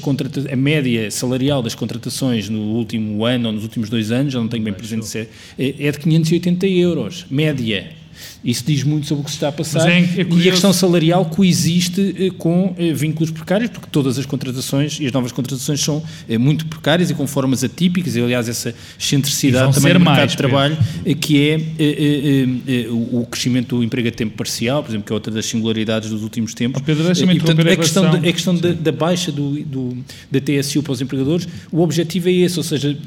a 0.51 0.55
média 0.55 1.09
salarial 1.11 1.61
das 1.61 1.75
contratações 1.75 2.49
no 2.49 2.59
último 2.59 3.25
ano 3.25 3.47
ou 3.47 3.53
nos 3.53 3.63
últimos 3.63 3.89
dois 3.89 4.11
anos, 4.11 4.33
já 4.33 4.39
não 4.39 4.47
tenho 4.47 4.63
bem 4.63 4.73
presente 4.73 5.05
se 5.05 5.19
é, 5.19 5.27
é 5.57 5.91
de 5.91 5.99
580 5.99 6.67
euros, 6.67 7.25
média. 7.29 8.00
Isso 8.43 8.63
diz 8.65 8.83
muito 8.83 9.07
sobre 9.07 9.21
o 9.21 9.25
que 9.25 9.31
se 9.31 9.37
está 9.37 9.49
a 9.49 9.51
passar. 9.51 9.87
É, 9.89 9.99
é 9.99 10.27
e 10.29 10.47
a 10.47 10.51
questão 10.51 10.73
salarial 10.73 11.25
coexiste 11.25 12.15
eh, 12.17 12.29
com 12.37 12.75
eh, 12.77 12.93
vínculos 12.93 13.31
precários, 13.31 13.69
porque 13.69 13.87
todas 13.91 14.17
as 14.17 14.25
contratações 14.25 14.99
e 14.99 15.05
as 15.05 15.11
novas 15.11 15.31
contratações 15.31 15.79
são 15.79 16.03
eh, 16.27 16.37
muito 16.37 16.65
precárias 16.65 17.09
e 17.09 17.13
com 17.13 17.27
formas 17.27 17.63
atípicas, 17.63 18.15
e 18.15 18.21
aliás 18.21 18.49
essa 18.49 18.73
excentricidade 18.99 19.75
também 19.75 19.93
no 19.93 19.99
mercado 19.99 20.17
mais, 20.17 20.31
de 20.31 20.37
trabalho, 20.37 20.77
que 21.19 21.49
é 21.49 22.87
o 22.89 23.25
crescimento 23.25 23.77
do 23.77 23.83
emprego 23.83 24.07
a 24.07 24.11
tempo 24.11 24.35
parcial, 24.35 24.81
por 24.83 24.89
exemplo, 24.89 25.05
que 25.05 25.13
é 25.13 25.15
outra 25.15 25.31
das 25.31 25.45
singularidades 25.45 26.09
dos 26.09 26.23
últimos 26.23 26.53
tempos. 26.53 26.81
Oh, 26.81 26.85
Pedro, 26.85 27.11
e, 27.11 27.39
portanto, 27.39 27.67
a 27.67 27.75
questão, 27.75 28.03
da, 28.03 28.17
a 28.17 28.33
questão 28.33 28.55
da, 28.55 28.71
da, 28.71 28.91
baixa 28.91 29.31
do, 29.31 29.63
do, 29.63 29.97
da 30.29 30.39
TSU 30.39 30.81
para 30.81 30.93
os 30.93 31.01
empregadores, 31.01 31.47
o 31.71 31.81
objetivo 31.81 32.29
é 32.29 32.33
esse, 32.33 32.57
ou 32.57 32.63
seja, 32.63 32.97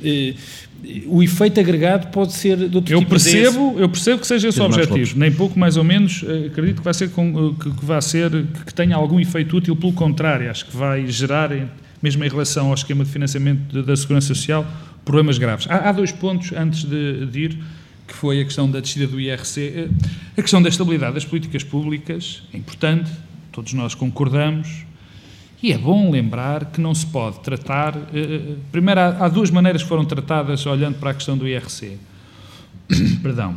o 1.06 1.22
efeito 1.22 1.58
agregado 1.60 2.08
pode 2.08 2.32
ser 2.32 2.56
de 2.56 2.76
outro 2.76 2.94
eu 2.94 2.98
tipo 2.98 3.10
percebo, 3.10 3.70
desse. 3.70 3.82
Eu 3.82 3.88
percebo 3.88 4.20
que 4.20 4.26
seja 4.26 4.48
esse 4.48 4.60
o 4.60 4.64
objetivo, 4.64 5.18
nem 5.18 5.32
pouco 5.32 5.58
mais 5.58 5.76
ou 5.76 5.84
menos 5.84 6.24
eh, 6.26 6.46
acredito 6.46 6.78
que 6.78 6.84
vai 6.84 6.94
ser, 6.94 7.10
com, 7.10 7.54
eh, 7.58 7.62
que, 7.62 7.84
vai 7.84 8.02
ser 8.02 8.30
que 8.66 8.74
tenha 8.74 8.96
algum 8.96 9.18
efeito 9.18 9.56
útil, 9.56 9.74
pelo 9.76 9.92
contrário, 9.92 10.50
acho 10.50 10.66
que 10.66 10.76
vai 10.76 11.06
gerar, 11.06 11.50
mesmo 12.02 12.24
em 12.24 12.28
relação 12.28 12.68
ao 12.68 12.74
esquema 12.74 13.04
de 13.04 13.10
financiamento 13.10 13.82
da 13.82 13.96
Segurança 13.96 14.28
Social, 14.28 14.66
problemas 15.04 15.38
graves. 15.38 15.66
Há, 15.68 15.88
há 15.88 15.92
dois 15.92 16.12
pontos 16.12 16.52
antes 16.52 16.84
de, 16.84 17.26
de 17.26 17.40
ir, 17.40 17.58
que 18.06 18.14
foi 18.14 18.40
a 18.40 18.44
questão 18.44 18.70
da 18.70 18.80
descida 18.80 19.06
do 19.06 19.20
IRC, 19.20 19.60
eh, 19.60 19.88
a 20.36 20.42
questão 20.42 20.62
da 20.62 20.68
estabilidade 20.68 21.14
das 21.14 21.24
políticas 21.24 21.64
públicas, 21.64 22.42
é 22.52 22.56
importante, 22.56 23.10
todos 23.50 23.72
nós 23.72 23.94
concordamos, 23.94 24.84
e 25.64 25.72
é 25.72 25.78
bom 25.78 26.10
lembrar 26.10 26.66
que 26.66 26.78
não 26.78 26.94
se 26.94 27.06
pode 27.06 27.40
tratar. 27.40 27.96
Eh, 27.96 28.18
eh, 28.18 28.54
primeiro, 28.70 29.00
há, 29.00 29.24
há, 29.24 29.28
duas 29.30 29.50
maneiras 29.50 29.82
que 29.82 29.88
foram 29.88 30.04
tratadas 30.04 30.66
olhando 30.66 30.98
para 30.98 31.12
a 31.12 31.14
questão 31.14 31.38
do 31.38 31.48
IRC. 31.48 31.96
Perdão. 33.22 33.56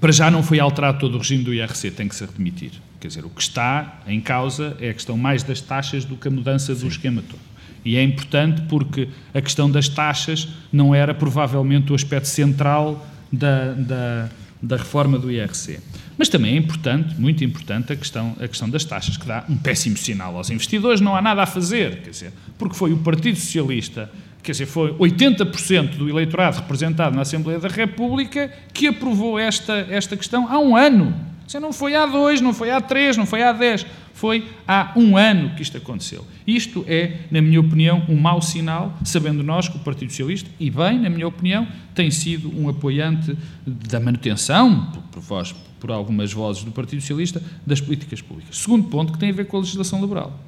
Para 0.00 0.12
já 0.12 0.30
não 0.30 0.44
foi 0.44 0.60
alterado 0.60 1.00
todo 1.00 1.16
o 1.16 1.18
regime 1.18 1.42
do 1.42 1.52
IRC, 1.52 1.90
tem 1.90 2.06
que 2.06 2.14
se 2.14 2.22
admitir. 2.22 2.70
Quer 3.00 3.08
dizer, 3.08 3.24
o 3.24 3.30
que 3.30 3.42
está 3.42 4.00
em 4.06 4.20
causa 4.20 4.76
é 4.78 4.90
a 4.90 4.94
questão 4.94 5.18
mais 5.18 5.42
das 5.42 5.60
taxas 5.60 6.04
do 6.04 6.14
que 6.14 6.28
a 6.28 6.30
mudança 6.30 6.72
do 6.72 6.82
Sim. 6.82 6.86
esquema 6.86 7.20
todo. 7.28 7.42
E 7.84 7.96
é 7.96 8.02
importante 8.04 8.62
porque 8.68 9.08
a 9.34 9.40
questão 9.40 9.68
das 9.68 9.88
taxas 9.88 10.48
não 10.72 10.94
era 10.94 11.12
provavelmente 11.12 11.90
o 11.90 11.96
aspecto 11.96 12.28
central 12.28 13.04
da, 13.32 13.72
da, 13.72 14.30
da 14.66 14.76
reforma 14.76 15.18
do 15.18 15.30
IRC. 15.30 15.78
Mas 16.16 16.28
também 16.28 16.54
é 16.54 16.56
importante, 16.56 17.14
muito 17.20 17.44
importante, 17.44 17.92
a 17.92 17.96
questão, 17.96 18.36
a 18.40 18.46
questão 18.46 18.68
das 18.68 18.84
taxas, 18.84 19.16
que 19.16 19.26
dá 19.26 19.44
um 19.48 19.56
péssimo 19.56 19.96
sinal 19.96 20.36
aos 20.36 20.50
investidores. 20.50 21.00
Não 21.00 21.14
há 21.14 21.20
nada 21.20 21.42
a 21.42 21.46
fazer, 21.46 22.02
quer 22.02 22.10
dizer, 22.10 22.32
porque 22.56 22.76
foi 22.76 22.92
o 22.92 22.98
Partido 22.98 23.38
Socialista, 23.38 24.10
quer 24.42 24.52
dizer, 24.52 24.66
foi 24.66 24.92
80% 24.94 25.96
do 25.96 26.08
eleitorado 26.08 26.58
representado 26.58 27.16
na 27.16 27.22
Assembleia 27.22 27.58
da 27.58 27.68
República 27.68 28.52
que 28.72 28.86
aprovou 28.86 29.38
esta, 29.38 29.86
esta 29.90 30.16
questão 30.16 30.48
há 30.48 30.58
um 30.58 30.76
ano. 30.76 31.14
Isso 31.46 31.60
não 31.60 31.72
foi 31.72 31.94
há 31.94 32.06
dois, 32.06 32.40
não 32.40 32.54
foi 32.54 32.70
há 32.70 32.80
três, 32.80 33.16
não 33.16 33.26
foi 33.26 33.42
há 33.42 33.52
dez. 33.52 33.84
Foi 34.14 34.48
há 34.66 34.92
um 34.96 35.16
ano 35.16 35.50
que 35.56 35.62
isto 35.62 35.76
aconteceu. 35.76 36.24
Isto 36.46 36.84
é, 36.86 37.18
na 37.32 37.42
minha 37.42 37.60
opinião, 37.60 38.04
um 38.08 38.14
mau 38.14 38.40
sinal, 38.40 38.96
sabendo 39.04 39.42
nós 39.42 39.68
que 39.68 39.76
o 39.76 39.80
Partido 39.80 40.10
Socialista, 40.10 40.48
e 40.58 40.70
bem, 40.70 41.00
na 41.00 41.10
minha 41.10 41.26
opinião, 41.26 41.66
tem 41.94 42.12
sido 42.12 42.48
um 42.56 42.68
apoiante 42.68 43.36
da 43.66 43.98
manutenção, 43.98 44.92
por 45.10 45.20
vós, 45.20 45.52
por 45.80 45.90
algumas 45.90 46.32
vozes 46.32 46.62
do 46.62 46.70
Partido 46.70 47.00
Socialista, 47.00 47.42
das 47.66 47.80
políticas 47.80 48.22
públicas. 48.22 48.56
Segundo 48.56 48.84
ponto, 48.84 49.12
que 49.12 49.18
tem 49.18 49.30
a 49.30 49.32
ver 49.32 49.46
com 49.46 49.56
a 49.56 49.60
legislação 49.60 50.00
laboral. 50.00 50.40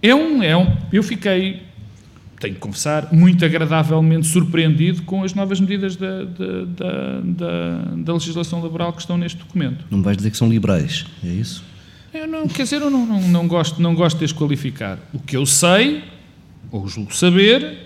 É 0.00 0.14
um, 0.14 0.42
é 0.42 0.56
um, 0.56 0.74
eu 0.90 1.02
fiquei, 1.02 1.62
tenho 2.40 2.54
que 2.54 2.60
confessar, 2.60 3.12
muito 3.12 3.44
agradavelmente 3.44 4.26
surpreendido 4.26 5.02
com 5.02 5.22
as 5.22 5.34
novas 5.34 5.60
medidas 5.60 5.96
da, 5.96 6.24
da, 6.24 7.20
da, 7.24 7.78
da 7.96 8.12
legislação 8.14 8.62
laboral 8.62 8.92
que 8.94 9.00
estão 9.00 9.18
neste 9.18 9.36
documento. 9.38 9.84
Não 9.90 9.98
me 9.98 10.04
vais 10.04 10.16
dizer 10.16 10.30
que 10.30 10.36
são 10.38 10.48
liberais, 10.48 11.04
é 11.22 11.28
isso? 11.28 11.62
Eu 12.12 12.26
não, 12.26 12.48
quer 12.48 12.62
dizer, 12.62 12.80
eu 12.80 12.90
não, 12.90 13.04
não, 13.04 13.20
não, 13.20 13.48
gosto, 13.48 13.80
não 13.82 13.94
gosto 13.94 14.16
de 14.16 14.24
desqualificar. 14.24 14.98
O 15.12 15.18
que 15.18 15.36
eu 15.36 15.44
sei, 15.44 16.02
ou 16.70 16.88
julgo 16.88 17.14
saber, 17.14 17.78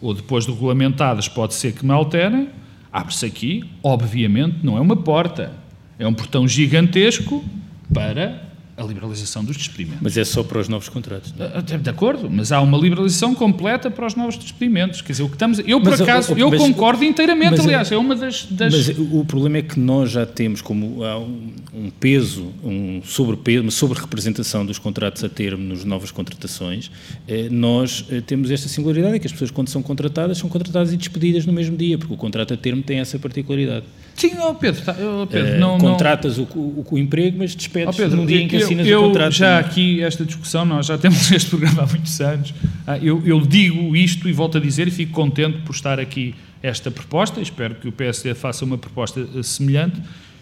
ou 0.00 0.14
depois 0.14 0.46
de 0.46 0.52
regulamentadas 0.52 1.28
pode 1.28 1.54
ser 1.54 1.72
que 1.72 1.84
me 1.84 1.92
alterem, 1.92 2.48
abre-se 2.92 3.26
aqui, 3.26 3.64
obviamente, 3.82 4.58
não 4.62 4.76
é 4.76 4.80
uma 4.80 4.96
porta, 4.96 5.52
é 5.98 6.06
um 6.06 6.14
portão 6.14 6.46
gigantesco 6.46 7.44
para 7.92 8.53
a 8.76 8.82
liberalização 8.82 9.44
dos 9.44 9.56
despedimentos. 9.56 10.02
Mas 10.02 10.16
é 10.16 10.24
só 10.24 10.42
para 10.42 10.58
os 10.58 10.68
novos 10.68 10.88
contratos. 10.88 11.32
Não? 11.36 11.46
É? 11.46 11.78
De 11.78 11.90
acordo, 11.90 12.28
mas 12.28 12.50
há 12.50 12.60
uma 12.60 12.76
liberalização 12.76 13.34
completa 13.34 13.90
para 13.90 14.06
os 14.06 14.14
novos 14.16 14.36
despedimentos. 14.36 15.00
Quer 15.00 15.12
dizer, 15.12 15.22
o 15.22 15.28
que 15.28 15.36
estamos. 15.36 15.60
Eu, 15.60 15.80
por 15.80 15.90
mas, 15.90 16.00
acaso, 16.00 16.34
eu 16.34 16.50
mas, 16.50 16.60
concordo 16.60 17.04
inteiramente, 17.04 17.52
mas, 17.52 17.60
aliás, 17.60 17.92
é 17.92 17.96
uma 17.96 18.16
das, 18.16 18.44
das, 18.46 18.74
Mas 18.74 18.98
o 18.98 19.24
problema 19.24 19.58
é 19.58 19.62
que 19.62 19.78
nós 19.78 20.10
já 20.10 20.26
temos 20.26 20.60
como 20.60 21.04
um, 21.04 21.52
um 21.72 21.90
peso, 21.90 22.52
um 22.64 23.00
sobrepeso, 23.04 23.62
uma 23.62 23.70
sobre-representação 23.70 24.66
dos 24.66 24.78
contratos 24.78 25.22
a 25.22 25.28
termo 25.28 25.62
nas 25.62 25.84
novas 25.84 26.10
contratações. 26.10 26.90
Eh, 27.28 27.48
nós 27.50 28.04
eh, 28.10 28.20
temos 28.20 28.50
esta 28.50 28.68
singularidade, 28.68 29.16
é 29.16 29.18
que 29.18 29.26
as 29.26 29.32
pessoas, 29.32 29.50
quando 29.50 29.68
são 29.68 29.82
contratadas, 29.82 30.38
são 30.38 30.48
contratadas 30.48 30.92
e 30.92 30.96
despedidas 30.96 31.46
no 31.46 31.52
mesmo 31.52 31.76
dia, 31.76 31.96
porque 31.96 32.12
o 32.12 32.16
contrato 32.16 32.54
a 32.54 32.56
termo 32.56 32.82
tem 32.82 32.98
essa 32.98 33.18
particularidade. 33.18 33.84
Sim, 34.16 34.32
oh 34.40 34.54
Pedro, 34.54 34.82
tá, 34.82 34.96
oh 35.22 35.26
Pedro 35.26 35.56
uh, 35.56 35.58
não, 35.58 35.78
contratas 35.78 36.38
não... 36.38 36.44
O, 36.54 36.58
o, 36.58 36.86
o, 36.92 36.98
emprego, 36.98 37.36
mas 37.38 37.54
despedes 37.54 37.94
oh 37.94 37.96
Pedro, 37.96 38.16
num 38.16 38.26
dia 38.26 38.40
em 38.40 38.48
que 38.48 38.63
assinas 38.64 38.86
eu, 38.86 39.04
o 39.04 39.08
contrato. 39.08 39.32
Já 39.32 39.58
aqui, 39.58 40.02
esta 40.02 40.24
discussão, 40.24 40.64
nós 40.64 40.86
já 40.86 40.98
temos 40.98 41.30
este 41.32 41.50
programa 41.50 41.82
há 41.82 41.86
muitos 41.86 42.20
anos, 42.20 42.54
ah, 42.86 42.98
eu, 42.98 43.22
eu, 43.24 43.40
digo 43.40 43.94
isto 43.96 44.28
e 44.28 44.32
volto 44.32 44.58
a 44.58 44.60
dizer 44.60 44.88
e 44.88 44.90
fico 44.90 45.12
contente 45.12 45.58
por 45.58 45.74
estar 45.74 45.98
aqui 46.00 46.34
esta 46.62 46.90
proposta, 46.90 47.40
espero 47.40 47.74
que 47.74 47.88
o 47.88 47.92
PSD 47.92 48.34
faça 48.34 48.64
uma 48.64 48.78
proposta 48.78 49.42
semelhante. 49.42 50.00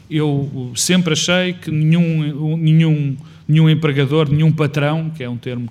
Eu 0.09 0.73
sempre 0.77 1.15
achei 1.15 1.53
que 1.55 1.71
nenhum, 1.71 2.57
nenhum, 2.57 3.17
nenhum 3.49 3.69
empregador, 3.69 4.31
nenhum 4.31 4.53
patrão, 4.53 5.11
que 5.11 5.25
é 5.25 5.29
um 5.29 5.37
termo 5.37 5.69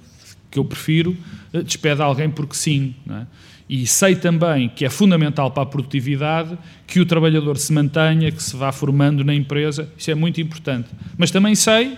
que 0.50 0.60
eu 0.60 0.66
prefiro, 0.66 1.16
despede 1.64 2.02
alguém 2.02 2.30
porque 2.30 2.56
sim. 2.56 2.94
É? 3.10 3.26
E 3.70 3.88
sei 3.88 4.16
também 4.16 4.68
que 4.68 4.84
é 4.84 4.90
fundamental 4.90 5.50
para 5.50 5.64
a 5.64 5.66
produtividade 5.66 6.58
que 6.86 7.00
o 7.00 7.06
trabalhador 7.06 7.58
se 7.58 7.72
mantenha, 7.72 8.30
que 8.30 8.44
se 8.44 8.54
vá 8.58 8.70
formando 8.74 9.24
na 9.24 9.34
empresa, 9.34 9.90
isso 9.98 10.12
é 10.12 10.16
muito 10.16 10.42
importante. 10.42 10.90
Mas 11.18 11.32
também 11.32 11.56
sei 11.56 11.98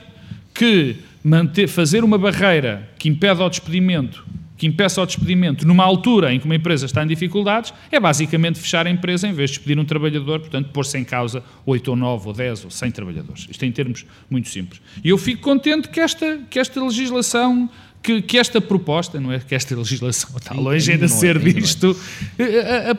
que 0.54 0.97
manter, 1.24 1.68
fazer 1.68 2.04
uma 2.04 2.18
barreira 2.18 2.89
que 2.99 3.10
impede 3.10 3.41
o 3.41 3.49
despedimento, 3.49 4.26
que 4.58 4.68
impeça 4.68 5.01
o 5.01 5.06
despedimento 5.06 5.68
numa 5.68 5.84
altura 5.84 6.34
em 6.34 6.39
que 6.39 6.45
uma 6.45 6.56
empresa 6.56 6.86
está 6.86 7.04
em 7.04 7.08
dificuldades, 7.08 7.74
é 7.91 7.99
basicamente 7.99 8.60
fechar 8.60 8.86
a 8.86 8.89
empresa 8.89 9.28
em 9.28 9.34
vez 9.34 9.49
de 9.49 9.58
despedir 9.58 9.80
um 9.80 9.86
trabalhador, 9.86 10.39
portanto, 10.39 10.70
pôr-se 10.72 10.97
em 10.97 11.04
causa 11.04 11.43
8 11.66 11.88
ou 11.89 11.95
9 11.95 12.28
ou 12.28 12.34
10 12.34 12.66
ou 12.66 12.72
100 12.72 12.91
trabalhadores. 12.91 13.47
Isto 13.49 13.66
em 13.66 13.72
termos 13.72 14.06
muito 14.30 14.49
simples. 14.49 14.82
E 15.04 15.10
eu 15.10 15.18
fico 15.18 15.41
contente 15.41 15.89
que 15.89 15.99
esta, 15.99 16.39
que 16.49 16.60
esta 16.60 16.84
legislação 16.84 17.70
que, 18.01 18.22
que, 18.22 18.38
esta 18.38 18.60
proposta, 18.60 19.20
não 19.20 19.32
é 19.32 19.39
que 19.39 19.56
esta 19.56 19.74
legislação 19.76 20.30
está 20.36 20.54
longe 20.54 20.91
ainda 20.91 21.06
de 21.06 21.12
ser 21.12 21.39
disto, 21.39 21.97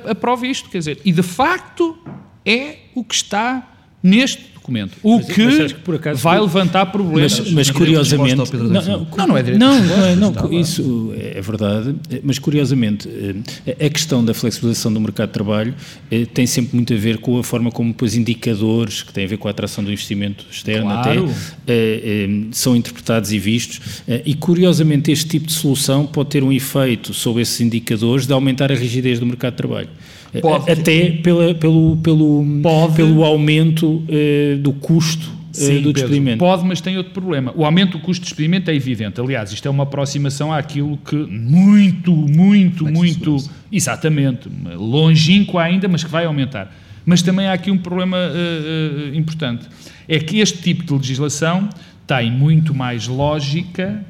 aprove 0.09 0.49
isto, 0.49 0.71
quer 0.71 0.79
dizer, 0.79 1.01
e 1.05 1.13
de 1.13 1.23
facto 1.23 1.99
é 2.45 2.79
o 2.95 3.05
que 3.05 3.15
está 3.15 3.71
neste 4.03 4.54
documento. 4.65 4.97
O 5.03 5.17
mas, 5.17 5.27
que, 5.27 5.45
mas 5.45 5.73
que 5.73 5.93
acaso, 5.95 6.23
vai 6.23 6.41
levantar 6.41 6.87
problemas. 6.87 7.39
Mas, 7.39 7.53
mas 7.53 7.71
curiosamente. 7.71 8.37
Não 8.57 8.71
não, 8.71 9.07
não, 9.17 9.27
não, 9.27 9.37
é 9.37 9.43
direito. 9.43 9.61
Não, 9.61 9.83
não, 9.83 10.17
não, 10.17 10.33
não 10.33 10.53
isso 10.53 11.13
é 11.17 11.41
verdade, 11.41 11.95
mas 12.23 12.39
curiosamente 12.39 13.09
eh, 13.67 13.87
a 13.87 13.91
questão 13.91 14.25
da 14.25 14.33
flexibilização 14.33 14.93
do 14.93 15.01
mercado 15.01 15.29
de 15.29 15.35
trabalho 15.35 15.75
eh, 16.11 16.25
tem 16.25 16.47
sempre 16.47 16.75
muito 16.75 16.95
a 16.95 16.97
ver 16.97 17.19
com 17.19 17.39
a 17.39 17.45
forma 17.45 17.71
como 17.71 17.91
depois 17.91 18.17
indicadores 18.17 19.03
que 19.03 19.13
têm 19.13 19.25
a 19.25 19.29
ver 19.29 19.37
com 19.37 19.49
a 19.49 19.51
atração 19.51 19.85
do 19.85 19.93
investimento 19.93 20.47
externo 20.51 20.91
claro. 20.91 21.29
até 21.29 21.35
eh, 21.69 22.29
são 22.53 22.75
interpretados 22.75 23.33
e 23.33 23.39
vistos. 23.39 24.03
E 24.25 24.35
curiosamente 24.35 25.13
este 25.13 25.27
tipo 25.29 25.47
de 25.47 25.53
solução 25.53 26.07
pode 26.07 26.31
ter 26.31 26.43
um 26.43 26.53
efeito 26.53 27.13
sobre 27.13 27.43
esses 27.43 27.61
indicadores 27.61 28.27
de 28.27 28.33
aumentar 28.33 28.73
a 28.73 28.75
rigidez 28.75 29.21
do 29.21 29.27
mercado 29.27 29.53
de 29.53 29.57
trabalho. 29.59 29.89
Pode. 30.41 30.71
Até 30.71 31.11
pela, 31.23 31.55
pelo, 31.55 31.97
pelo, 31.99 32.45
pode. 32.63 32.95
pelo 32.95 33.25
aumento 33.25 33.87
uh, 33.87 34.59
do 34.59 34.73
custo 34.73 35.31
eh, 35.57 35.67
Sim, 35.67 35.83
do 35.83 35.93
despedimento. 35.93 36.39
Pedro, 36.39 36.57
pode, 36.57 36.65
mas 36.65 36.81
tem 36.81 36.97
outro 36.97 37.13
problema. 37.13 37.53
O 37.55 37.65
aumento 37.65 37.93
do 37.93 38.01
custo 38.01 38.23
de 38.23 38.29
despedimento 38.29 38.71
é 38.71 38.75
evidente. 38.75 39.21
Aliás, 39.21 39.53
isto 39.53 39.67
é 39.67 39.71
uma 39.71 39.85
aproximação 39.85 40.53
àquilo 40.53 40.99
que 40.99 41.15
muito, 41.15 42.13
muito, 42.13 42.85
muito. 42.87 43.37
Exatamente. 43.71 44.49
Longínquo 44.75 45.59
ainda, 45.59 45.87
mas 45.87 46.03
que 46.03 46.11
vai 46.11 46.25
aumentar. 46.25 46.75
Mas 47.07 47.23
também 47.23 47.47
há 47.47 47.53
aqui 47.53 47.71
um 47.71 47.79
problema 47.79 48.17
uh, 48.17 49.13
uh, 49.13 49.15
importante. 49.15 49.67
É 50.09 50.19
que 50.19 50.41
este 50.41 50.59
tipo 50.59 50.85
de 50.85 50.93
legislação 50.93 51.69
tem 52.07 52.31
muito 52.31 52.75
mais 52.75 53.07
lógica 53.07 54.05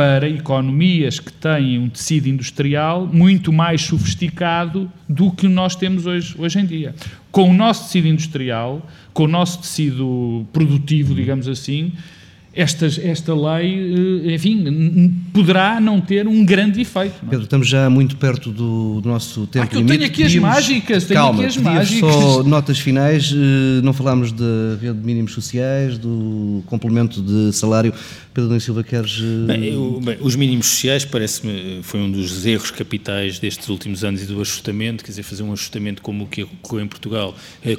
para 0.00 0.26
economias 0.26 1.20
que 1.20 1.30
têm 1.30 1.78
um 1.78 1.86
tecido 1.86 2.26
industrial 2.26 3.06
muito 3.06 3.52
mais 3.52 3.82
sofisticado 3.82 4.90
do 5.06 5.30
que 5.30 5.46
nós 5.46 5.76
temos 5.76 6.06
hoje, 6.06 6.34
hoje 6.38 6.58
em 6.58 6.64
dia. 6.64 6.94
Com 7.30 7.50
o 7.50 7.52
nosso 7.52 7.84
tecido 7.84 8.08
industrial, 8.08 8.88
com 9.12 9.24
o 9.24 9.28
nosso 9.28 9.60
tecido 9.60 10.46
produtivo, 10.54 11.14
digamos 11.14 11.46
assim, 11.46 11.92
estas, 12.54 12.98
esta 12.98 13.34
lei, 13.34 14.24
eh, 14.24 14.34
enfim, 14.36 15.14
poderá 15.32 15.80
não 15.80 16.00
ter 16.00 16.26
um 16.26 16.44
grande 16.44 16.80
efeito. 16.80 17.16
Não? 17.22 17.28
É? 17.28 17.30
Pedro, 17.30 17.44
estamos 17.44 17.68
já 17.68 17.88
muito 17.88 18.16
perto 18.16 18.50
do, 18.50 19.00
do 19.00 19.08
nosso 19.08 19.46
tempo 19.46 19.68
ah, 19.70 19.74
eu 19.74 19.80
limite. 19.80 19.98
tenho 19.98 20.10
aqui 20.10 20.24
as 20.24 20.34
mágicas, 20.36 21.04
tenho 21.04 21.20
calma, 21.20 21.38
aqui 21.38 21.48
as 21.48 21.56
mágicas. 21.56 22.14
só 22.14 22.42
notas 22.42 22.78
finais, 22.78 23.32
eh, 23.32 23.80
não 23.82 23.92
falámos 23.92 24.32
da 24.32 24.76
rede 24.80 24.98
de 24.98 25.06
mínimos 25.06 25.32
sociais, 25.32 25.96
do 25.96 26.62
complemento 26.66 27.22
de 27.22 27.52
salário. 27.52 27.94
Pedro 28.34 28.48
Nunes 28.48 28.64
Silva, 28.64 28.82
queres... 28.82 29.20
Eh, 29.20 29.46
bem, 29.46 29.64
eu, 29.64 30.00
bem, 30.02 30.18
os 30.20 30.36
mínimos 30.36 30.66
sociais 30.66 31.04
parece-me 31.04 31.80
foi 31.82 32.00
um 32.00 32.10
dos 32.10 32.44
erros 32.44 32.70
capitais 32.70 33.38
destes 33.38 33.68
últimos 33.68 34.04
anos 34.04 34.22
e 34.22 34.26
do 34.26 34.40
ajustamento, 34.40 35.04
quer 35.04 35.10
dizer, 35.10 35.22
fazer 35.22 35.42
um 35.42 35.52
ajustamento 35.52 36.02
como 36.02 36.24
o 36.24 36.26
que 36.26 36.42
ocorreu 36.42 36.84
em 36.84 36.88
Portugal, 36.88 37.34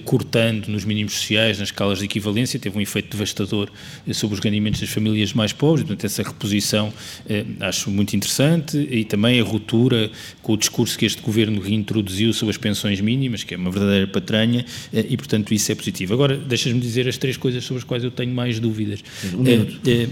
cortando 0.05 0.67
nos 0.67 0.85
mínimos 0.85 1.13
sociais, 1.13 1.59
nas 1.59 1.67
escalas 1.69 1.99
de 1.99 2.05
equivalência, 2.05 2.59
teve 2.59 2.77
um 2.77 2.81
efeito 2.81 3.11
devastador 3.11 3.69
sobre 4.11 4.35
os 4.35 4.39
rendimentos 4.39 4.61
rendimentos 4.61 4.79
das 4.79 4.89
famílias 4.89 5.33
mais 5.33 5.51
pobres, 5.51 5.85
portanto 5.85 6.05
essa 6.05 6.23
reposição 6.23 6.93
eh, 7.27 7.40
acho 7.59 7.89
muito 7.89 8.15
interessante 8.15 8.77
e 8.77 9.03
também 9.05 9.39
a 9.39 9.43
ruptura 9.43 10.09
com 10.41 10.53
o 10.53 10.57
discurso 10.57 10.97
que 10.97 11.05
este 11.05 11.21
governo 11.21 11.61
reintroduziu 11.61 12.33
sobre 12.33 12.51
as 12.51 12.57
pensões 12.57 12.99
mínimas, 13.01 13.43
que 13.43 13.53
é 13.53 13.57
uma 13.57 13.71
verdadeira 13.71 14.07
patranha 14.07 14.65
eh, 14.93 15.05
e 15.09 15.17
portanto 15.17 15.53
isso 15.53 15.71
é 15.71 15.75
positivo. 15.75 16.13
Agora 16.13 16.37
deixas-me 16.37 16.79
dizer 16.79 17.07
as 17.07 17.17
três 17.17 17.37
coisas 17.37 17.63
sobre 17.63 17.79
as 17.79 17.83
quais 17.83 18.03
eu 18.03 18.11
tenho 18.11 18.33
mais 18.33 18.59
dúvidas. 18.59 19.03
Um 19.33 19.45
eh, 19.85 20.07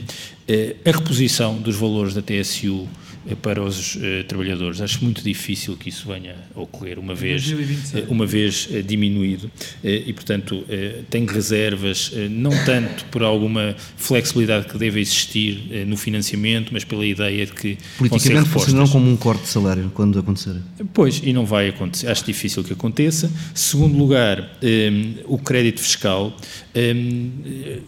eh, 0.48 0.76
a 0.86 0.92
reposição 0.92 1.58
dos 1.58 1.76
valores 1.76 2.14
da 2.14 2.22
TSU 2.22 2.88
para 3.42 3.62
os 3.62 3.96
uh, 3.96 4.24
trabalhadores. 4.28 4.82
Acho 4.82 5.04
muito 5.04 5.22
difícil 5.22 5.76
que 5.76 5.90
isso 5.90 6.08
venha 6.08 6.36
a 6.56 6.60
ocorrer 6.60 6.98
uma 7.00 7.14
vez, 7.14 7.52
uh, 7.52 8.06
uma 8.10 8.26
vez 8.26 8.68
uh, 8.72 8.82
diminuído 8.82 9.52
e, 9.84 10.12
portanto, 10.14 10.66
tenho 11.10 11.26
reservas, 11.26 12.12
não 12.30 12.52
tanto 12.66 13.06
por 13.06 13.24
alguma 13.24 13.76
flexibilidade 13.98 14.68
que 14.68 14.78
deve 14.78 15.00
existir 15.00 15.86
no 15.88 15.96
financiamento, 15.98 16.72
mas 16.72 16.84
pela 16.84 17.06
ideia 17.06 17.46
de 17.46 17.54
que. 17.54 17.78
Politicamente 17.98 18.50
funcionarão 18.50 18.88
como 18.88 19.10
um 19.10 19.16
corte 19.16 19.44
de 19.44 19.50
salário 19.50 19.92
quando 19.94 20.20
acontecer. 20.20 20.56
Pois, 20.94 21.22
e 21.24 21.34
não 21.34 21.46
vai 21.46 21.70
acontecer. 21.70 22.08
Acho 22.08 22.26
difícil 22.26 22.64
que 22.64 22.74
aconteça. 22.74 23.32
Segundo 23.54 23.98
lugar, 23.98 24.58
um, 24.62 25.14
o 25.26 25.38
crédito 25.38 25.80
fiscal. 25.82 26.36
Um, 26.76 27.32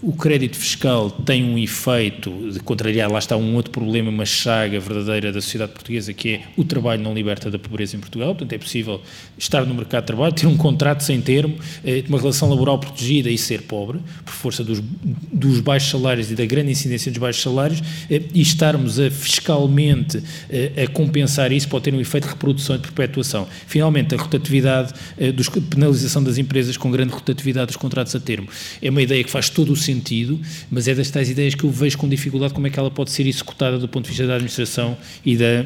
o 0.01 0.13
crédito 0.13 0.57
fiscal 0.57 1.11
tem 1.11 1.43
um 1.43 1.57
efeito 1.57 2.51
de 2.51 2.59
contrariar, 2.59 3.11
lá 3.11 3.19
está 3.19 3.38
um 3.38 3.55
outro 3.55 3.71
problema, 3.71 4.09
uma 4.09 4.25
chaga 4.25 4.79
verdadeira 4.79 5.20
da 5.30 5.41
sociedade 5.41 5.74
portuguesa, 5.74 6.13
que 6.13 6.36
é 6.36 6.41
o 6.55 6.63
trabalho 6.63 7.03
não 7.03 7.13
liberta 7.13 7.51
da 7.51 7.59
pobreza 7.59 7.97
em 7.97 7.99
Portugal. 7.99 8.30
Portanto, 8.30 8.53
é 8.53 8.57
possível 8.57 9.01
estar 9.38 9.65
no 9.65 9.74
mercado 9.74 10.03
de 10.03 10.07
trabalho, 10.07 10.34
ter 10.34 10.47
um 10.47 10.55
contrato 10.55 11.01
sem 11.03 11.19
termo, 11.19 11.57
eh, 11.84 12.03
uma 12.07 12.17
relação 12.17 12.49
laboral 12.49 12.80
protegida 12.80 13.30
e 13.30 13.38
ser 13.38 13.63
pobre, 13.63 13.99
por 14.24 14.34
força 14.34 14.63
dos, 14.63 14.82
dos 14.82 15.59
baixos 15.59 15.91
salários 15.91 16.32
e 16.32 16.36
da 16.36 16.45
grande 16.45 16.72
incidência 16.72 17.11
dos 17.11 17.19
baixos 17.19 17.43
salários, 17.43 17.84
eh, 18.09 18.22
e 18.34 18.41
estarmos 18.41 18.99
a 18.99 19.11
fiscalmente 19.11 20.24
eh, 20.49 20.86
a 20.86 20.88
compensar 20.88 21.51
isso 21.51 21.67
pode 21.67 21.84
ter 21.84 21.93
um 21.93 21.99
efeito 21.99 22.24
de 22.26 22.30
reprodução 22.32 22.76
e 22.76 22.80
de 22.80 22.91
perpetuação. 22.91 23.47
Finalmente, 23.67 24.15
a 24.15 24.17
rotatividade, 24.17 24.93
dos, 25.36 25.49
penalização 25.49 26.24
das 26.24 26.38
empresas 26.38 26.78
com 26.78 26.89
grande 26.89 27.13
rotatividade 27.13 27.67
dos 27.67 27.76
contratos 27.76 28.15
a 28.15 28.19
termo. 28.19 28.47
É 28.82 28.89
uma 28.89 29.01
ideia 29.01 29.24
que 29.24 29.30
faz 29.30 29.49
todo 29.49 29.74
o 29.74 29.76
sentido, 29.76 30.39
mas 30.69 30.88
é 30.88 30.95
das 30.95 31.09
tais 31.09 31.30
ideias 31.30 31.55
que 31.55 31.63
eu 31.63 31.69
vejo 31.69 31.97
com 31.97 32.07
dificuldade 32.07 32.53
como 32.53 32.67
é 32.67 32.69
que 32.69 32.80
ela 32.80 32.91
pode 32.91 33.11
ser 33.11 33.28
executada 33.28 33.78
do 33.78 33.88
ponto 33.88 34.05
de 34.05 34.11
vista 34.11 34.28
da 34.28 34.36
administração 34.36 34.97
e 35.26 35.38
da. 35.38 35.45
Eh, 35.45 35.66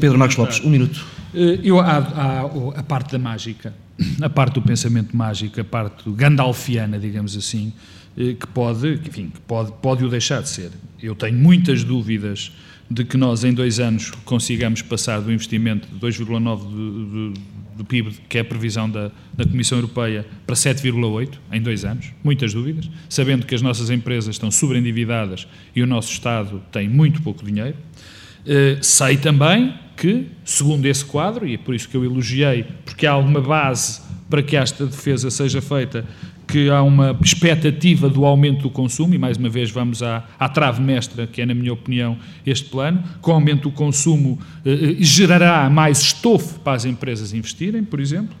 Pedro 0.00 0.18
Marcos 0.18 0.36
Lopes, 0.36 0.60
um 0.60 0.70
minuto. 0.70 1.04
Eh, 1.34 1.60
eu, 1.62 1.80
há, 1.80 1.98
há, 1.98 2.78
a 2.78 2.82
parte 2.82 3.12
da 3.12 3.18
mágica, 3.18 3.74
a 4.20 4.28
parte 4.28 4.54
do 4.54 4.62
pensamento 4.62 5.16
mágico, 5.16 5.60
a 5.60 5.64
parte 5.64 6.08
gandalfiana, 6.10 6.98
digamos 6.98 7.36
assim, 7.36 7.72
eh, 8.16 8.34
que 8.34 8.46
pode, 8.46 8.94
enfim, 8.94 9.30
que 9.30 9.40
pode, 9.40 9.72
pode 9.82 10.04
o 10.04 10.08
deixar 10.08 10.42
de 10.42 10.48
ser. 10.48 10.70
Eu 11.02 11.14
tenho 11.14 11.36
muitas 11.36 11.84
dúvidas 11.84 12.52
de 12.90 13.04
que 13.04 13.16
nós 13.16 13.44
em 13.44 13.52
dois 13.52 13.80
anos 13.80 14.10
consigamos 14.24 14.82
passar 14.82 15.20
do 15.20 15.32
investimento 15.32 15.88
de 15.88 15.98
2,9 15.98 16.58
do, 16.58 16.66
do, 16.66 17.34
do, 17.78 17.84
PIB, 17.84 18.12
que 18.28 18.38
é 18.38 18.42
a 18.42 18.44
previsão 18.44 18.88
da, 18.88 19.10
da 19.34 19.44
Comissão 19.44 19.78
Europeia, 19.78 20.26
para 20.46 20.54
7,8 20.54 21.30
em 21.52 21.60
dois 21.60 21.84
anos, 21.84 22.12
muitas 22.22 22.52
dúvidas, 22.52 22.88
sabendo 23.08 23.46
que 23.46 23.54
as 23.54 23.62
nossas 23.62 23.90
empresas 23.90 24.34
estão 24.34 24.50
sobreendividadas 24.50 25.48
e 25.74 25.82
o 25.82 25.86
nosso 25.86 26.12
Estado 26.12 26.62
tem 26.70 26.88
muito 26.88 27.22
pouco 27.22 27.44
dinheiro. 27.44 27.76
Uh, 28.44 28.82
sei 28.82 29.16
também 29.16 29.74
que, 29.96 30.26
segundo 30.44 30.84
esse 30.86 31.04
quadro, 31.04 31.46
e 31.46 31.54
é 31.54 31.58
por 31.58 31.74
isso 31.74 31.88
que 31.88 31.96
eu 31.96 32.04
elogiei, 32.04 32.66
porque 32.84 33.06
há 33.06 33.12
alguma 33.12 33.40
base 33.40 34.02
para 34.28 34.42
que 34.42 34.56
esta 34.56 34.86
defesa 34.86 35.30
seja 35.30 35.62
feita, 35.62 36.04
que 36.46 36.68
há 36.68 36.82
uma 36.82 37.16
expectativa 37.22 38.08
do 38.08 38.24
aumento 38.24 38.62
do 38.62 38.70
consumo, 38.70 39.14
e 39.14 39.18
mais 39.18 39.36
uma 39.36 39.48
vez 39.48 39.70
vamos 39.70 40.02
à, 40.02 40.24
à 40.38 40.48
trave 40.48 40.82
mestra, 40.82 41.26
que 41.26 41.40
é, 41.40 41.46
na 41.46 41.54
minha 41.54 41.72
opinião, 41.72 42.18
este 42.44 42.68
plano, 42.68 43.02
com 43.20 43.30
o 43.30 43.34
aumento 43.34 43.62
do 43.62 43.70
consumo 43.70 44.38
uh, 44.64 44.96
gerará 44.98 45.68
mais 45.70 46.00
estofo 46.00 46.58
para 46.60 46.74
as 46.74 46.84
empresas 46.84 47.32
investirem, 47.32 47.82
por 47.82 48.00
exemplo. 48.00 48.36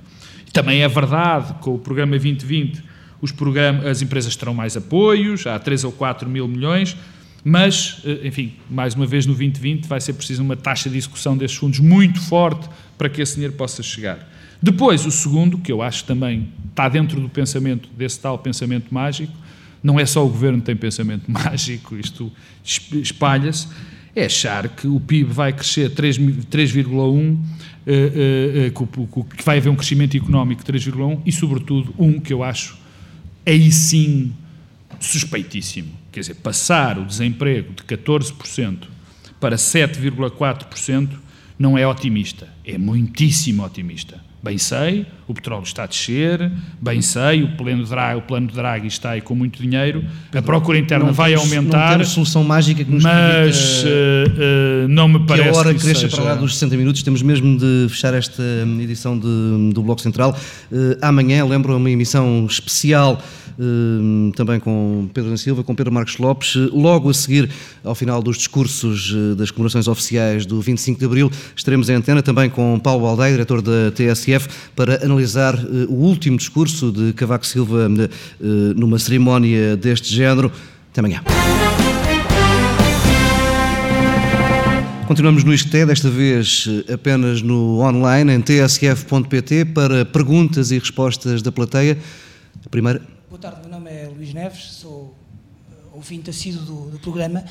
Também 0.52 0.82
é 0.82 0.88
verdade, 0.88 1.54
com 1.60 1.74
o 1.74 1.78
programa 1.78 2.10
2020, 2.12 2.82
os 3.20 3.32
programas, 3.32 3.86
as 3.86 4.02
empresas 4.02 4.36
terão 4.36 4.52
mais 4.52 4.76
apoios, 4.76 5.46
há 5.46 5.58
3 5.58 5.84
ou 5.84 5.92
4 5.92 6.28
mil 6.28 6.46
milhões, 6.46 6.96
mas, 7.44 8.00
eh, 8.04 8.26
enfim, 8.28 8.54
mais 8.70 8.94
uma 8.94 9.04
vez 9.04 9.26
no 9.26 9.34
2020 9.34 9.86
vai 9.86 10.00
ser 10.00 10.14
preciso 10.14 10.42
uma 10.42 10.56
taxa 10.56 10.88
de 10.88 10.96
execução 10.96 11.36
desses 11.36 11.56
fundos 11.56 11.78
muito 11.78 12.18
forte 12.20 12.66
para 12.96 13.10
que 13.10 13.20
esse 13.20 13.34
dinheiro 13.34 13.52
possa 13.52 13.82
chegar. 13.82 14.26
Depois, 14.62 15.04
o 15.04 15.10
segundo, 15.10 15.58
que 15.58 15.70
eu 15.70 15.82
acho 15.82 16.04
também 16.04 16.48
está 16.70 16.88
dentro 16.88 17.20
do 17.20 17.28
pensamento, 17.28 17.90
desse 17.96 18.18
tal 18.18 18.38
pensamento 18.38 18.92
mágico, 18.94 19.32
não 19.82 20.00
é 20.00 20.06
só 20.06 20.24
o 20.24 20.28
governo 20.28 20.60
que 20.60 20.64
tem 20.64 20.76
pensamento 20.76 21.24
mágico, 21.30 21.94
isto 21.96 22.32
espalha-se, 22.64 23.68
é 24.16 24.24
achar 24.24 24.68
que 24.68 24.86
o 24.86 24.98
PIB 24.98 25.30
vai 25.30 25.52
crescer 25.52 25.90
3,1, 25.90 27.36
eh, 27.86 28.72
que 29.36 29.44
vai 29.44 29.58
haver 29.58 29.68
um 29.68 29.76
crescimento 29.76 30.16
económico 30.16 30.64
de 30.64 30.72
3,1 30.72 31.20
e, 31.26 31.32
sobretudo, 31.32 31.94
um 31.98 32.18
que 32.18 32.32
eu 32.32 32.42
acho 32.42 32.78
aí 33.44 33.70
sim 33.70 34.32
suspeitíssimo. 34.98 36.03
Quer 36.14 36.20
dizer, 36.20 36.34
passar 36.36 36.96
o 36.96 37.04
desemprego 37.04 37.74
de 37.74 37.82
14% 37.82 38.84
para 39.40 39.56
7,4% 39.56 41.10
não 41.58 41.76
é 41.76 41.84
otimista, 41.84 42.48
é 42.64 42.78
muitíssimo 42.78 43.64
otimista. 43.64 44.22
Bem 44.44 44.58
sei, 44.58 45.06
o 45.26 45.32
petróleo 45.32 45.62
está 45.62 45.84
a 45.84 45.86
descer, 45.86 46.52
bem 46.78 47.00
sei, 47.00 47.42
o 47.42 47.56
plano, 47.56 47.82
Draghi, 47.82 48.18
o 48.18 48.20
plano 48.20 48.46
de 48.46 48.52
Draghi 48.52 48.88
está 48.88 49.12
aí 49.12 49.22
com 49.22 49.34
muito 49.34 49.62
dinheiro, 49.62 50.04
a 50.34 50.42
procura 50.42 50.76
interna 50.76 51.10
vai 51.12 51.30
temos, 51.30 51.44
aumentar. 51.50 51.78
Não 51.78 51.92
temos 51.92 52.08
solução 52.08 52.44
mágica 52.44 52.84
que 52.84 52.90
nos 52.90 53.02
Mas 53.02 53.84
uh, 53.84 53.86
uh, 54.84 54.88
não 54.88 55.08
me 55.08 55.20
parece 55.20 55.48
que 55.48 55.56
a 55.56 55.58
hora 55.58 55.72
que 55.72 55.80
cresça 55.80 56.00
seja... 56.02 56.16
para 56.16 56.24
lá 56.26 56.34
dos 56.34 56.52
60 56.58 56.76
minutos. 56.76 57.02
Temos 57.02 57.22
mesmo 57.22 57.56
de 57.56 57.86
fechar 57.88 58.12
esta 58.12 58.42
edição 58.82 59.18
de, 59.18 59.72
do 59.72 59.82
Bloco 59.82 60.02
Central. 60.02 60.36
Uh, 60.70 60.98
amanhã, 61.00 61.42
lembro, 61.46 61.74
uma 61.74 61.90
emissão 61.90 62.44
especial 62.44 63.18
Ehm, 63.58 64.32
também 64.32 64.58
com 64.58 65.08
Pedro 65.14 65.36
Silva, 65.38 65.62
com 65.62 65.74
Pedro 65.74 65.92
Marcos 65.92 66.18
Lopes. 66.18 66.54
Logo 66.72 67.10
a 67.10 67.14
seguir, 67.14 67.48
ao 67.82 67.94
final 67.94 68.22
dos 68.22 68.38
discursos 68.38 69.14
das 69.36 69.50
comemorações 69.50 69.88
oficiais 69.88 70.46
do 70.46 70.60
25 70.60 70.98
de 70.98 71.04
Abril, 71.04 71.30
estaremos 71.54 71.88
em 71.88 71.94
antena 71.94 72.22
também 72.22 72.50
com 72.50 72.78
Paulo 72.78 73.06
Aldeia, 73.06 73.32
diretor 73.32 73.62
da 73.62 73.90
TSF, 74.38 74.48
para 74.74 75.04
analisar 75.04 75.54
eh, 75.54 75.86
o 75.88 75.94
último 75.94 76.36
discurso 76.36 76.90
de 76.90 77.12
Cavaco 77.12 77.46
Silva 77.46 77.88
eh, 77.88 78.08
numa 78.76 78.98
cerimónia 78.98 79.76
deste 79.76 80.14
género. 80.14 80.50
Até 80.90 81.00
amanhã. 81.00 81.22
Continuamos 85.06 85.44
no 85.44 85.52
ISCTE, 85.52 85.84
desta 85.84 86.08
vez 86.08 86.66
apenas 86.92 87.42
no 87.42 87.80
online, 87.80 88.32
em 88.32 88.40
tsf.pt, 88.40 89.66
para 89.66 90.04
perguntas 90.04 90.70
e 90.70 90.78
respostas 90.78 91.42
da 91.42 91.52
plateia. 91.52 91.98
A 92.64 92.68
primeira 92.68 93.02
Boa 93.28 93.40
tarde, 93.40 93.62
meu 93.62 93.70
nome 93.70 93.90
é 93.90 94.08
Luís 94.16 94.32
Neves, 94.32 94.62
sou 94.74 95.12
ouvinte 95.92 96.30
assíduo 96.30 96.62
do, 96.62 96.90
do 96.92 96.98
programa. 97.00 97.44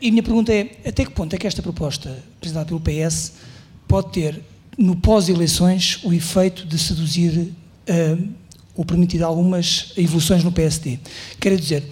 E 0.00 0.08
a 0.08 0.10
minha 0.10 0.24
pergunta 0.24 0.52
é: 0.52 0.76
até 0.84 1.04
que 1.04 1.12
ponto 1.12 1.32
é 1.34 1.38
que 1.38 1.46
esta 1.46 1.62
proposta 1.62 2.18
apresentada 2.36 2.66
pelo 2.66 2.80
PS 2.80 3.34
pode 3.86 4.10
ter, 4.10 4.42
no 4.80 4.96
pós-eleições, 4.96 6.00
o 6.02 6.12
efeito 6.12 6.64
de 6.64 6.78
seduzir 6.78 7.38
uh, 7.38 8.28
ou 8.74 8.82
permitir 8.82 9.22
algumas 9.22 9.92
evoluções 9.94 10.42
no 10.42 10.50
PSD? 10.50 10.98
Quero 11.38 11.56
dizer, 11.58 11.84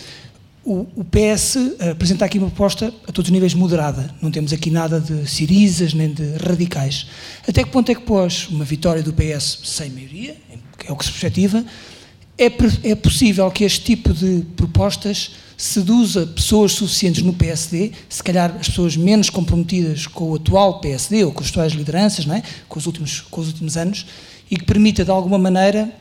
o, 0.65 0.87
o 0.97 1.05
PS 1.05 1.57
apresenta 1.91 2.25
aqui 2.25 2.39
uma 2.39 2.49
proposta 2.49 2.93
a 3.07 3.13
todos 3.13 3.29
os 3.29 3.31
níveis 3.31 3.53
moderada, 3.53 4.15
não 4.23 4.31
temos 4.31 4.55
aqui 4.55 4.71
nada 4.71 4.99
de 4.99 5.29
cirisas 5.29 5.93
nem 5.93 6.13
de 6.13 6.37
radicais. 6.37 7.07
Até 7.47 7.63
que 7.63 7.71
ponto 7.71 7.93
é 7.93 7.95
que 7.95 8.03
pós 8.03 8.49
uma 8.49 8.65
vitória 8.65 9.03
do 9.03 9.13
PS 9.13 9.61
sem 9.65 9.91
maioria, 9.91 10.35
que 10.79 10.89
é 10.89 10.93
o 10.93 10.97
que 10.97 11.05
se 11.05 11.11
perspectiva, 11.11 11.65
é, 12.39 12.47
é 12.91 12.95
possível 12.95 13.51
que 13.51 13.65
este 13.65 13.85
tipo 13.85 14.15
de 14.15 14.45
propostas 14.57 15.33
seduza 15.59 16.25
pessoas 16.25 16.71
suficientes 16.73 17.21
no 17.21 17.33
PSD, 17.33 17.91
se 18.09 18.23
calhar 18.23 18.55
as 18.61 18.69
pessoas 18.69 18.97
menos 18.97 19.29
comprometidas 19.29 20.07
com 20.07 20.31
o 20.31 20.37
atual 20.37 20.79
PSD 20.81 21.25
ou 21.25 21.33
com 21.33 21.43
as 21.43 21.51
atuais 21.51 21.73
lideranças, 21.73 22.25
não 22.25 22.37
é? 22.37 22.45
com, 22.69 22.79
os 22.79 22.87
últimos, 22.87 23.23
com 23.23 23.41
os 23.41 23.49
últimos 23.49 23.77
anos, 23.77 24.07
e 24.49 24.57
que 24.57 24.65
permita 24.65 25.05
de 25.05 25.11
alguma 25.11 25.37
maneira 25.37 25.93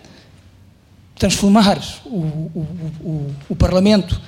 transformar 1.15 1.83
o, 2.05 2.17
o, 2.17 2.67
o, 3.01 3.35
o 3.49 3.55
Parlamento 3.55 4.21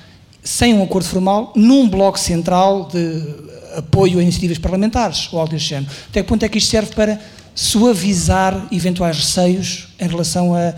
sem 0.43 0.73
um 0.73 0.81
acordo 0.81 1.07
formal 1.07 1.53
num 1.55 1.87
bloco 1.87 2.19
central 2.19 2.89
de 2.91 3.23
apoio 3.77 4.17
a 4.17 4.23
iniciativas 4.23 4.57
parlamentares 4.57 5.31
ou 5.31 5.39
algo 5.39 5.51
deste 5.51 5.69
género. 5.69 5.91
Até 6.09 6.23
que 6.23 6.27
ponto 6.27 6.43
é 6.43 6.49
que 6.49 6.57
isto 6.57 6.71
serve 6.71 6.95
para 6.95 7.21
suavizar 7.53 8.67
eventuais 8.71 9.17
receios 9.17 9.89
em 9.99 10.07
relação 10.07 10.55
a 10.55 10.73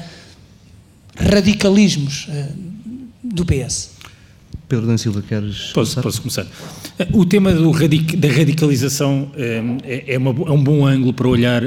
radicalismos 1.15 2.27
uh, 2.27 2.53
do 3.23 3.45
PS. 3.45 3.90
Pedro 4.71 4.87
Dan 4.87 4.97
Silva, 4.97 5.21
queres 5.21 5.73
posso, 5.73 5.73
começar? 5.73 6.01
Posso 6.01 6.21
começar. 6.21 6.47
Eh, 6.97 7.07
o 7.11 7.25
tema 7.25 7.51
radic 7.73 8.15
da 8.15 8.29
radicalização 8.29 9.29
eh, 9.35 9.61
é, 9.83 10.13
é, 10.13 10.17
uma, 10.17 10.29
é, 10.29 10.51
um 10.51 10.63
bom 10.63 10.87
ângulo 10.87 11.11
para 11.11 11.27
olhar 11.27 11.61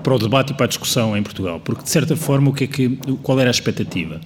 para 0.00 0.14
o 0.14 0.18
debate 0.20 0.52
e 0.52 0.54
para 0.54 0.66
a 0.66 0.68
discussão 0.68 1.16
em 1.16 1.24
Portugal, 1.24 1.58
porque 1.58 1.82
de 1.82 1.90
certa 1.90 2.14
forma 2.14 2.50
o 2.50 2.52
que 2.54 2.64
é 2.64 2.66
que, 2.68 2.88
qual 3.20 3.40
era 3.40 3.50
a 3.50 3.52
expectativa? 3.52 4.20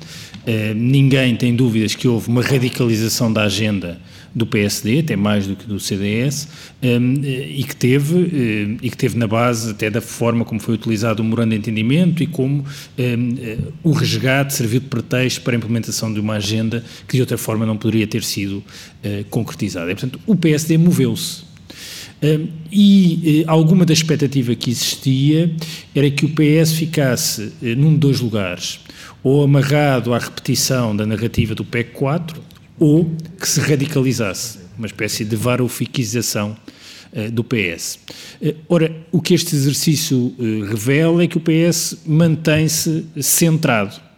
ninguém 0.76 1.36
tem 1.36 1.54
dúvidas 1.54 1.94
que 1.94 2.08
houve 2.08 2.28
uma 2.28 2.42
radicalização 2.42 3.30
da 3.32 3.44
agenda 3.44 3.98
do 4.34 4.46
PSD, 4.46 5.00
até 5.00 5.16
mais 5.16 5.46
do 5.46 5.56
que 5.56 5.66
do 5.66 5.80
CDS, 5.80 6.48
um, 6.82 7.14
e, 7.22 7.64
que 7.64 7.74
teve, 7.74 8.14
um, 8.14 8.76
e 8.82 8.90
que 8.90 8.96
teve 8.96 9.18
na 9.18 9.26
base 9.26 9.70
até 9.70 9.90
da 9.90 10.00
forma 10.00 10.44
como 10.44 10.60
foi 10.60 10.74
utilizado 10.74 11.22
o 11.22 11.24
memorando 11.24 11.50
de 11.50 11.56
entendimento 11.56 12.22
e 12.22 12.26
como 12.26 12.64
um, 12.98 13.34
o 13.82 13.92
resgate 13.92 14.54
serviu 14.54 14.80
de 14.80 14.86
pretexto 14.86 15.42
para 15.42 15.54
a 15.54 15.56
implementação 15.56 16.12
de 16.12 16.20
uma 16.20 16.34
agenda 16.34 16.84
que 17.06 17.16
de 17.16 17.20
outra 17.20 17.38
forma 17.38 17.66
não 17.66 17.76
poderia 17.76 18.06
ter 18.06 18.22
sido 18.22 18.62
concretizada. 19.30 19.90
E, 19.90 19.94
portanto, 19.94 20.20
o 20.26 20.36
PSD 20.36 20.76
moveu-se. 20.76 21.48
Um, 22.20 22.48
e 22.72 23.44
uh, 23.46 23.50
alguma 23.50 23.86
da 23.86 23.92
expectativa 23.92 24.52
que 24.54 24.70
existia 24.70 25.52
era 25.94 26.10
que 26.10 26.24
o 26.24 26.30
PS 26.30 26.72
ficasse 26.72 27.42
uh, 27.62 27.76
num 27.76 27.92
de 27.92 27.98
dois 27.98 28.20
lugares, 28.20 28.80
ou 29.22 29.44
amarrado 29.44 30.12
à 30.12 30.18
repetição 30.18 30.96
da 30.96 31.06
narrativa 31.06 31.54
do 31.54 31.64
PEC 31.64 31.92
4, 31.92 32.42
ou 32.78 33.10
que 33.38 33.48
se 33.48 33.60
radicalizasse, 33.60 34.58
uma 34.76 34.86
espécie 34.86 35.24
de 35.24 35.36
varofiquização 35.36 36.56
uh, 37.12 37.30
do 37.30 37.42
PS. 37.42 37.98
Eh, 38.40 38.54
ora, 38.68 38.94
o 39.10 39.20
que 39.20 39.34
este 39.34 39.54
exercício 39.54 40.16
uh, 40.16 40.64
revela 40.68 41.22
é 41.22 41.26
que 41.26 41.36
o 41.36 41.40
PS 41.40 41.98
mantém-se 42.06 43.04
centrado 43.20 44.08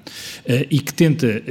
e 0.71 0.81
que 0.81 0.93
tenta 0.93 1.43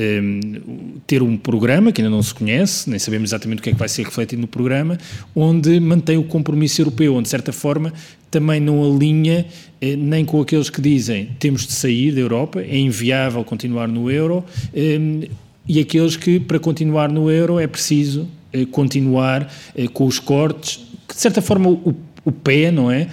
ter 1.07 1.24
um 1.24 1.38
programa 1.38 1.91
que 1.91 2.01
ainda 2.01 2.10
não 2.10 2.22
se 2.22 2.34
conhece, 2.34 2.89
nem 2.89 2.99
sabemos 2.99 3.30
exatamente 3.30 3.60
o 3.60 3.62
que 3.62 3.70
é 3.70 3.74
que 3.74 3.80
vai 3.80 3.88
ser 3.88 4.03
refletido 4.03 4.41
no 4.41 4.47
programa, 4.47 4.97
onde 5.34 5.80
mantém 5.80 6.18
o 6.18 6.24
compromisso 6.24 6.82
europeu, 6.82 7.14
onde 7.14 7.24
de 7.24 7.30
certa 7.30 7.53
forma 7.53 7.93
também 8.30 8.60
não 8.60 8.84
alinha 8.84 9.45
nem 9.82 10.26
com 10.26 10.41
aqueles 10.41 10.70
que 10.70 10.82
dizem 10.82 11.30
temos 11.39 11.66
de 11.66 11.72
sair 11.72 12.12
da 12.12 12.20
Europa, 12.20 12.62
é 12.62 12.78
inviável 12.78 13.43
continuar 13.45 13.88
no 13.88 14.12
euro. 14.12 14.43
E 15.70 15.80
aqueles 15.80 16.17
que, 16.17 16.39
para 16.39 16.57
continuar 16.57 17.09
no 17.09 17.30
euro, 17.30 17.59
é 17.59 17.67
preciso 17.67 18.28
eh, 18.51 18.65
continuar 18.65 19.53
eh, 19.76 19.88
com 19.88 20.07
os 20.07 20.17
cortes, 20.17 20.80
que 21.07 21.13
de 21.13 21.22
certa 21.22 21.43
forma 21.43 21.70
o, 21.70 21.95
o 22.26 22.32
pé, 22.32 22.72
não 22.72 22.89
é? 22.89 23.07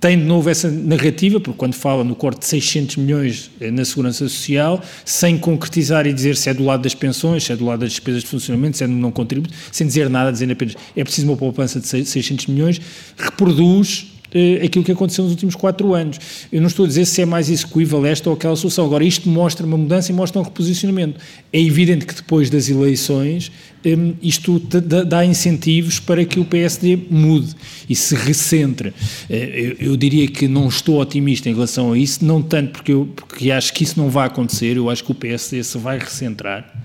Tem 0.00 0.18
de 0.18 0.24
novo 0.24 0.48
essa 0.48 0.70
narrativa, 0.70 1.38
porque 1.38 1.58
quando 1.58 1.74
fala 1.74 2.02
no 2.02 2.14
corte 2.14 2.40
de 2.40 2.46
600 2.46 2.96
milhões 2.96 3.50
eh, 3.60 3.70
na 3.70 3.84
segurança 3.84 4.26
social, 4.26 4.82
sem 5.04 5.36
concretizar 5.36 6.06
e 6.06 6.12
dizer 6.14 6.38
se 6.38 6.48
é 6.48 6.54
do 6.54 6.64
lado 6.64 6.82
das 6.82 6.94
pensões, 6.94 7.44
se 7.44 7.52
é 7.52 7.56
do 7.56 7.66
lado 7.66 7.80
das 7.80 7.90
despesas 7.90 8.22
de 8.22 8.28
funcionamento, 8.30 8.78
se 8.78 8.84
é 8.84 8.86
do 8.86 8.94
não 8.94 9.12
contributo, 9.12 9.52
sem 9.70 9.86
dizer 9.86 10.08
nada, 10.08 10.32
dizendo 10.32 10.54
apenas 10.54 10.74
é 10.96 11.04
preciso 11.04 11.26
uma 11.26 11.36
poupança 11.36 11.78
de 11.78 11.86
600 11.86 12.46
milhões, 12.46 12.80
reproduz 13.18 14.06
uh, 14.34 14.64
aquilo 14.64 14.84
que 14.84 14.92
aconteceu 14.92 15.24
nos 15.24 15.32
últimos 15.32 15.54
quatro 15.54 15.94
anos. 15.94 16.18
Eu 16.52 16.60
não 16.60 16.68
estou 16.68 16.84
a 16.84 16.88
dizer 16.88 17.04
se 17.04 17.22
é 17.22 17.26
mais 17.26 17.50
execuível 17.50 18.04
esta 18.06 18.28
ou 18.28 18.36
aquela 18.36 18.56
solução. 18.56 18.84
Agora, 18.84 19.04
isto 19.04 19.28
mostra 19.28 19.66
uma 19.66 19.76
mudança 19.76 20.10
e 20.10 20.14
mostra 20.14 20.40
um 20.40 20.44
reposicionamento. 20.44 21.20
É 21.52 21.60
evidente 21.60 22.06
que 22.06 22.14
depois 22.14 22.50
das 22.50 22.68
eleições 22.68 23.50
um, 23.84 24.14
isto 24.22 24.60
dá 25.06 25.24
incentivos 25.24 25.98
para 25.98 26.24
que 26.24 26.38
o 26.38 26.44
PSD 26.44 26.98
mude 27.10 27.54
e 27.88 27.94
se 27.94 28.14
recentre. 28.14 28.92
Eh, 29.28 29.76
eu, 29.80 29.90
eu, 29.90 29.96
diria 29.96 30.26
que 30.28 30.46
não 30.46 30.68
estou 30.68 31.00
otimista 31.00 31.48
em 31.48 31.54
relação 31.54 31.92
a 31.92 31.98
isso, 31.98 32.24
não 32.24 32.42
tanto 32.42 32.72
porque, 32.72 32.92
eu, 32.92 33.08
porque 33.14 33.50
acho 33.50 33.72
que 33.72 33.84
isso 33.84 33.98
não 33.98 34.10
vai 34.10 34.26
acontecer, 34.26 34.76
eu 34.76 34.90
acho 34.90 35.04
que 35.04 35.12
o 35.12 35.14
PSD 35.14 35.62
se 35.62 35.78
vai 35.78 35.98
recentrar 35.98 36.80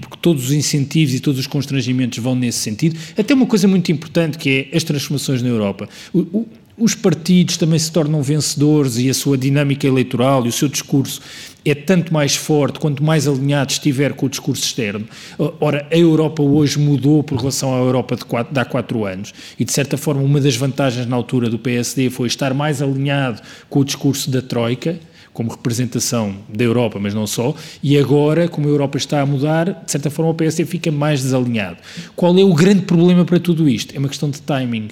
porque 0.00 0.16
todos 0.22 0.46
os 0.46 0.52
incentivos 0.52 1.14
e 1.14 1.20
todos 1.20 1.38
os 1.38 1.46
constrangimentos 1.46 2.18
vão 2.18 2.34
nesse 2.34 2.58
sentido. 2.58 2.98
Até 3.16 3.34
uma 3.34 3.46
coisa 3.46 3.68
muito 3.68 3.92
importante 3.92 4.38
que 4.38 4.68
é 4.72 4.76
as 4.76 4.84
transformações 4.84 5.42
na 5.42 5.48
Europa. 5.48 5.88
O, 6.12 6.20
o, 6.20 6.48
os 6.76 6.94
partidos 6.94 7.56
também 7.56 7.78
se 7.78 7.90
tornam 7.90 8.20
vencedores 8.22 8.98
e 8.98 9.08
a 9.08 9.14
sua 9.14 9.38
dinâmica 9.38 9.86
eleitoral 9.86 10.44
e 10.44 10.48
o 10.48 10.52
seu 10.52 10.68
discurso 10.68 11.20
é 11.64 11.74
tanto 11.74 12.12
mais 12.12 12.34
forte 12.34 12.78
quanto 12.78 13.02
mais 13.02 13.26
alinhado 13.26 13.72
estiver 13.72 14.12
com 14.12 14.26
o 14.26 14.28
discurso 14.28 14.64
externo. 14.64 15.06
Ora, 15.60 15.86
a 15.90 15.96
Europa 15.96 16.42
hoje 16.42 16.78
mudou 16.78 17.22
por 17.22 17.38
relação 17.38 17.74
à 17.74 17.78
Europa 17.78 18.16
de, 18.16 18.24
quatro, 18.24 18.52
de 18.52 18.60
há 18.60 18.64
quatro 18.64 19.04
anos 19.04 19.32
e, 19.58 19.64
de 19.64 19.72
certa 19.72 19.96
forma, 19.96 20.20
uma 20.20 20.40
das 20.40 20.56
vantagens 20.56 21.06
na 21.06 21.16
altura 21.16 21.48
do 21.48 21.58
PSD 21.58 22.10
foi 22.10 22.26
estar 22.26 22.52
mais 22.52 22.82
alinhado 22.82 23.40
com 23.70 23.80
o 23.80 23.84
discurso 23.84 24.30
da 24.30 24.42
Troika 24.42 24.98
como 25.32 25.50
representação 25.50 26.36
da 26.48 26.62
Europa, 26.62 26.98
mas 27.00 27.12
não 27.12 27.26
só, 27.26 27.56
e 27.82 27.98
agora, 27.98 28.48
como 28.48 28.68
a 28.68 28.70
Europa 28.70 28.96
está 28.96 29.20
a 29.20 29.26
mudar, 29.26 29.82
de 29.84 29.90
certa 29.90 30.08
forma 30.08 30.30
o 30.30 30.34
PSD 30.34 30.64
fica 30.64 30.92
mais 30.92 31.22
desalinhado. 31.22 31.78
Qual 32.14 32.38
é 32.38 32.44
o 32.44 32.54
grande 32.54 32.82
problema 32.82 33.24
para 33.24 33.40
tudo 33.40 33.68
isto? 33.68 33.96
É 33.96 33.98
uma 33.98 34.08
questão 34.08 34.30
de 34.30 34.40
timing. 34.40 34.90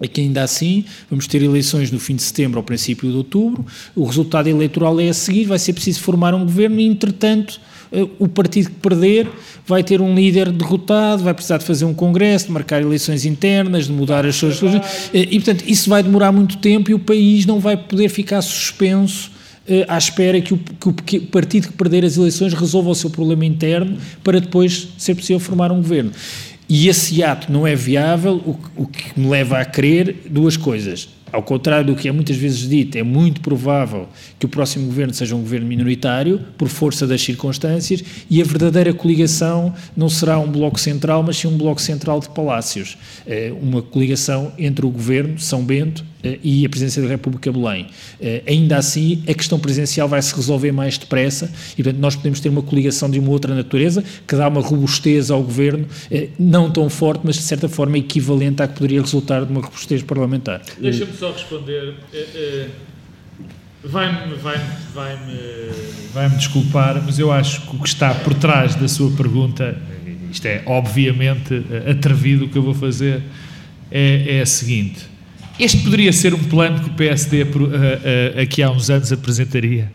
É 0.00 0.06
que 0.08 0.20
ainda 0.20 0.42
assim 0.42 0.84
vamos 1.10 1.26
ter 1.26 1.42
eleições 1.42 1.90
no 1.90 1.98
fim 1.98 2.16
de 2.16 2.22
setembro 2.22 2.58
ao 2.58 2.64
princípio 2.64 3.10
de 3.10 3.16
outubro, 3.16 3.64
o 3.94 4.04
resultado 4.04 4.48
eleitoral 4.48 5.00
é 5.00 5.08
a 5.08 5.14
seguir, 5.14 5.44
vai 5.44 5.58
ser 5.58 5.72
preciso 5.72 6.00
formar 6.00 6.34
um 6.34 6.44
governo 6.44 6.80
e, 6.80 6.86
entretanto, 6.86 7.60
eh, 7.92 8.06
o 8.18 8.28
partido 8.28 8.70
que 8.70 8.76
perder 8.76 9.28
vai 9.66 9.82
ter 9.82 10.00
um 10.00 10.14
líder 10.14 10.50
derrotado, 10.50 11.22
vai 11.22 11.34
precisar 11.34 11.58
de 11.58 11.64
fazer 11.64 11.84
um 11.84 11.94
congresso, 11.94 12.46
de 12.46 12.52
marcar 12.52 12.80
eleições 12.80 13.24
internas, 13.24 13.86
de 13.86 13.92
mudar 13.92 14.24
as 14.26 14.36
suas... 14.36 14.62
Eh, 14.62 15.28
e, 15.30 15.40
portanto, 15.40 15.64
isso 15.66 15.90
vai 15.90 16.02
demorar 16.02 16.32
muito 16.32 16.58
tempo 16.58 16.90
e 16.90 16.94
o 16.94 16.98
país 16.98 17.46
não 17.46 17.60
vai 17.60 17.76
poder 17.76 18.08
ficar 18.08 18.40
suspenso 18.42 19.30
eh, 19.66 19.84
à 19.86 19.98
espera 19.98 20.40
que 20.40 20.54
o, 20.54 20.58
que 21.04 21.18
o, 21.18 21.26
partido 21.26 21.68
que 21.68 21.74
perder 21.74 22.02
as 22.02 22.16
eleições 22.16 22.54
resolva 22.54 22.88
o 22.88 22.94
seu 22.94 23.10
problema 23.10 23.44
interno 23.44 23.98
para 24.24 24.40
depois 24.40 24.88
ser 24.96 25.14
possível 25.14 25.38
formar 25.38 25.70
um 25.70 25.76
governo. 25.76 26.10
E 26.68 26.88
esse 26.88 27.22
ato 27.22 27.50
não 27.50 27.66
é 27.66 27.74
viável, 27.74 28.34
o, 28.34 28.82
o 28.82 28.86
que 28.86 29.18
me 29.18 29.28
leva 29.28 29.58
a 29.58 29.64
crer 29.64 30.24
duas 30.28 30.56
coisas 30.56 31.08
ao 31.32 31.42
contrário 31.42 31.86
do 31.86 31.96
que 31.96 32.08
é 32.08 32.12
muitas 32.12 32.36
vezes 32.36 32.68
dito, 32.68 32.96
é 32.96 33.02
muito 33.02 33.40
provável 33.40 34.08
que 34.38 34.46
o 34.46 34.48
próximo 34.48 34.86
governo 34.86 35.12
seja 35.12 35.34
um 35.34 35.40
governo 35.40 35.66
minoritário, 35.66 36.40
por 36.56 36.68
força 36.68 37.06
das 37.06 37.20
circunstâncias, 37.20 38.02
e 38.30 38.40
a 38.40 38.44
verdadeira 38.44 38.92
coligação 38.94 39.74
não 39.96 40.08
será 40.08 40.38
um 40.38 40.50
bloco 40.50 40.80
central, 40.80 41.22
mas 41.22 41.36
sim 41.36 41.48
um 41.48 41.56
bloco 41.56 41.80
central 41.80 42.20
de 42.20 42.28
palácios. 42.30 42.96
É 43.26 43.52
uma 43.60 43.82
coligação 43.82 44.52
entre 44.58 44.86
o 44.86 44.90
governo, 44.90 45.38
São 45.38 45.62
Bento, 45.62 46.04
e 46.22 46.66
a 46.66 46.68
Presidência 46.68 47.02
da 47.02 47.08
República 47.08 47.50
Belém. 47.52 47.86
Eh, 48.20 48.42
ainda 48.46 48.76
assim, 48.76 49.22
a 49.28 49.34
questão 49.34 49.58
presidencial 49.58 50.08
vai 50.08 50.20
se 50.20 50.34
resolver 50.34 50.72
mais 50.72 50.98
depressa 50.98 51.52
e, 51.76 51.82
portanto, 51.82 52.00
nós 52.00 52.16
podemos 52.16 52.40
ter 52.40 52.48
uma 52.48 52.62
coligação 52.62 53.10
de 53.10 53.18
uma 53.18 53.30
outra 53.30 53.54
natureza 53.54 54.02
que 54.26 54.34
dá 54.34 54.48
uma 54.48 54.60
robustez 54.60 55.30
ao 55.30 55.42
governo, 55.42 55.86
eh, 56.10 56.28
não 56.38 56.70
tão 56.70 56.90
forte, 56.90 57.20
mas 57.24 57.36
de 57.36 57.42
certa 57.42 57.68
forma 57.68 57.98
equivalente 57.98 58.62
à 58.62 58.68
que 58.68 58.74
poderia 58.74 59.00
resultar 59.00 59.44
de 59.44 59.52
uma 59.52 59.60
robustez 59.60 60.02
parlamentar. 60.02 60.62
Deixa-me 60.80 61.12
só 61.12 61.32
responder. 61.32 61.94
Vai-me 63.84 64.34
vai 64.34 64.58
vai 64.92 65.16
vai 66.12 66.28
desculpar, 66.30 67.00
mas 67.04 67.18
eu 67.20 67.30
acho 67.30 67.60
que 67.62 67.76
o 67.76 67.78
que 67.78 67.88
está 67.88 68.12
por 68.12 68.34
trás 68.34 68.74
da 68.74 68.88
sua 68.88 69.08
pergunta, 69.12 69.80
isto 70.32 70.46
é 70.46 70.64
obviamente 70.66 71.64
atrevido 71.88 72.46
o 72.46 72.48
que 72.48 72.58
eu 72.58 72.62
vou 72.62 72.74
fazer, 72.74 73.22
é, 73.88 74.38
é 74.38 74.40
a 74.40 74.46
seguinte 74.46 75.06
este 75.58 75.78
poderia 75.78 76.12
ser 76.12 76.34
um 76.34 76.42
plano 76.44 76.80
que 76.80 76.90
o 76.90 76.92
PSD 76.94 77.42
uh, 77.42 77.46
uh, 77.46 78.40
aqui 78.40 78.62
há 78.62 78.70
uns 78.70 78.88
anos 78.90 79.12
apresentaria. 79.12 79.90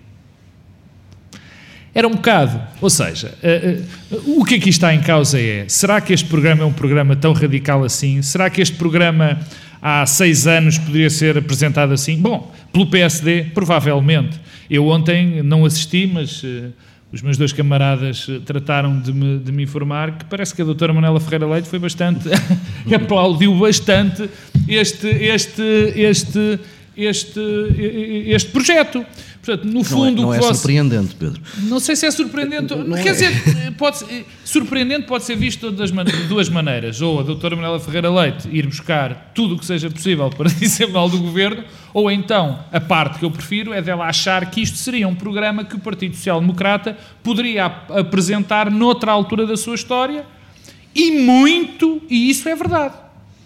Era 1.95 2.07
um 2.07 2.11
bocado. 2.11 2.61
Ou 2.81 2.89
seja, 2.89 3.33
uh, 3.43 4.39
o 4.39 4.43
que 4.43 4.55
aqui 4.55 4.69
está 4.69 4.93
em 4.93 5.01
causa 5.01 5.39
é: 5.39 5.65
será 5.67 6.01
que 6.01 6.11
este 6.11 6.27
programa 6.27 6.63
é 6.63 6.65
um 6.65 6.73
programa 6.73 7.15
tão 7.15 7.33
radical 7.33 7.83
assim? 7.83 8.21
Será 8.21 8.49
que 8.49 8.61
este 8.61 8.75
programa 8.75 9.39
há 9.81 10.05
seis 10.05 10.47
anos 10.47 10.77
poderia 10.77 11.09
ser 11.09 11.37
apresentado 11.37 11.93
assim? 11.93 12.17
Bom, 12.17 12.53
pelo 12.71 12.87
PSD, 12.87 13.45
provavelmente. 13.53 14.39
Eu 14.69 14.87
ontem 14.87 15.43
não 15.43 15.65
assisti, 15.65 16.07
mas 16.07 16.43
os 17.13 17.21
meus 17.21 17.37
dois 17.37 17.53
camaradas 17.53 18.25
eh, 18.27 18.39
trataram 18.43 18.99
de 18.99 19.13
me, 19.13 19.37
de 19.37 19.51
me 19.51 19.61
informar 19.61 20.17
que 20.17 20.25
parece 20.25 20.55
que 20.55 20.63
a 20.63 20.65
doutora 20.65 20.91
Manela 20.91 21.19
Ferreira 21.19 21.45
Leite 21.45 21.69
foi 21.69 21.77
bastante, 21.77 22.27
aplaudiu 22.93 23.55
bastante 23.55 24.27
este, 24.67 25.07
este, 25.07 25.61
este, 25.95 26.59
este, 26.97 27.39
este 28.33 28.49
projeto. 28.49 29.05
Portanto, 29.43 29.65
no 29.65 29.83
fundo, 29.83 30.21
não 30.21 30.33
é, 30.33 30.39
não 30.39 30.49
é 30.49 30.53
surpreendente, 30.53 31.15
Pedro. 31.15 31.41
Não 31.63 31.77
sei 31.77 31.97
se 31.97 32.05
é 32.05 32.11
surpreendente. 32.11 32.73
Não 32.73 32.95
quer 32.95 33.09
é. 33.09 33.11
dizer, 33.11 33.73
pode 33.77 33.97
ser, 33.97 34.25
surpreendente 34.45 35.05
pode 35.05 35.25
ser 35.25 35.35
visto 35.35 35.69
de 35.69 36.23
duas 36.29 36.47
maneiras. 36.47 37.01
Ou 37.01 37.19
a 37.19 37.23
doutora 37.23 37.53
Manela 37.53 37.77
Ferreira 37.77 38.09
Leite 38.09 38.47
ir 38.49 38.65
buscar 38.65 39.33
tudo 39.35 39.55
o 39.55 39.59
que 39.59 39.65
seja 39.65 39.89
possível 39.89 40.29
para 40.29 40.47
dizer 40.59 40.87
mal 40.87 41.09
do 41.09 41.17
governo, 41.17 41.65
ou 41.93 42.09
então 42.09 42.63
a 42.71 42.79
parte 42.79 43.19
que 43.19 43.25
eu 43.25 43.31
prefiro 43.31 43.73
é 43.73 43.81
dela 43.81 44.05
achar 44.05 44.49
que 44.49 44.61
isto 44.61 44.77
seria 44.77 45.09
um 45.09 45.15
programa 45.15 45.65
que 45.65 45.75
o 45.75 45.79
Partido 45.79 46.15
Social 46.15 46.39
Democrata 46.39 46.97
poderia 47.21 47.65
ap 47.65 47.91
apresentar 47.91 48.71
noutra 48.71 49.11
altura 49.11 49.45
da 49.45 49.57
sua 49.57 49.75
história 49.75 50.25
e 50.95 51.19
muito, 51.19 52.01
e 52.09 52.29
isso 52.29 52.47
é 52.47 52.55
verdade. 52.55 52.95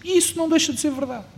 E 0.05 0.15
isso 0.15 0.37
não 0.37 0.47
deixa 0.47 0.71
de 0.71 0.79
ser 0.79 0.91
verdade. 0.91 1.36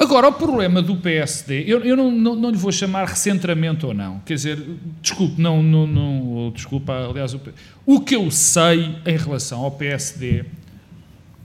Agora, 0.00 0.28
o 0.28 0.32
problema 0.32 0.80
do 0.80 0.96
PSD, 0.96 1.64
eu, 1.66 1.84
eu 1.84 1.94
não, 1.94 2.10
não, 2.10 2.34
não, 2.34 2.50
lhe 2.50 2.56
vou 2.56 2.72
chamar 2.72 3.06
recentramento 3.06 3.86
ou 3.86 3.92
não, 3.92 4.18
quer 4.20 4.32
dizer, 4.32 4.58
desculpe, 5.02 5.38
não, 5.38 5.62
não, 5.62 5.86
não 5.86 6.50
desculpa, 6.54 6.94
aliás, 7.10 7.34
o, 7.34 7.40
o 7.84 8.00
que 8.00 8.16
eu 8.16 8.30
sei 8.30 8.96
em 9.04 9.16
relação 9.18 9.60
ao 9.60 9.70
PSD, 9.72 10.46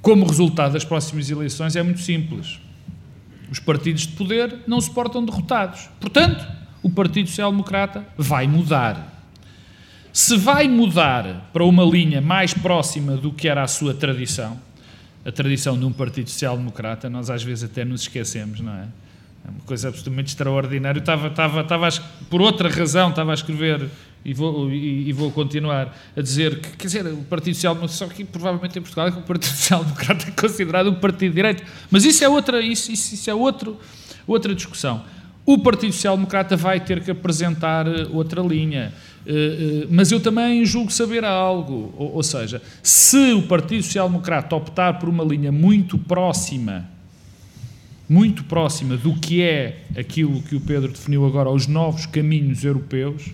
como 0.01 0.25
resultado 0.25 0.71
das 0.71 0.85
próximas 0.85 1.29
eleições, 1.29 1.75
é 1.75 1.83
muito 1.83 1.99
simples. 1.99 2.57
Os 3.51 3.59
partidos 3.59 4.03
de 4.03 4.13
poder 4.13 4.59
não 4.65 4.79
se 4.79 4.89
portam 4.89 5.25
derrotados. 5.25 5.89
Portanto, 5.99 6.47
o 6.81 6.89
Partido 6.89 7.27
Social 7.27 7.51
Democrata 7.51 8.07
vai 8.17 8.47
mudar. 8.47 9.21
Se 10.13 10.37
vai 10.37 10.65
mudar 10.69 11.49
para 11.51 11.65
uma 11.65 11.83
linha 11.83 12.21
mais 12.21 12.53
próxima 12.53 13.17
do 13.17 13.33
que 13.33 13.49
era 13.49 13.63
a 13.63 13.67
sua 13.67 13.93
tradição, 13.93 14.57
a 15.25 15.31
tradição 15.31 15.77
de 15.77 15.83
um 15.83 15.91
Partido 15.91 16.29
Social 16.29 16.55
Democrata, 16.55 17.09
nós 17.09 17.29
às 17.29 17.43
vezes 17.43 17.63
até 17.63 17.83
nos 17.83 18.01
esquecemos, 18.01 18.59
não 18.59 18.73
é? 18.73 18.85
É 19.45 19.49
uma 19.49 19.61
coisa 19.65 19.89
absolutamente 19.89 20.29
extraordinária. 20.29 20.97
Eu 20.97 21.01
estava, 21.01 21.27
estava, 21.27 21.61
estava 21.61 21.87
a, 21.87 21.91
por 22.29 22.41
outra 22.41 22.69
razão, 22.69 23.09
estava 23.09 23.31
a 23.31 23.33
escrever 23.33 23.89
e 24.23 24.33
vou, 24.33 24.71
e, 24.71 25.07
e, 25.07 25.13
vou 25.13 25.31
continuar 25.31 25.95
a 26.17 26.21
dizer 26.21 26.59
que, 26.59 26.69
quer 26.77 26.87
dizer, 26.87 27.05
o 27.05 27.17
Partido 27.23 27.53
Social 27.53 27.75
Democrata, 27.75 27.97
só 27.97 28.07
que 28.07 28.23
provavelmente 28.23 28.79
em 28.79 28.81
Portugal 28.81 29.07
o 29.09 29.21
Partido 29.21 29.51
Social 29.53 29.83
Democrata 29.83 30.27
é 30.27 30.31
considerado 30.31 30.89
um 30.89 30.95
partido 30.95 31.29
de 31.29 31.35
direito, 31.35 31.63
mas 31.91 32.05
isso 32.05 32.23
é 32.23 32.29
outra, 32.29 32.59
isso, 32.59 32.91
isso, 32.91 33.13
isso 33.13 33.29
é 33.29 33.35
outro, 33.35 33.79
outra 34.25 34.53
discussão. 34.55 35.03
O 35.45 35.59
Partido 35.59 35.93
Social 35.93 36.15
Democrata 36.15 36.57
vai 36.57 36.79
ter 36.79 37.03
que 37.03 37.11
apresentar 37.11 37.85
eh, 37.87 38.07
outra 38.11 38.41
linha. 38.41 38.91
Eh, 39.25 39.83
eh, 39.83 39.87
mas 39.89 40.11
eu 40.11 40.19
também 40.19 40.63
julgo 40.65 40.91
saber 40.91 41.25
algo, 41.25 41.93
ou, 41.97 42.21
seja, 42.21 42.61
se 42.83 43.33
o 43.33 43.41
Partido 43.43 43.83
Social 43.83 44.07
Democrata 44.07 44.55
optar 44.55 44.99
por 44.99 45.09
uma 45.09 45.23
linha 45.23 45.51
muito 45.51 45.97
próxima, 45.97 46.87
muito 48.07 48.43
próxima 48.43 48.95
do 48.95 49.15
que 49.15 49.41
é 49.41 49.83
aquilo 49.97 50.41
que 50.43 50.55
o 50.55 50.61
Pedro 50.61 50.91
definiu 50.91 51.25
agora, 51.25 51.49
os 51.49 51.65
novos 51.65 52.05
caminhos 52.05 52.63
europeus, 52.63 53.31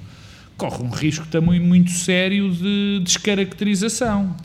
corre 0.55 0.83
um 0.83 0.89
risco 0.89 1.27
também 1.27 1.59
muito 1.59 1.91
sério 1.91 2.51
de 2.51 3.01
descaracterização. 3.03 4.35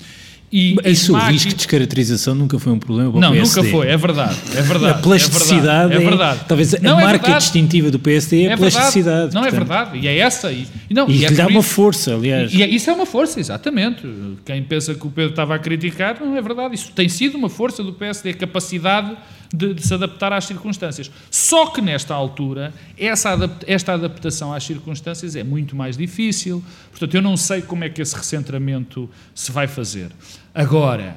E 0.53 0.77
Isso, 0.85 1.13
o 1.13 1.19
risco 1.19 1.49
de 1.51 1.57
descaracterização 1.57 2.35
nunca 2.35 2.59
foi 2.59 2.73
um 2.73 2.79
problema 2.79 3.11
para 3.11 3.21
não, 3.21 3.31
o 3.31 3.33
PSD. 3.33 3.57
Não, 3.57 3.67
nunca 3.67 3.77
foi, 3.77 3.89
é 3.89 3.97
verdade. 3.97 4.37
É 4.55 4.63
verdade 4.63 4.93
a 4.93 4.95
plasticidade 5.03 5.93
é, 5.93 5.99
verdade, 5.99 6.05
é, 6.05 6.09
verdade. 6.09 6.41
talvez 6.47 6.75
a 6.75 6.79
não, 6.79 7.01
é 7.01 7.05
marca 7.05 7.33
é 7.33 7.39
distintiva 7.39 7.91
do 7.91 7.99
PSD 7.99 8.45
é 8.45 8.49
a 8.51 8.53
é 8.53 8.57
plasticidade. 8.57 9.35
Não, 9.35 9.45
é 9.45 9.51
portanto. 9.51 9.73
é 9.73 9.75
verdade. 9.75 9.99
E 9.99 10.09
é 10.09 10.19
essa. 10.19 10.53
E, 10.53 10.67
não, 10.91 11.09
e, 11.09 11.19
e 11.19 11.25
é 11.25 11.29
lhe 11.29 11.35
dá 11.35 11.49
uma 11.49 11.63
força, 11.63 12.15
aliás. 12.15 12.55
E, 12.55 12.63
e, 12.63 12.75
isso 12.75 12.89
é 12.89 12.93
uma 12.93 13.07
força, 13.07 13.41
exatamente. 13.41 14.03
Quem 14.45 14.63
pensa 14.63 14.95
que 14.95 15.07
o 15.07 15.11
Pedro 15.11 15.31
estava 15.31 15.55
a 15.55 15.59
criticar, 15.59 16.17
não 16.21 16.37
é 16.37 16.41
verdade. 16.41 16.77
Isso 16.77 16.93
tem 16.93 17.09
sido 17.09 17.37
uma 17.37 17.49
força 17.49 17.83
do 17.83 17.93
PSD, 17.93 18.31
a 18.31 18.35
capacidade 18.35 19.17
de, 19.53 19.75
de, 19.75 19.87
se 19.87 19.95
adaptar 19.95 20.33
às 20.33 20.45
circunstâncias. 20.45 21.11
Só 21.31 21.67
que 21.67 21.81
nesta 21.81 22.15
altura, 22.15 22.73
essa 22.99 23.37
esta 23.67 23.95
adaptação 23.95 24.53
às 24.53 24.65
circunstâncias 24.65 25.37
é 25.37 25.45
muito 25.45 25.77
mais 25.77 25.97
difícil. 25.97 26.63
Portanto, 26.91 27.15
eu 27.15 27.23
não 27.23 27.37
sei 27.37 27.63
como 27.63 27.85
é 27.85 27.89
que 27.89 28.03
esse 28.03 28.17
recentramento 28.17 29.09
se 29.35 29.53
vai 29.53 29.67
fazer. 29.67 30.11
Agora, 30.55 31.17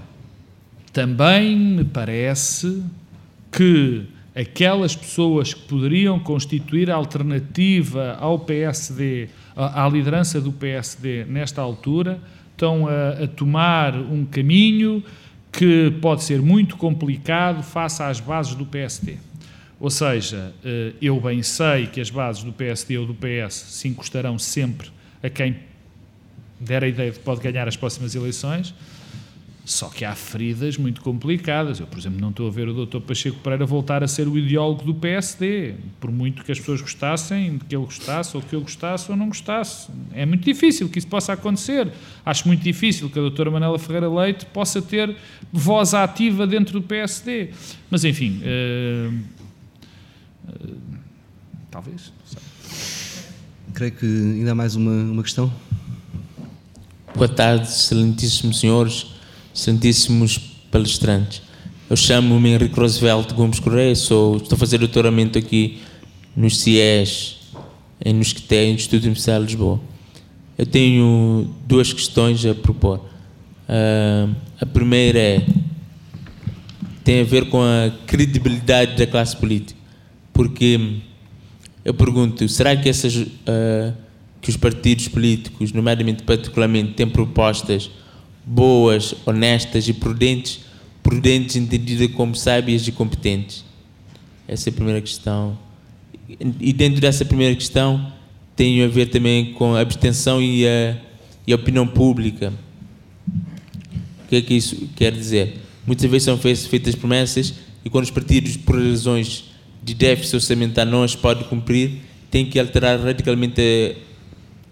também 0.91 1.55
me 1.55 1.85
parece 1.85 2.83
que 3.51 4.05
aquelas 4.35 4.95
pessoas 4.95 5.53
que 5.53 5.61
poderiam 5.61 6.19
constituir 6.19 6.89
a 6.89 6.95
alternativa 6.95 8.17
ao 8.19 8.39
PSD, 8.39 9.29
à 9.55 9.87
liderança 9.89 10.39
do 10.39 10.51
PSD 10.51 11.25
nesta 11.25 11.61
altura, 11.61 12.19
estão 12.51 12.87
a, 12.87 13.23
a 13.23 13.27
tomar 13.27 13.95
um 13.95 14.25
caminho 14.25 15.03
que 15.59 15.91
pode 15.99 16.23
ser 16.23 16.41
muito 16.41 16.77
complicado 16.77 17.61
face 17.61 18.01
às 18.01 18.21
bases 18.21 18.55
do 18.55 18.65
PSD. 18.65 19.17
Ou 19.77 19.89
seja, 19.89 20.53
eh, 20.63 20.93
eu 21.01 21.19
bem 21.19 21.43
sei 21.43 21.85
que 21.85 21.99
as 21.99 22.09
bases 22.09 22.43
do 22.43 22.53
PSD 22.53 22.97
ou 22.97 23.05
do 23.05 23.13
PS 23.13 23.55
se 23.55 23.89
encostarão 23.89 24.39
sempre 24.39 24.89
a 25.21 25.29
quem 25.29 25.57
der 26.61 26.85
a 26.85 26.87
ideia 26.87 27.11
de 27.11 27.17
que 27.17 27.25
pode 27.25 27.41
ganhar 27.41 27.67
as 27.67 27.75
próximas 27.75 28.15
eleições, 28.15 28.73
só 29.69 29.87
que 29.87 30.03
há 30.03 30.15
feridas 30.15 30.77
muito 30.77 30.99
complicadas. 30.99 31.79
Eu, 31.79 31.85
por 31.85 31.99
exemplo, 31.99 32.19
não 32.19 32.31
estou 32.31 32.47
a 32.47 32.49
ver 32.49 32.67
o 32.67 32.87
Dr. 32.87 33.01
Pacheco 33.01 33.37
Pereira 33.37 33.67
voltar 33.67 34.03
a 34.03 34.07
ser 34.07 34.27
o 34.27 34.35
ideólogo 34.35 34.83
do 34.83 34.95
PSD, 34.95 35.75
por 35.99 36.11
muito 36.11 36.43
que 36.43 36.51
as 36.51 36.57
pessoas 36.57 36.81
gostassem, 36.81 37.59
que 37.59 37.75
ele 37.75 37.85
gostasse, 37.85 38.35
ou 38.35 38.41
que 38.41 38.55
eu 38.55 38.61
gostasse 38.61 39.11
ou 39.11 39.15
não 39.15 39.27
gostasse. 39.27 39.87
É 40.11 40.25
muito 40.25 40.43
difícil 40.43 40.89
que 40.89 40.97
isso 40.97 41.07
possa 41.07 41.33
acontecer. 41.33 41.87
Acho 42.25 42.47
muito 42.47 42.63
difícil 42.63 43.11
que 43.11 43.19
a 43.19 43.21
doutora 43.21 43.51
Manela 43.51 43.77
Ferreira 43.77 44.09
Leite 44.09 44.43
possa 44.47 44.81
ter 44.81 45.15
voz 45.53 45.93
ativa 45.93 46.47
dentro 46.47 46.81
do 46.81 46.87
PSD. 46.87 47.51
Mas, 47.91 48.03
enfim, 48.03 48.41
uh, 48.41 49.13
uh, 50.49 50.77
talvez. 51.69 52.11
Creio 53.75 53.91
que 53.91 54.05
ainda 54.07 54.53
há 54.53 54.55
mais 54.55 54.75
uma, 54.75 55.11
uma 55.11 55.21
questão. 55.21 55.53
Boa 57.13 57.29
tarde, 57.29 57.67
excelentíssimos 57.67 58.59
senhores 58.59 59.18
Santíssimos 59.59 60.37
palestrantes. 60.71 61.41
Eu 61.89 61.97
chamo-me 61.97 62.49
Henrique 62.49 62.79
Roosevelt 62.79 63.33
Gomes 63.33 63.59
Correia, 63.59 63.93
sou, 63.93 64.37
estou 64.37 64.55
a 64.55 64.59
fazer 64.59 64.77
doutoramento 64.77 65.37
aqui 65.37 65.79
nos 66.35 66.59
CIES, 66.59 67.37
no 68.05 68.21
ISCTE, 68.21 68.71
Instituto 68.73 69.03
Universitário 69.03 69.45
de 69.45 69.51
Lisboa. 69.51 69.81
Eu 70.57 70.65
tenho 70.65 71.49
duas 71.67 71.91
questões 71.91 72.45
a 72.45 72.55
propor. 72.55 72.99
Uh, 73.67 74.33
a 74.61 74.65
primeira 74.65 75.19
é, 75.19 75.45
tem 77.03 77.21
a 77.21 77.23
ver 77.25 77.49
com 77.49 77.61
a 77.61 77.91
credibilidade 78.07 78.95
da 78.95 79.05
classe 79.05 79.35
política, 79.35 79.79
porque 80.31 80.97
eu 81.83 81.93
pergunto, 81.93 82.47
será 82.47 82.77
que 82.77 82.87
essas 82.87 83.15
uh, 83.15 83.93
que 84.41 84.49
os 84.49 84.55
partidos 84.55 85.09
políticos, 85.09 85.73
nomeadamente 85.73 86.23
particularmente, 86.23 86.93
têm 86.93 87.09
propostas 87.09 87.91
boas, 88.45 89.13
honestas 89.25 89.87
e 89.87 89.93
prudentes, 89.93 90.61
prudentes 91.03 91.55
entendidas 91.55 92.11
como 92.11 92.35
sábias 92.35 92.87
e 92.87 92.91
competentes? 92.91 93.63
Essa 94.47 94.69
é 94.69 94.71
a 94.71 94.73
primeira 94.73 95.01
questão. 95.01 95.57
E 96.59 96.73
dentro 96.73 97.01
dessa 97.01 97.25
primeira 97.25 97.55
questão, 97.55 98.11
tem 98.55 98.83
a 98.83 98.87
ver 98.87 99.07
também 99.07 99.53
com 99.53 99.75
a 99.75 99.81
abstenção 99.81 100.41
e 100.41 100.67
a, 100.67 100.97
e 101.45 101.53
a 101.53 101.55
opinião 101.55 101.87
pública. 101.87 102.53
O 104.23 104.27
que 104.29 104.35
é 104.35 104.41
que 104.41 104.53
isso 104.53 104.89
quer 104.95 105.11
dizer? 105.11 105.57
Muitas 105.85 106.09
vezes 106.09 106.23
são 106.23 106.37
feitas 106.37 106.95
promessas 106.95 107.55
e 107.83 107.89
quando 107.89 108.03
os 108.03 108.11
partidos, 108.11 108.57
por 108.57 108.75
razões 108.75 109.45
de 109.81 109.93
déficit 109.93 110.35
orçamental, 110.35 110.85
não 110.85 111.03
as 111.03 111.15
podem 111.15 111.47
cumprir, 111.47 112.01
têm 112.29 112.45
que 112.45 112.59
alterar 112.59 112.99
radicalmente 112.99 113.95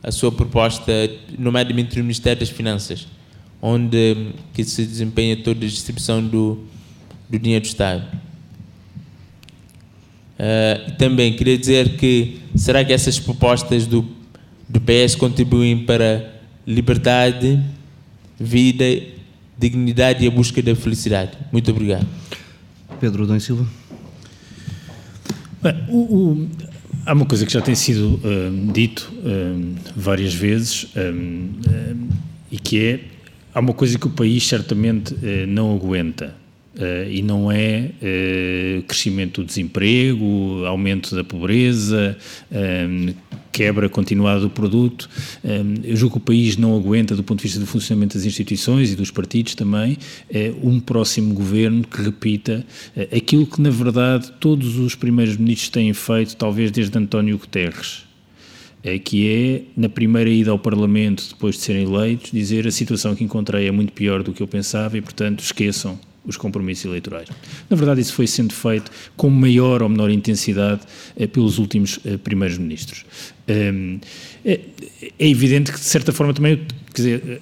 a, 0.03 0.09
a 0.09 0.11
sua 0.11 0.31
proposta, 0.31 0.91
nomeadamente 1.37 1.97
no 1.97 2.03
Ministério 2.03 2.39
das 2.39 2.49
Finanças 2.49 3.07
onde 3.61 4.33
que 4.53 4.63
se 4.63 4.85
desempenha 4.85 5.35
toda 5.37 5.65
a 5.65 5.69
distribuição 5.69 6.25
do, 6.25 6.63
do 7.29 7.39
dinheiro 7.39 7.63
do 7.63 7.67
Estado. 7.67 8.05
Uh, 10.37 10.91
também 10.97 11.35
queria 11.35 11.57
dizer 11.57 11.97
que 11.97 12.39
será 12.55 12.85
que 12.85 12.93
essas 12.93 13.19
propostas 13.19 13.87
do, 13.87 14.07
do 14.69 14.79
PS 14.79 15.15
contribuem 15.15 15.83
para 15.83 16.41
liberdade, 16.65 17.59
vida, 18.39 18.85
dignidade 19.57 20.23
e 20.23 20.27
a 20.27 20.31
busca 20.31 20.61
da 20.61 20.75
felicidade? 20.75 21.31
Muito 21.51 21.71
obrigado. 21.71 22.05
Pedro 22.99 23.25
Dom 23.25 23.39
Silva. 23.39 23.67
Bem, 25.61 25.73
o, 25.89 25.97
o, 25.97 26.49
há 27.03 27.13
uma 27.13 27.25
coisa 27.25 27.43
que 27.43 27.51
já 27.51 27.61
tem 27.61 27.73
sido 27.73 28.21
uh, 28.23 28.71
dito 28.71 29.11
uh, 29.15 29.75
várias 29.95 30.35
vezes 30.35 30.87
e 32.51 32.59
que 32.59 32.79
é 32.79 33.16
há 33.57 33.59
uma 33.59 33.73
coisa 33.73 33.97
que 33.97 34.05
o 34.05 34.11
país 34.11 34.47
certamente 34.47 35.15
eh, 35.23 35.47
não 35.47 35.75
aguenta. 35.75 36.35
Uh, 36.75 37.09
e 37.09 37.23
não 37.23 37.51
é 37.51 37.89
uh, 37.89 38.83
crescimento 38.83 39.41
do 39.41 39.47
desemprego, 39.47 40.63
aumento 40.63 41.15
da 41.15 41.23
pobreza, 41.23 42.15
quebra 43.51 43.89
continuada 43.89 44.41
do 44.41 44.49
produto. 44.51 45.09
Eu 45.83 45.95
julgo 45.95 46.17
que 46.17 46.21
o 46.21 46.25
país 46.25 46.55
não 46.55 46.77
aguenta, 46.77 47.15
do 47.15 47.23
ponto 47.23 47.39
de 47.39 47.45
vista 47.45 47.59
do 47.59 47.65
funcionamento 47.65 48.15
das 48.15 48.27
instituições 48.27 48.91
e 48.91 48.95
dos 48.95 49.09
partidos 49.09 49.55
também, 49.55 49.97
um 50.61 50.79
próximo 50.79 51.33
governo 51.33 51.83
que 51.83 51.99
repita 51.99 52.63
aquilo 53.11 53.47
que, 53.47 53.59
na 53.59 53.71
verdade, 53.71 54.31
todos 54.39 54.77
os 54.77 54.93
primeiros 54.93 55.35
ministros 55.35 55.69
têm 55.69 55.91
feito, 55.93 56.35
talvez 56.35 56.69
desde 56.69 56.95
António 56.95 57.39
Guterres 57.39 58.06
que 58.99 59.27
é, 59.27 59.61
na 59.75 59.89
primeira 59.89 60.29
ida 60.29 60.51
ao 60.51 60.59
Parlamento, 60.59 61.27
depois 61.29 61.55
de 61.55 61.61
serem 61.61 61.83
eleitos, 61.83 62.31
dizer 62.31 62.67
a 62.67 62.71
situação 62.71 63.15
que 63.15 63.23
encontrei 63.23 63.67
é 63.67 63.71
muito 63.71 63.91
pior 63.93 64.21
do 64.21 64.31
que 64.31 64.41
eu 64.41 64.47
pensava 64.47 64.97
e, 64.97 65.01
portanto, 65.01 65.39
esqueçam 65.39 65.99
os 66.27 66.35
compromissos 66.35 66.85
eleitorais. 66.85 67.29
Na 67.69 67.75
verdade, 67.77 68.01
isso 68.01 68.13
foi 68.13 68.27
sendo 68.27 68.53
feito 68.53 68.91
com 69.15 69.29
maior 69.29 69.81
ou 69.81 69.89
menor 69.89 70.11
intensidade 70.11 70.81
eh, 71.15 71.25
pelos 71.25 71.57
últimos 71.57 71.99
eh, 72.05 72.17
primeiros 72.17 72.57
ministros. 72.57 73.05
Um, 73.47 73.99
é, 74.43 74.59
é, 75.17 75.29
evidente 75.29 75.71
que, 75.71 75.79
de 75.79 75.85
certa 75.85 76.11
forma, 76.11 76.33
também 76.33 76.61
quer 76.93 77.01
dizer, 77.01 77.41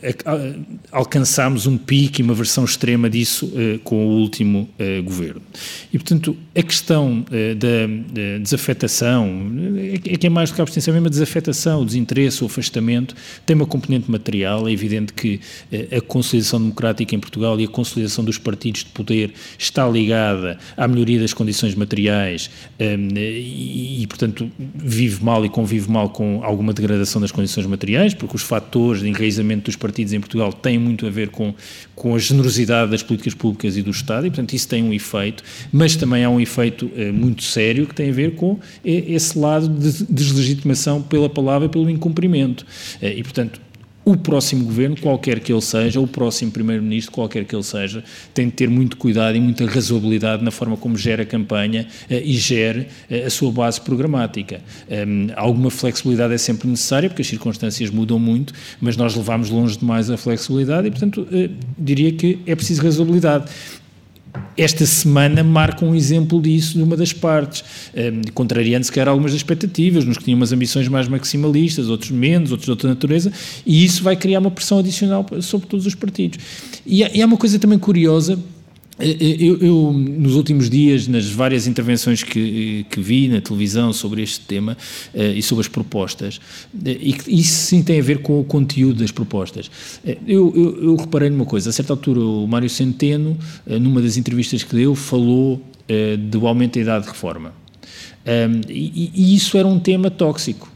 alcançámos 0.92 1.66
um 1.66 1.78
pico 1.78 2.20
e 2.20 2.24
uma 2.24 2.34
versão 2.34 2.66
extrema 2.66 3.10
disso 3.10 3.52
com 3.84 4.06
o 4.06 4.20
último 4.20 4.70
governo. 5.04 5.42
E, 5.94 5.98
portanto, 5.98 6.36
a 6.56 6.62
questão 6.62 7.26
da 7.58 8.40
desafetação, 8.40 9.52
é 10.06 10.18
que 10.18 10.28
é 10.28 10.30
mais 10.30 10.50
do 10.50 10.56
que 10.56 10.62
a 10.62 10.64
abstenção, 10.64 10.94
mesmo 10.94 11.08
a 11.08 11.10
desafetação, 11.10 11.82
o 11.82 11.86
desinteresse, 11.86 12.44
o 12.44 12.48
afastamento, 12.48 13.16
tem 13.46 13.56
uma 13.56 13.66
componente 13.66 14.10
material. 14.12 14.68
É 14.68 14.72
evidente 14.72 15.14
que 15.14 15.40
a 15.96 16.02
consolidação 16.02 16.60
democrática 16.60 17.16
em 17.16 17.20
Portugal 17.20 17.60
e 17.60 17.64
a 17.64 17.68
consolidação 17.68 18.26
dos 18.26 18.38
partidos 18.38 18.84
de 18.84 18.90
poder 18.90 19.34
está 19.58 19.88
ligada 19.88 20.58
à 20.76 20.88
melhoria 20.88 21.20
das 21.20 21.34
condições 21.34 21.76
materiais 21.76 22.50
e, 22.80 24.02
e, 24.02 24.08
portanto, 24.08 24.52
vive 24.76 25.24
mal 25.24 25.46
e 25.46 25.50
convive 25.50 25.90
mal 25.90 26.10
com 26.10 26.44
alguma 26.44 26.74
degradação 26.74 27.22
das 27.22 27.32
condições 27.32 27.66
materiais, 27.66 28.14
porque 28.14 28.36
os 28.36 28.42
fatores 28.42 29.02
de 29.02 29.08
enraizamento 29.08 29.35
dos 29.44 29.76
partidos 29.76 30.14
em 30.14 30.20
Portugal 30.20 30.52
têm 30.52 30.78
muito 30.78 31.06
a 31.06 31.10
ver 31.10 31.30
com, 31.30 31.54
com 31.96 32.16
a 32.16 32.20
generosidade 32.20 32.92
das 32.92 33.04
políticas 33.04 33.34
públicas 33.34 33.78
e 33.78 33.82
do 33.82 33.92
Estado, 33.92 34.28
e 34.28 34.30
portanto 34.30 34.54
isso 34.54 34.68
tem 34.68 34.84
um 34.84 34.94
efeito, 34.94 35.44
mas 35.72 35.96
também 35.96 36.24
há 36.24 36.30
um 36.30 36.40
efeito 36.40 36.90
eh, 36.96 37.12
muito 37.12 37.44
sério 37.44 37.88
que 37.88 37.96
tem 37.96 38.10
a 38.10 38.14
ver 38.14 38.36
com 38.36 38.60
eh, 38.84 39.04
esse 39.08 39.38
lado 39.38 39.68
de 39.68 40.06
deslegitimação 40.06 41.02
pela 41.02 41.30
palavra 41.30 41.70
pelo 41.70 41.90
incumprimento. 41.90 42.66
Eh, 43.02 43.16
e 43.18 43.24
portanto 43.24 43.62
o 44.06 44.16
próximo 44.16 44.64
governo, 44.66 44.96
qualquer 45.02 45.40
que 45.40 45.52
ele 45.52 45.62
seja, 45.62 46.00
o 46.00 46.08
próximo 46.08 46.52
primeiro-ministro, 46.52 47.12
qualquer 47.12 47.44
que 47.44 47.56
ele 47.56 47.64
seja, 47.64 48.04
tem 48.36 48.46
de 48.46 48.54
ter 48.54 48.70
muito 48.70 48.98
cuidado 48.98 49.36
e 49.36 49.42
muita 49.42 49.66
razoabilidade 49.66 50.44
na 50.44 50.52
forma 50.52 50.78
como 50.78 50.96
gera 50.96 51.24
a 51.24 51.26
campanha 51.26 51.88
uh, 52.10 52.14
e 52.14 52.34
gere 52.34 52.88
uh, 53.10 53.26
a 53.26 53.30
sua 53.32 53.52
base 53.52 53.82
programática. 53.82 54.62
Um, 54.88 55.28
alguma 55.36 55.72
flexibilidade 55.72 56.36
é 56.36 56.38
sempre 56.38 56.68
necessária, 56.68 57.10
porque 57.10 57.24
as 57.24 57.28
circunstâncias 57.28 57.90
mudam 57.90 58.20
muito, 58.20 58.54
mas 58.80 58.96
nós 58.96 59.16
levamos 59.16 59.50
longe 59.50 59.78
demais 59.78 60.12
a 60.12 60.18
flexibilidade 60.18 60.88
e, 60.88 60.92
portanto, 60.92 61.22
uh, 61.22 61.50
diria 61.78 62.12
que 62.12 62.40
é 62.46 62.56
preciso 62.56 62.84
razoabilidade 62.84 63.52
esta 64.58 64.86
semana 64.86 65.44
marca 65.44 65.86
um 65.86 65.94
exemplo 65.94 66.42
disso 66.42 66.78
de 66.78 66.84
uma 66.84 66.96
das 66.96 67.14
partes, 67.14 67.64
um, 67.96 68.32
contrariando 68.34 68.86
se 68.86 68.92
calhar 68.92 69.08
algumas 69.10 69.32
das 69.32 69.40
expectativas, 69.40 70.06
nos 70.06 70.18
que 70.18 70.24
tinham 70.24 70.38
umas 70.38 70.52
ambições 70.52 70.88
mais 70.88 71.08
maximalistas, 71.08 71.90
outros 71.90 72.12
menos, 72.12 72.52
outros 72.52 72.66
de 72.66 72.72
outra 72.72 72.90
natureza, 72.90 73.32
e 73.66 73.84
isso 73.84 74.04
vai 74.04 74.16
criar 74.16 74.40
uma 74.40 74.52
pressão 74.52 74.80
adicional 74.80 75.26
sobre 75.42 75.68
todos 75.68 75.86
os 75.86 75.96
partidos. 75.96 76.40
E 76.86 77.04
há, 77.04 77.12
e 77.14 77.22
há 77.22 77.26
uma 77.26 77.38
coisa 77.38 77.60
também 77.60 77.80
curiosa 77.80 78.40
eu, 78.98 79.58
eu, 79.58 79.94
nos 79.94 80.36
últimos 80.36 80.70
dias, 80.70 81.08
nas 81.08 81.30
várias 81.30 81.68
intervenções 81.68 82.24
que, 82.24 82.86
que 82.90 83.02
vi 83.02 83.28
na 83.28 83.42
televisão 83.42 83.92
sobre 83.92 84.22
este 84.22 84.40
tema 84.42 84.78
uh, 85.14 85.22
e 85.22 85.42
sobre 85.42 85.62
as 85.62 85.68
propostas, 85.68 86.38
uh, 86.38 86.40
e 86.86 87.16
isso 87.28 87.66
sim 87.66 87.84
tem 87.84 88.00
a 88.00 88.04
ver 88.04 88.20
com 88.20 88.40
o 88.40 88.44
conteúdo 88.44 89.00
das 89.00 89.12
propostas, 89.12 89.68
uh, 89.68 90.18
eu, 90.26 90.54
eu, 90.56 90.84
eu, 90.84 90.96
reparei 90.96 91.30
numa 91.30 91.46
coisa. 91.46 91.70
A 91.70 91.74
certa 91.74 91.92
altura, 91.92 92.22
o 92.22 92.48
Mário 92.48 92.70
Centeno, 92.70 93.38
numa 93.66 94.02
das 94.02 94.16
entrevistas 94.16 94.64
que 94.64 94.76
deu, 94.76 94.96
falou 94.96 95.62
do 96.30 96.48
aumento 96.48 96.76
da 96.76 96.82
idade 96.82 97.06
de 97.06 97.12
reforma. 97.12 97.54
Um, 98.26 98.62
e, 98.68 99.12
e 99.14 99.36
isso 99.36 99.56
era 99.56 99.68
um 99.68 99.80
tema 99.80 100.10
tóxico 100.10 100.75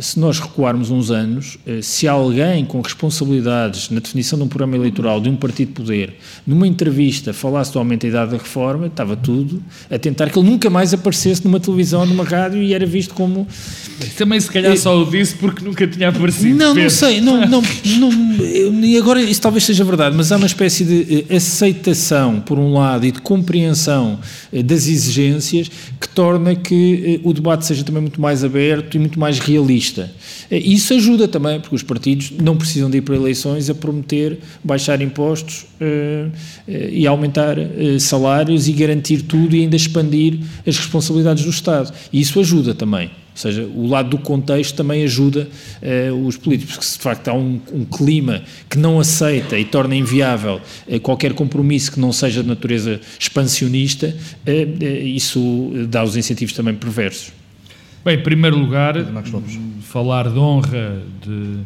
se 0.00 0.18
nós 0.18 0.38
recuarmos 0.38 0.90
uns 0.90 1.10
anos, 1.10 1.58
eh, 1.66 1.80
se 1.82 2.06
alguém 2.06 2.64
com 2.64 2.80
responsabilidades 2.80 3.90
na 3.90 4.00
definição 4.00 4.38
de 4.38 4.44
um 4.44 4.48
programa 4.48 4.76
eleitoral 4.76 5.20
de 5.20 5.28
um 5.28 5.36
partido 5.36 5.68
de 5.68 5.74
poder, 5.74 6.14
numa 6.46 6.66
entrevista, 6.66 7.32
falasse 7.32 7.72
do 7.72 7.78
aumento 7.78 8.02
da 8.02 8.08
idade 8.08 8.30
da 8.32 8.38
reforma, 8.38 8.86
estava 8.86 9.16
tudo 9.16 9.62
a 9.90 9.98
tentar 9.98 10.30
que 10.30 10.38
ele 10.38 10.48
nunca 10.48 10.70
mais 10.70 10.94
aparecesse 10.94 11.44
numa 11.44 11.58
televisão, 11.58 12.06
numa 12.06 12.24
rádio 12.24 12.62
e 12.62 12.72
era 12.72 12.86
visto 12.86 13.14
como. 13.14 13.46
Também, 14.16 14.40
se 14.40 14.50
calhar, 14.50 14.76
só 14.76 15.00
o 15.00 15.04
disse 15.04 15.34
porque 15.34 15.64
nunca 15.64 15.86
tinha 15.86 16.08
aparecido. 16.08 16.56
Não, 16.56 16.74
não 16.74 16.90
sei, 16.90 17.20
não, 17.20 17.46
não, 17.46 17.62
não, 17.98 18.84
e 18.84 18.96
agora 18.96 19.20
isso 19.20 19.40
talvez 19.40 19.64
seja 19.64 19.84
verdade, 19.84 20.16
mas 20.16 20.30
há 20.30 20.36
uma 20.36 20.46
espécie 20.46 20.84
de 20.84 21.26
eh, 21.28 21.36
aceitação, 21.36 22.40
por 22.40 22.58
um 22.58 22.72
lado, 22.72 23.04
e 23.06 23.10
de 23.10 23.20
compreensão 23.20 24.18
eh, 24.52 24.62
das 24.62 24.86
exigências 24.86 25.68
que 26.00 26.08
torna 26.08 26.54
que 26.54 27.20
o 27.24 27.32
debate 27.32 27.66
seja 27.66 27.82
também 27.82 28.02
muito 28.02 28.20
mais 28.20 28.44
aberto 28.44 28.94
e 28.94 28.98
muito 28.98 29.18
mais 29.18 29.38
realista 29.38 29.87
Isso 30.50 30.94
ajuda 30.94 31.28
também, 31.28 31.60
porque 31.60 31.74
os 31.74 31.82
partidos 31.82 32.30
não 32.30 32.56
precisam 32.56 32.90
de 32.90 32.98
ir 32.98 33.02
para 33.02 33.14
eleições 33.14 33.68
a 33.68 33.74
prometer 33.74 34.38
baixar 34.62 35.00
impostos 35.00 35.66
uh, 35.80 36.28
uh, 36.28 36.72
e 36.90 37.06
aumentar 37.06 37.58
uh, 37.58 38.00
salários 38.00 38.68
e 38.68 38.72
garantir 38.72 39.22
tudo 39.22 39.54
e 39.54 39.60
ainda 39.60 39.76
expandir 39.76 40.40
as 40.66 40.76
responsabilidades 40.76 41.44
do 41.44 41.50
Estado. 41.50 41.92
E 42.12 42.20
isso 42.20 42.38
ajuda 42.40 42.74
também. 42.74 43.06
Ou 43.08 43.40
seja, 43.40 43.62
o 43.72 43.86
lado 43.86 44.10
do 44.10 44.18
contexto 44.18 44.74
também 44.74 45.04
ajuda 45.04 45.48
os 46.26 46.36
políticos, 46.36 46.74
porque 46.74 46.86
se 46.86 46.96
de 46.96 47.04
facto 47.04 47.28
há 47.28 47.34
um, 47.34 47.60
um, 47.72 47.84
clima 47.84 48.42
que 48.68 48.76
não 48.76 48.98
aceita 48.98 49.56
e 49.56 49.64
torna 49.64 49.94
inviável 49.94 50.60
qualquer 51.04 51.32
compromisso 51.34 51.92
que 51.92 52.00
não 52.00 52.12
seja 52.12 52.42
de 52.42 52.48
natureza 52.48 53.00
expansionista, 53.16 54.12
isso 55.04 55.70
dá 55.88 56.02
os 56.02 56.16
incentivos 56.16 56.52
também 56.52 56.74
perversos. 56.74 57.30
Bem, 58.08 58.16
em 58.16 58.22
primeiro 58.22 58.56
lugar, 58.56 58.94
falar 59.82 60.30
de 60.30 60.38
honra 60.38 61.02
de, 61.22 61.58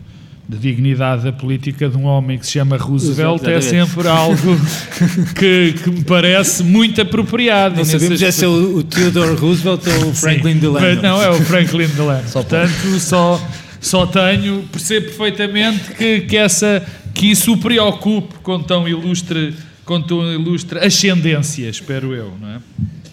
de 0.48 0.58
dignidade 0.58 1.22
da 1.22 1.32
política 1.32 1.88
de 1.88 1.96
um 1.96 2.02
homem 2.02 2.36
que 2.36 2.44
se 2.44 2.50
chama 2.50 2.76
Roosevelt 2.76 3.44
é 3.46 3.60
sempre 3.60 4.08
algo 4.08 4.56
que, 5.38 5.74
que, 5.74 5.88
me 5.88 6.02
parece 6.02 6.64
muito 6.64 7.00
apropriado. 7.00 7.76
Não 7.76 7.84
sabemos 7.84 8.18
se 8.18 8.44
é 8.44 8.48
o, 8.48 8.78
o 8.78 8.82
Theodore 8.82 9.36
Roosevelt 9.36 9.86
ou 9.86 10.08
o 10.08 10.14
Franklin 10.14 10.58
Delano. 10.58 11.00
Não, 11.00 11.22
é 11.22 11.30
o 11.30 11.40
Franklin 11.42 11.86
Delano. 11.86 12.28
Portanto, 12.28 12.98
só, 12.98 13.40
só 13.80 14.04
tenho, 14.04 14.64
percebo 14.72 15.06
perfeitamente 15.06 15.92
que, 15.92 16.22
que, 16.22 16.36
essa, 16.36 16.84
que 17.14 17.30
isso 17.30 17.52
o 17.52 17.56
preocupe 17.56 18.34
com 18.42 18.60
tão 18.60 18.88
ilustre, 18.88 19.54
com 19.84 20.02
tão 20.02 20.32
ilustre 20.32 20.80
ascendência, 20.80 21.68
espero 21.68 22.12
eu. 22.12 22.32
Não 22.40 22.48
é? 22.48 22.58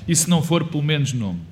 E 0.07 0.15
se 0.15 0.27
não 0.27 0.41
for, 0.41 0.63
pelo 0.63 0.82
menos 0.82 1.13
nome. 1.13 1.49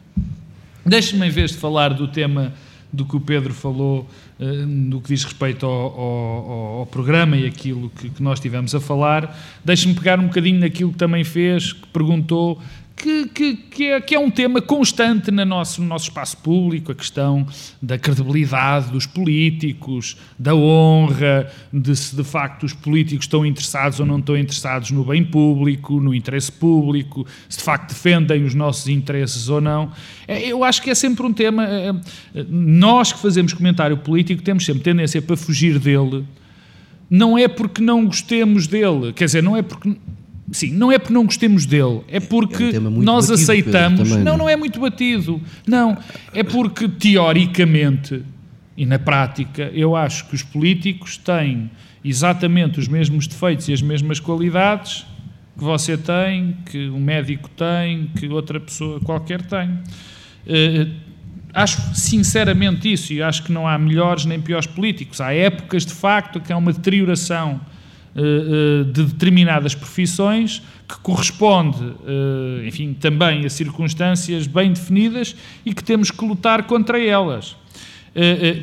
Deixe-me, 0.88 1.28
em 1.28 1.30
vez 1.30 1.52
de 1.52 1.58
falar 1.58 1.94
do 1.94 2.08
tema 2.08 2.54
do 2.92 3.06
que 3.06 3.16
o 3.16 3.20
Pedro 3.20 3.54
falou 3.54 4.08
uh, 4.40 4.46
no 4.66 5.02
que 5.02 5.10
diz 5.10 5.24
respeito 5.24 5.66
ao, 5.66 6.00
ao, 6.00 6.80
ao 6.80 6.86
programa 6.86 7.36
e 7.36 7.46
aquilo 7.46 7.90
que, 7.90 8.10
que 8.10 8.24
nós 8.24 8.40
tivemos 8.40 8.74
a 8.74 8.80
falar, 8.80 9.38
deixe-me 9.64 9.94
pegar 9.94 10.20
um 10.20 10.28
bocadinho 10.28 10.60
naquilo 10.60 10.92
que 10.92 10.98
também 10.98 11.24
fez, 11.24 11.74
que 11.74 11.88
perguntou 11.88 12.62
que, 12.98 13.28
que, 13.28 13.56
que, 13.56 13.84
é, 13.86 14.02
que, 14.02 14.16
é, 14.16 14.20
um 14.20 14.32
tema 14.32 14.60
constante 14.60 15.30
no 15.30 15.45
nosso, 15.45 15.82
no 15.82 15.88
nosso 15.88 16.06
espaço 16.06 16.36
público, 16.38 16.91
a 16.91 16.95
questão 16.95 17.45
da 17.80 17.95
credibilidade 17.98 18.91
dos 18.91 19.06
políticos, 19.06 20.18
da 20.38 20.56
honra, 20.56 21.52
de 21.72 21.95
se 21.95 22.16
de 22.16 22.24
facto 22.24 22.64
os 22.64 22.74
políticos 22.74 23.26
estão 23.26 23.45
interessados 23.45 24.00
ou 24.00 24.06
não 24.06 24.18
estão 24.18 24.36
interessados 24.36 24.89
no 24.89 25.06
bem 25.06 25.24
público, 25.24 26.00
no 26.00 26.12
interesse 26.12 26.52
público, 26.52 27.26
se 27.48 27.60
de 27.60 27.64
facto 27.64 27.89
defendem 27.89 28.43
os 28.43 28.56
nossos 28.56 28.88
interesses 28.88 29.48
ou 29.48 29.62
não. 29.62 29.91
É, 30.28 30.48
eu 30.48 30.64
acho 30.64 30.82
que 30.82 30.89
é 30.89 30.95
sempre 30.95 31.24
um 31.24 31.32
tema. 31.32 31.66
É, 31.66 31.93
nós 32.50 33.14
que 33.14 33.20
fazemos 33.20 33.54
comentário 33.54 33.95
político 33.98 34.41
temos 34.41 34.66
sempre 34.66 34.82
tendência 34.82 35.22
para 35.22 35.38
fugir 35.38 35.78
dele. 35.78 36.26
Não 37.08 37.38
é 37.38 37.48
porque 37.48 37.82
não 37.82 38.06
gostemos 38.08 38.66
dele, 38.66 39.14
quer 39.14 39.26
dizer, 39.26 39.43
não 39.43 39.56
é 39.56 39.62
porque 39.62 39.95
Sim, 40.52 40.72
não 40.72 40.91
é 40.91 40.98
porque 40.98 41.14
não 41.14 41.26
gostemos 41.26 41.66
dele, 41.66 42.02
é 42.08 42.20
porque 42.20 42.72
é 42.74 42.80
um 42.80 43.02
nós 43.02 43.28
batido, 43.28 43.43
aceitamos. 43.43 44.00
Pedro, 44.00 44.10
também, 44.10 44.24
não, 44.24 44.38
não 44.38 44.50
é 44.50 44.56
muito 44.56 44.80
batido. 44.80 45.41
Não, 45.66 45.98
é 46.34 46.41
porque 46.41 46.88
teoricamente 46.88 48.24
e 48.78 48.86
na 48.86 49.00
prática 49.00 49.64
eu 49.74 49.95
acho 49.95 50.28
que 50.28 50.36
os 50.36 50.43
políticos 50.43 51.18
têm 51.18 51.70
exatamente 52.06 52.80
os 52.80 52.88
mesmos 52.88 53.28
defeitos 53.28 53.68
e 53.68 53.74
as 53.74 53.82
mesmas 53.82 54.20
qualidades 54.20 55.06
que 55.58 55.64
você 55.64 55.98
tem, 55.98 56.56
que 56.68 56.88
um 56.89 57.00
médico 57.00 57.50
tem, 57.50 58.12
que 58.16 58.28
outra 58.30 58.60
pessoa 58.60 59.00
qualquer 59.00 59.41
tem. 59.41 59.70
Uh, 59.70 60.93
acho 61.52 61.95
sinceramente 61.95 62.91
isso 62.91 63.12
e 63.12 63.24
acho 63.24 63.43
que 63.43 63.52
não 63.52 63.68
há 63.68 63.78
melhores 63.78 64.26
nem 64.26 64.39
piores 64.39 64.68
políticos. 64.68 65.20
Há 65.20 65.34
épocas 65.34 65.84
de 65.84 65.93
facto 65.93 66.39
que 66.39 66.54
há 66.54 66.58
uma 66.58 66.72
deterioração 66.72 67.60
de 68.91 69.03
determinadas 69.03 69.76
profissões 69.76 70.61
que 70.88 70.97
corresponde, 70.99 71.93
eh, 72.05 72.68
enfim, 72.68 72.93
também 72.93 73.45
a 73.45 73.49
circunstâncias 73.49 74.47
bem 74.47 74.72
definidas 74.74 75.36
e 75.65 75.74
que 75.74 75.84
temos 75.84 76.09
que 76.09 76.26
lutar 76.26 76.63
contra 76.63 77.01
elas. 77.01 77.55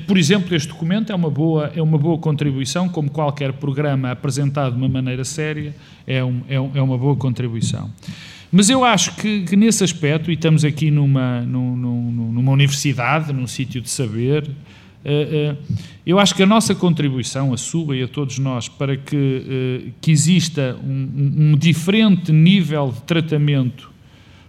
Por 0.09 0.18
exemplo, 0.18 0.52
este 0.57 0.66
documento 0.66 1.12
é 1.12 1.14
uma 1.14 1.30
boa, 1.30 1.70
é 1.76 1.80
uma 1.80 1.96
boa 1.96 2.18
contribuição, 2.18 2.88
como 2.88 3.09
qualquer 3.09 3.52
programa 3.52 4.11
apresentado 4.11 4.72
de 4.72 4.78
uma 4.78 4.88
maneira 4.88 5.22
séria, 5.22 5.72
é, 6.05 6.24
um, 6.24 6.40
é, 6.48 6.61
um, 6.61 6.70
é 6.74 6.82
uma 6.82 6.98
boa 6.98 7.14
contribuição. 7.14 7.88
Mas 8.57 8.70
eu 8.70 8.84
acho 8.84 9.16
que, 9.16 9.42
que, 9.42 9.57
nesse 9.57 9.82
aspecto, 9.82 10.30
e 10.30 10.34
estamos 10.34 10.64
aqui 10.64 10.88
numa, 10.88 11.40
numa, 11.40 12.32
numa 12.32 12.52
universidade, 12.52 13.32
num 13.32 13.48
sítio 13.48 13.80
de 13.80 13.90
saber, 13.90 14.44
eh, 14.44 14.48
eh, 14.48 14.52
eu 16.07 16.18
acho 16.18 16.34
que 16.34 16.42
a 16.42 16.46
nossa 16.46 16.74
contribuição, 16.74 17.52
a 17.52 17.57
sua 17.57 17.96
e 17.96 18.02
a 18.02 18.09
todos 18.09 18.38
nós, 18.38 18.68
para 18.68 18.96
que, 18.96 19.16
eh, 19.16 19.90
que 20.00 20.11
exista 20.11 20.78
um, 20.82 21.52
um 21.52 21.57
diferente 21.57 22.32
nível 22.32 22.90
de 22.90 23.02
tratamento, 23.02 23.90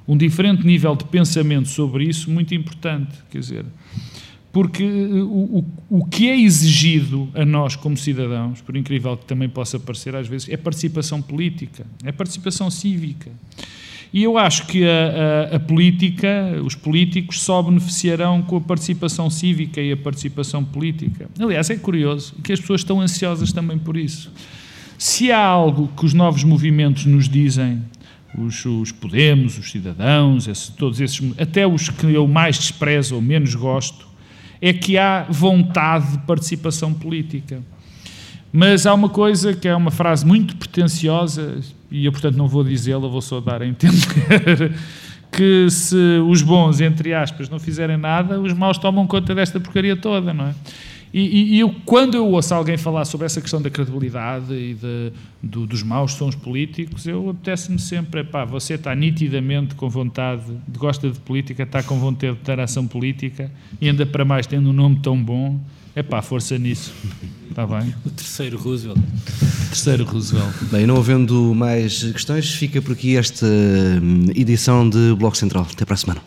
um 0.07 0.15
diferente 0.15 0.65
nível 0.65 0.95
de 0.95 1.03
pensamento 1.05 1.67
sobre 1.67 2.05
isso, 2.05 2.29
muito 2.29 2.55
importante. 2.55 3.17
Quer 3.29 3.39
dizer, 3.39 3.65
porque 4.53 4.85
o, 4.85 5.65
o, 5.89 5.99
o 5.99 6.05
que 6.05 6.29
é 6.29 6.39
exigido 6.39 7.27
a 7.33 7.43
nós 7.43 7.75
como 7.75 7.97
cidadãos, 7.97 8.61
por 8.61 8.77
incrível 8.77 9.17
que 9.17 9.25
também 9.25 9.49
possa 9.49 9.77
parecer 9.77 10.15
às 10.15 10.27
vezes, 10.29 10.47
é 10.47 10.55
participação 10.55 11.21
política, 11.21 11.85
é 12.05 12.11
participação 12.13 12.71
cívica. 12.71 13.29
E 14.15 14.23
eu 14.23 14.37
acho 14.37 14.65
que 14.67 14.85
a, 14.85 15.51
a, 15.51 15.55
a, 15.57 15.59
política, 15.59 16.29
os 16.63 16.73
políticos 16.73 17.41
só 17.41 17.61
beneficiarão 17.61 18.41
com 18.41 18.55
a 18.55 18.61
participação 18.61 19.29
cívica 19.29 19.81
e 19.81 19.91
a 19.91 19.97
participação 19.97 20.63
política. 20.63 21.29
Aliás, 21.37 21.69
é 21.69 21.75
curioso 21.75 22.33
que 22.41 22.53
as 22.53 22.61
pessoas 22.61 22.79
estão 22.79 23.01
ansiosas 23.01 23.51
também 23.51 23.77
por 23.77 23.97
isso. 23.97 24.31
Se 24.97 25.33
há 25.33 25.45
algo 25.45 25.89
que 25.97 26.05
os 26.05 26.13
novos 26.13 26.45
movimentos 26.45 27.05
nos 27.05 27.27
dizem, 27.27 27.83
os, 28.37 28.63
os 28.63 28.89
Podemos, 28.89 29.57
os 29.57 29.69
cidadãos, 29.69 30.47
esse, 30.47 30.71
todos 30.71 31.01
esses, 31.01 31.21
até 31.37 31.67
os 31.67 31.89
que 31.89 32.05
eu 32.05 32.25
mais 32.25 32.57
desprezo 32.57 33.15
ou 33.15 33.21
menos 33.21 33.53
gosto, 33.53 34.07
é 34.61 34.71
que 34.71 34.97
há 34.97 35.27
vontade 35.29 36.13
de 36.13 36.19
participação 36.19 36.93
política. 36.93 37.61
Mas 38.55 38.85
há 38.85 38.93
uma 38.93 39.09
coisa 39.09 39.53
que 39.53 39.67
é 39.67 39.75
uma 39.75 39.91
frase 39.91 40.25
muito 40.25 40.55
pretenciosa, 40.55 41.59
e 41.91 42.05
eu, 42.05 42.11
portanto, 42.13 42.37
não 42.37 42.47
vou 42.47 42.63
dizê-la, 42.63 43.05
vou 43.05 43.21
só 43.21 43.41
dar 43.41 43.61
a 43.61 43.67
entender 43.67 44.71
que 45.29 45.69
se 45.69 45.97
os 46.25 46.41
bons, 46.41 46.79
entre 46.79 47.13
aspas, 47.13 47.49
não 47.49 47.59
fizerem 47.59 47.97
nada, 47.97 48.39
os 48.39 48.53
maus 48.53 48.77
tomam 48.77 49.05
conta 49.05 49.35
desta 49.35 49.59
porcaria 49.59 49.97
toda, 49.97 50.33
não 50.33 50.45
é? 50.45 50.55
E, 51.13 51.55
e 51.55 51.59
eu, 51.59 51.75
quando 51.83 52.15
eu 52.15 52.25
ouço 52.29 52.53
alguém 52.53 52.77
falar 52.77 53.03
sobre 53.03 53.25
essa 53.25 53.41
questão 53.41 53.61
da 53.61 53.69
credibilidade 53.69 54.53
e 54.53 54.73
de, 54.73 55.11
do, 55.43 55.67
dos 55.67 55.83
maus 55.83 56.13
sons 56.13 56.35
políticos, 56.35 57.05
eu 57.05 57.29
apetece-me 57.29 57.77
sempre, 57.77 58.23
pá, 58.23 58.45
você 58.45 58.75
está 58.75 58.95
nitidamente 58.95 59.75
com 59.75 59.89
vontade, 59.89 60.43
gosta 60.77 61.09
de 61.09 61.19
política, 61.19 61.63
está 61.63 61.83
com 61.83 61.99
vontade 61.99 62.35
de 62.35 62.39
ter 62.39 62.57
ação 62.61 62.87
política 62.87 63.51
e 63.81 63.89
ainda 63.89 64.05
para 64.05 64.23
mais 64.23 64.47
tendo 64.47 64.69
um 64.69 64.73
nome 64.73 64.99
tão 65.01 65.21
bom, 65.21 65.59
é 65.95 66.03
pá, 66.03 66.21
força 66.21 66.57
nisso. 66.57 66.93
Está 67.49 67.65
bem? 67.65 67.95
O 68.05 68.09
terceiro 68.09 68.57
Roosevelt. 68.57 68.99
Terceiro 69.69 70.03
Roosevelt. 70.03 70.53
Bem, 70.69 70.85
não 70.85 70.97
havendo 70.97 71.55
mais 71.55 72.03
questões, 72.03 72.53
fica 72.53 72.81
por 72.81 72.91
aqui 72.91 73.15
esta 73.15 73.45
hum, 73.45 74.25
edição 74.35 74.89
de 74.89 75.15
Bloco 75.15 75.37
Central. 75.37 75.65
Até 75.71 75.85
para 75.85 75.93
a 75.93 75.97
semana. 75.97 76.21